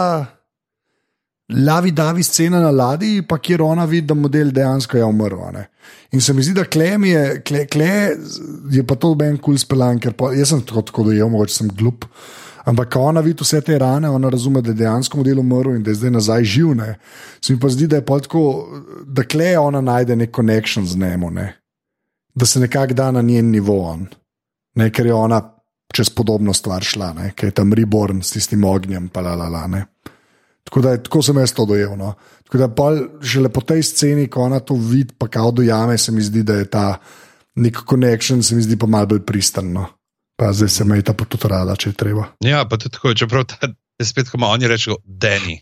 [1.53, 5.43] lavi davi scena na ladji, pa kjer ona vidi, da model dejansko je umrl.
[5.53, 5.67] Ne?
[6.15, 7.91] In se mi zdi, da klem je, kle, kle
[8.71, 11.53] je pa to ben kul cool speljan, ker pa, jaz sem tako, tako dojel, mogoče
[11.59, 12.07] sem glup.
[12.65, 15.83] Ampak, ko ona vidi vse te rane, ona razume, da je dejansko model umrl in
[15.83, 16.75] da je zdaj nazaj živ.
[16.79, 16.95] Ne.
[17.41, 18.43] Se mi pa zdi, da je tako,
[19.05, 21.53] da kleje ona najde nek konekšen z njemu, ne.
[22.35, 23.99] da se nekako da na njen nivo,
[24.75, 25.41] ne, ker je ona
[25.93, 29.09] čez podobno stvar šla, ne, ker je tam reborn s tistim ognjem.
[29.15, 29.83] La, la, la,
[30.63, 31.97] tako, da, tako sem jaz to dojel.
[31.97, 32.13] No.
[32.43, 32.89] Tako da pa
[33.21, 36.53] že po tej sceni, ko ona to vidi, pa kao dojame, se mi zdi, da
[36.53, 36.97] je ta
[37.55, 39.87] nek konekšen, se mi zdi pa malo bolj pristano.
[40.43, 42.25] Pa zdaj se me ta tudi rada, če je treba.
[42.43, 43.69] Ja, pa tudi tako, čeprav ta,
[44.03, 45.61] spet, ko oni rečejo, Deni,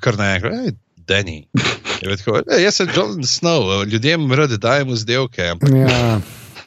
[0.00, 1.42] kar naj reče, Deni.
[2.62, 5.52] Jaz sem John Snow, ljudem rade dajemo zdevke.
[5.76, 6.00] Ja.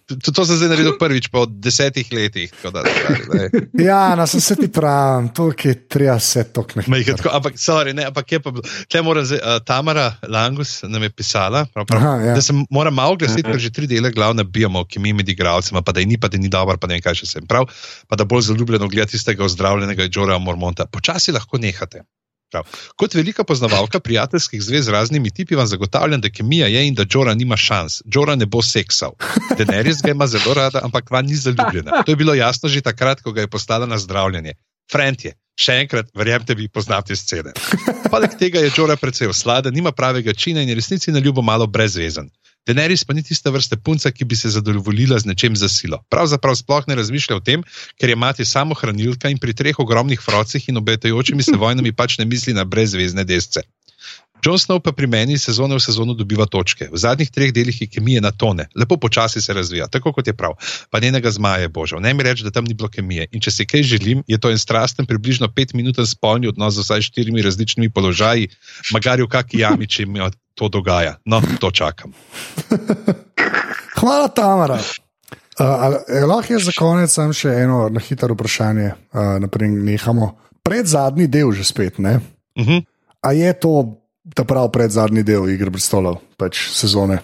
[0.08, 2.52] To, to sem zdaj naredil prvič po desetih letih.
[2.64, 2.84] Da, da,
[3.76, 6.86] ja, na no, sem se ti pravi, to je treba se tokne.
[7.38, 8.54] Ampak, sorry, ne, ampak je pa,
[8.88, 12.38] tle mora zdaj, uh, Tamara Langus nam je pisala, prav, prav, Aha, ja.
[12.40, 15.84] da se mora malo glasiti, ker že tri dele glavne bijamo, ki mi med igravcema,
[15.84, 17.68] pa da je ni, pa da ni dobro, pa ne vem, kaj še sem prav,
[18.08, 20.88] pa da bolj zaljubljeno gledati tistega ozdravljenega Džora Mormonta.
[20.88, 22.08] Počasi lahko nehate.
[22.52, 22.64] Prav.
[22.96, 27.06] Kot velika poznavalka prijateljskih zvez z raznimi tipi, vam zagotavljam, da kemija je in da
[27.06, 28.02] Džora nima šans.
[28.10, 29.18] Džora ne bo seksal.
[29.58, 32.04] Denerys ga ima zelo rada, ampak van ni zaljubljena.
[32.06, 34.54] To je bilo jasno že takrat, ko ga je postala na zdravljenje.
[34.92, 37.52] Frent je, še enkrat, verjemite, vi poznate scene.
[38.12, 41.68] Poleg tega je Džora precej osladen, nima pravega čina in je resnici na ljubo malo
[41.68, 42.32] brezvezen.
[42.68, 46.02] Denerys pa ni tista vrsta punca, ki bi se zadovoljila z nečem za silo.
[46.12, 47.64] Pravzaprav sploh ne razmišlja o tem,
[47.96, 52.18] ker je mati samo hranilka in pri treh ogromnih frocih in obetajočimi se vojnami pač
[52.20, 53.64] ne misli na brezvezne desce.
[54.46, 56.90] Jon Snow pa pri meni sezone v sezono dobiva točke.
[56.92, 60.34] V zadnjih treh delih je kemije na tone, lepo počasi se razvija, tako kot je
[60.34, 60.54] prav.
[60.90, 62.02] Pa njenega zmaja je božal.
[62.02, 63.28] Ne mi reči, da tam ni bilo kemije.
[63.32, 66.86] In če si kaj želim, je to en strasten, približno pet minut spolni odnos z
[66.86, 68.50] vsaj štirimi različnimi položaji,
[68.94, 70.22] magari v kaki jami, če mi
[70.58, 71.18] to dogaja.
[71.26, 72.14] No, to čakam.
[74.00, 74.80] Hvala, Tamara.
[75.58, 75.98] Uh,
[76.30, 80.36] lahko je za konec samo še eno na hitro vprašanje, uh, naprej nehamo.
[80.62, 81.98] Pred zadnji del, že spet.
[82.00, 82.22] Uh
[82.58, 82.82] Uh -huh.
[83.22, 84.02] A je to
[84.36, 87.20] ta prav pred zadnji del Igre prestolov, pač sezone?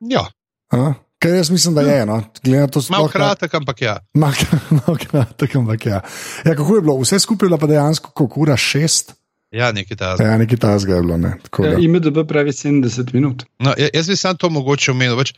[0.00, 0.26] Ja,
[0.70, 0.94] A?
[1.20, 2.22] Ker jaz mislim, da je eno.
[2.44, 3.98] Glede na to, malo sploh, kratek, ampak ja.
[4.14, 4.32] Malo
[4.78, 6.00] mal kratek, ampak ja.
[6.44, 6.54] ja.
[6.56, 6.96] Kako je bilo?
[7.02, 9.12] Vse skupaj je bilo pa dejansko kot ura šest.
[9.52, 10.14] Ja, nekaj ta.
[10.16, 11.18] Ja, nekaj tasga je bilo.
[11.18, 11.34] Ne.
[11.42, 11.76] Tako Ja.
[11.78, 13.44] IMDB pravi 70 minut.
[13.58, 15.18] No, ja- jaz bi samo to mogoče omenil.
[15.18, 15.34] Pač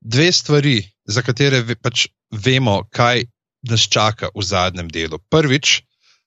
[0.00, 3.26] dve stvari, za katere ve, pač vemo, kaj
[3.68, 5.18] nas čaka v zadnjem delu.
[5.28, 5.82] Prvič,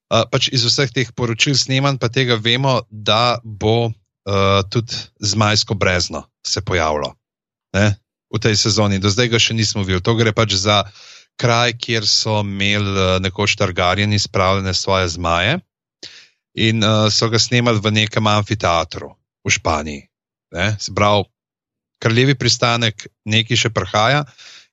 [0.10, 5.78] uh, pač iz vseh teh poročil snemanj, pa tega vemo, da bo uh, tudi zmajsko
[5.80, 7.14] brezno se pojavilo
[7.74, 7.96] ne,
[8.34, 9.00] v tej sezoni.
[9.00, 10.04] Do zdaj ga še nismo videli.
[10.06, 10.84] To gre pač za
[11.40, 15.60] kraj, kjer so imeli uh, nekoč Targarjeni spravljene svoje zmaje
[16.60, 19.14] in uh, so ga snemali v nekem amfiteatru
[19.46, 20.06] v Španiji.
[20.50, 21.30] Ne, pravi,
[22.02, 24.24] kraljevi pristanek, nekaj še prihaja.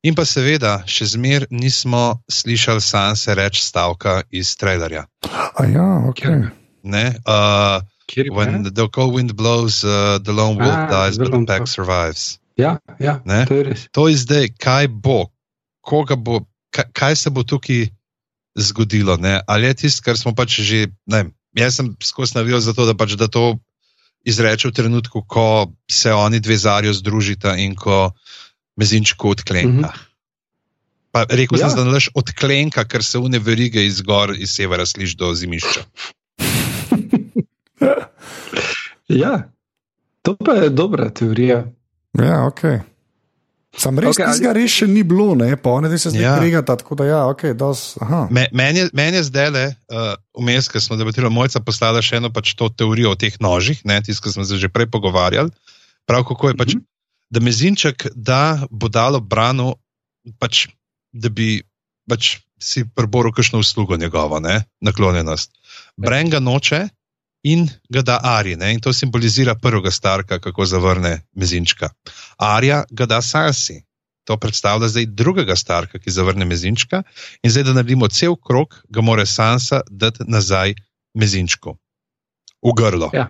[0.07, 5.03] In pa seveda, še zmeraj nismo slišali Sanse reči stavka iz trailerja.
[5.27, 6.21] A ja, ok.
[6.21, 6.45] Kjer?
[6.87, 8.71] Ne, uh, Kjer je when bila?
[8.71, 12.39] the cold wind blows, uh, the lone wolf Ah, dies, The but the pack survives.
[12.55, 13.47] Ja, ja Ne?
[13.51, 13.89] to je res.
[13.99, 15.27] To je zdaj, kaj bo,
[15.83, 17.91] koga bo, kaj, kaj se bo tukaj
[18.55, 19.19] zgodilo.
[19.19, 19.43] Ne?
[19.43, 20.87] Ali je tisto, kar smo pač že.
[21.11, 23.59] Ne, vem, jaz sem skozi navijal za to, da, pač, da to
[24.23, 28.15] izreče v trenutku, ko se oni dve zarijo združita in ko
[28.77, 29.89] mezinčko odklenka.
[29.91, 30.05] Mhm.
[31.13, 31.71] Pa rekel Ja.
[31.71, 35.81] sem, da leš odklenka, ker se une verige iz gor, iz severa sliši do zimišča.
[39.09, 39.49] Ja,
[40.23, 41.65] to pa je dobra teorija.
[42.19, 42.61] Ja, ok.
[43.77, 45.53] Sam res Okej, okay, ali- tega res še ni bilo, ne?
[45.57, 46.33] pa oni se zdaj Ja.
[46.35, 46.39] ja.
[46.41, 48.27] kregata, tako da ja, ok, dos, aha.
[48.33, 52.17] Me- Meni je, men je zdaj le, uh, vmes, ko smo debatirali, mojca poslala še
[52.17, 55.53] eno pač to teorijo o teh nožih, tisto, ki smo se že prej pogovarjali.
[56.09, 56.79] Prav kako je pač, mm.
[56.81, 56.96] -hmm.
[57.31, 59.75] Da mezinček da bo dalo branu,
[60.39, 60.67] pač,
[61.13, 61.61] da bi
[62.09, 64.65] pač si preboral kakšno uslugo njegovo, ne?
[64.81, 65.51] naklonjenost.
[65.97, 66.87] Bren ga noče
[67.47, 68.73] in ga da Ari, ne?
[68.73, 71.91] in to simbolizira prvega starka, kako zavrne mezinčka.
[72.39, 73.83] Arja ga da Sansi.
[74.27, 77.05] To predstavlja zdaj drugega starka, ki zavrne mezinčka,
[77.47, 80.75] in zdaj, da naredimo cel krok, ga mora Sansa dati nazaj
[81.15, 81.77] mezinčku,
[82.63, 83.11] v grlo.
[83.15, 83.29] Ja.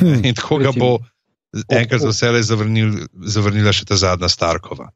[0.00, 0.24] Hm.
[0.26, 0.96] In tako ga bo
[1.68, 4.90] enkrat za vse zavrnil, zavrnila še ta zadnja Starkova.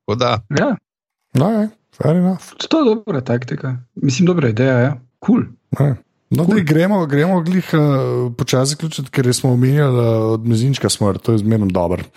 [0.00, 0.76] Tako da, Ja,
[1.34, 2.54] No, je, fair enough.
[2.68, 3.76] to je dobra taktika.
[3.94, 4.78] Mislim, dobra ideja.
[4.78, 4.92] Ja.
[5.20, 5.42] Cool.
[5.78, 5.96] Ne.
[6.30, 6.56] No, Cool.
[6.56, 6.64] cool.
[6.64, 7.80] gremo, gremo glih uh,
[8.32, 12.02] počasi zaključiti, ker smo omenjali uh, od mezinčka smrt, to je zmerno dobro.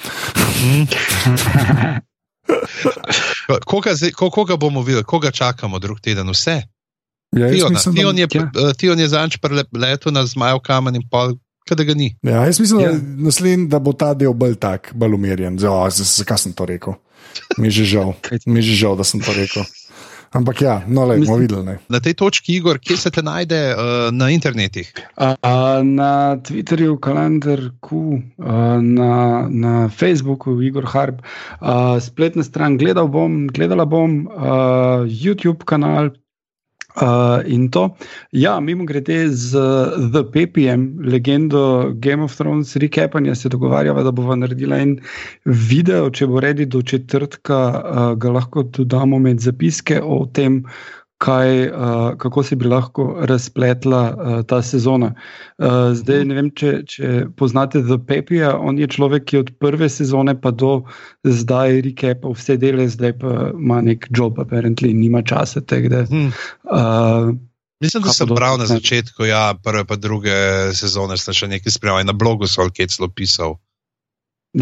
[3.66, 3.92] koga,
[4.32, 6.62] koga bomo videli, koga čakamo drug teden, vse.
[7.32, 8.42] Ja, Tion, mislim, Tion je, ja.
[8.44, 11.36] eh, Tion je zanč preletel na zmajev kamen in pol,
[11.70, 12.16] kada ga ni.
[12.24, 12.92] ja, jaz mislim Ja.
[12.92, 12.98] da,
[13.30, 15.60] naslednji, da bo ta del bolj tak, bolj umirjen.
[15.60, 16.94] Zakaj sem to rekel?
[17.58, 18.14] Mi je že žal,
[18.50, 19.64] mi je že žal, da sem to rekel.
[20.32, 21.60] Ampak ja, no, le bomo videli.
[21.68, 21.74] Ne.
[21.92, 24.88] Na tej točki, Igor, kje se te najde uh, na internetih?
[25.20, 31.20] A, a, na Twitterju, kalendarku, a, na, na Facebooku, Igor Harb,
[31.60, 36.16] a, spletna stran, gledal bom, gledala bom, a, YouTube kanal.
[36.96, 37.90] Uh, in to,
[38.32, 39.52] ja, mimo grede z
[40.12, 44.98] The PPM, legendo Game of Thrones, recapanja, se dogovarjava, da bova naredila en
[45.46, 50.66] video, če bo redi do četrtka, uh, ga lahko dodamo med zapiske o tem,
[51.22, 55.12] kaj, uh, kako se bi lahko razpletla uh, ta sezona.
[55.62, 59.90] Uh, zdaj ne vem, če, če poznate The Pepija, on je človek, ki od prve
[59.90, 60.82] sezone pa do
[61.28, 65.62] zdaj recapa vse dele, zdaj pa ima nek job, apparently, nima časa.
[65.62, 66.30] tak Da, Hm.
[66.72, 67.32] uh,
[67.82, 70.34] Mislim, da sem bral na začetku, ja, prve pa druge
[70.78, 73.58] sezone, sem še nekaj spremljal, na blogu so celo pisal.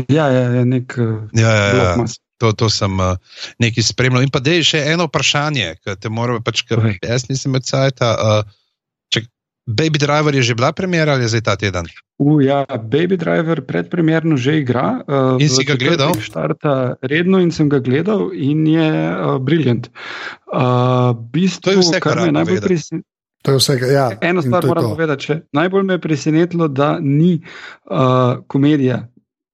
[0.07, 0.95] ja, ja, ja, nek
[1.34, 1.95] Ja, ja, ja.
[1.95, 2.10] blog.
[2.40, 3.20] To, to sem uh,
[3.60, 4.24] nekaj spremljal.
[4.24, 6.99] In pa da je še eno vprašanje, ki te moram pač, ker Povej.
[7.03, 8.14] jaz nisem med sajta.
[8.16, 8.53] Uh,
[9.11, 9.26] če,
[9.68, 11.91] Baby Driver je že bila premjera ali je zdaj ta teden?
[12.18, 15.03] Uh, ja, Baby Driver predpremjerno že igra.
[15.03, 16.16] Uh, In v si ga gledal?
[16.16, 19.91] Štarta redno in sem ga gledal in je uh, briljant.
[20.48, 23.07] Uh, bistvu, To je vse, kar kar me najbolj presenetilo.
[23.41, 25.40] To je vse, ja, Eno stvar moram povedati.
[25.52, 29.07] Najbolj me je presenetilo, da ni uh, komedija.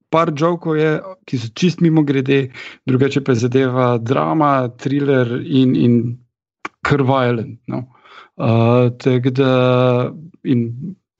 [0.09, 0.91] Par žokov je,
[1.27, 2.49] ki so čist mimo grede,
[2.87, 5.95] drugače pa zadeva drama, thriller in, in
[6.85, 7.57] krvalen.
[7.67, 7.83] No.
[8.35, 9.51] Uh, tako da,
[10.43, 10.67] in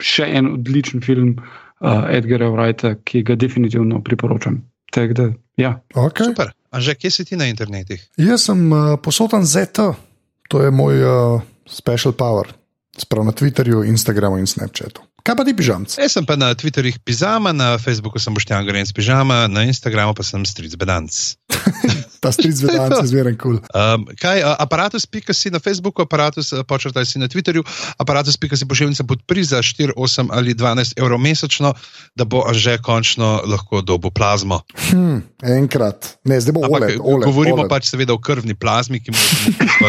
[0.04, 4.62] še en odličen film uh, Edgara Wrighta, ki ga definitivno priporočam.
[4.96, 5.30] Tako da,
[5.60, 5.74] ja.
[5.96, 6.32] Okay.
[6.32, 6.52] Super.
[6.72, 8.04] A že kje si ti na internetih?
[8.20, 9.96] Jaz sem uh, posoten ZT,
[10.52, 12.52] to je moj uh, special power,
[13.00, 15.15] sprav na Twitterju, Instagramu in Snapchatu.
[15.26, 15.90] Kaj pa ti pižamc?
[15.98, 20.22] Jaz sem pa na Twitterju Pizama, na Facebooku sem Boštjan Gorenc Pižama, na Instagramu pa
[20.22, 21.10] sem Stric Bedanc.
[22.22, 23.58] Ta stric vedanc je zveren kul.
[23.58, 23.66] Cool.
[23.74, 27.66] Um, kaj, uh, aparatus.si na Facebooku, aparatus uh, počrtaj si na Twitterju,
[27.98, 31.74] aparatus.si pošiljnica podpri za 4, 8 ali 12 evrov mesečno,
[32.14, 34.62] da bo že končno lahko dobo plazmo.
[34.90, 37.02] Hm, enkrat, ne, zdaj bo Ampak, OLED.
[37.02, 37.74] OLED govorimo OLED.
[37.74, 39.22] pač seveda o krvni plazmi, ki mu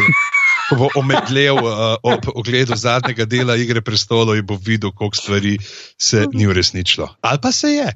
[0.67, 5.59] Ko bo omedlel uh, ob ogledu zadnjega dela Igre prestolov in bo videl, koliko stvari
[5.99, 7.09] se ni uresničilo.
[7.21, 7.93] Ali pa se je.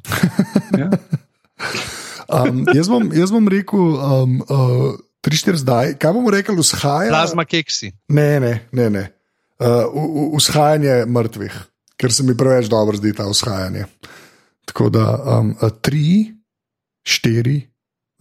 [0.79, 0.91] Ja.
[2.31, 4.95] Um, jaz, bom, jaz bom rekel, um, uh,
[5.25, 5.97] tri, štiri zdaj.
[5.99, 7.11] Kaj bomo rekli, vzhaja?
[7.11, 7.91] Plazma keksi.
[8.15, 8.87] Ne, ne, ne.
[8.91, 9.05] ne.
[9.61, 11.57] Uh, vzhajanje mrtvih,
[12.01, 13.85] ker se mi preveč dobro zdi ta vzhajanje.
[14.71, 16.31] Tako da um, uh, tri,
[17.03, 17.59] štiri,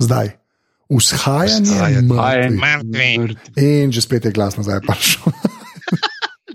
[0.01, 0.38] zdaj.
[0.89, 1.69] Vzhajanje
[2.09, 2.57] Vzhajanje.
[2.57, 3.19] mrtvih.
[3.19, 3.61] Mrtvi.
[3.61, 5.29] In že spet je glas nazaj prišel.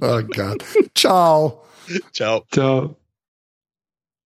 [0.03, 0.59] oh, God.
[0.95, 1.63] Čau.
[2.11, 2.43] Čau.
[2.51, 2.99] Čau.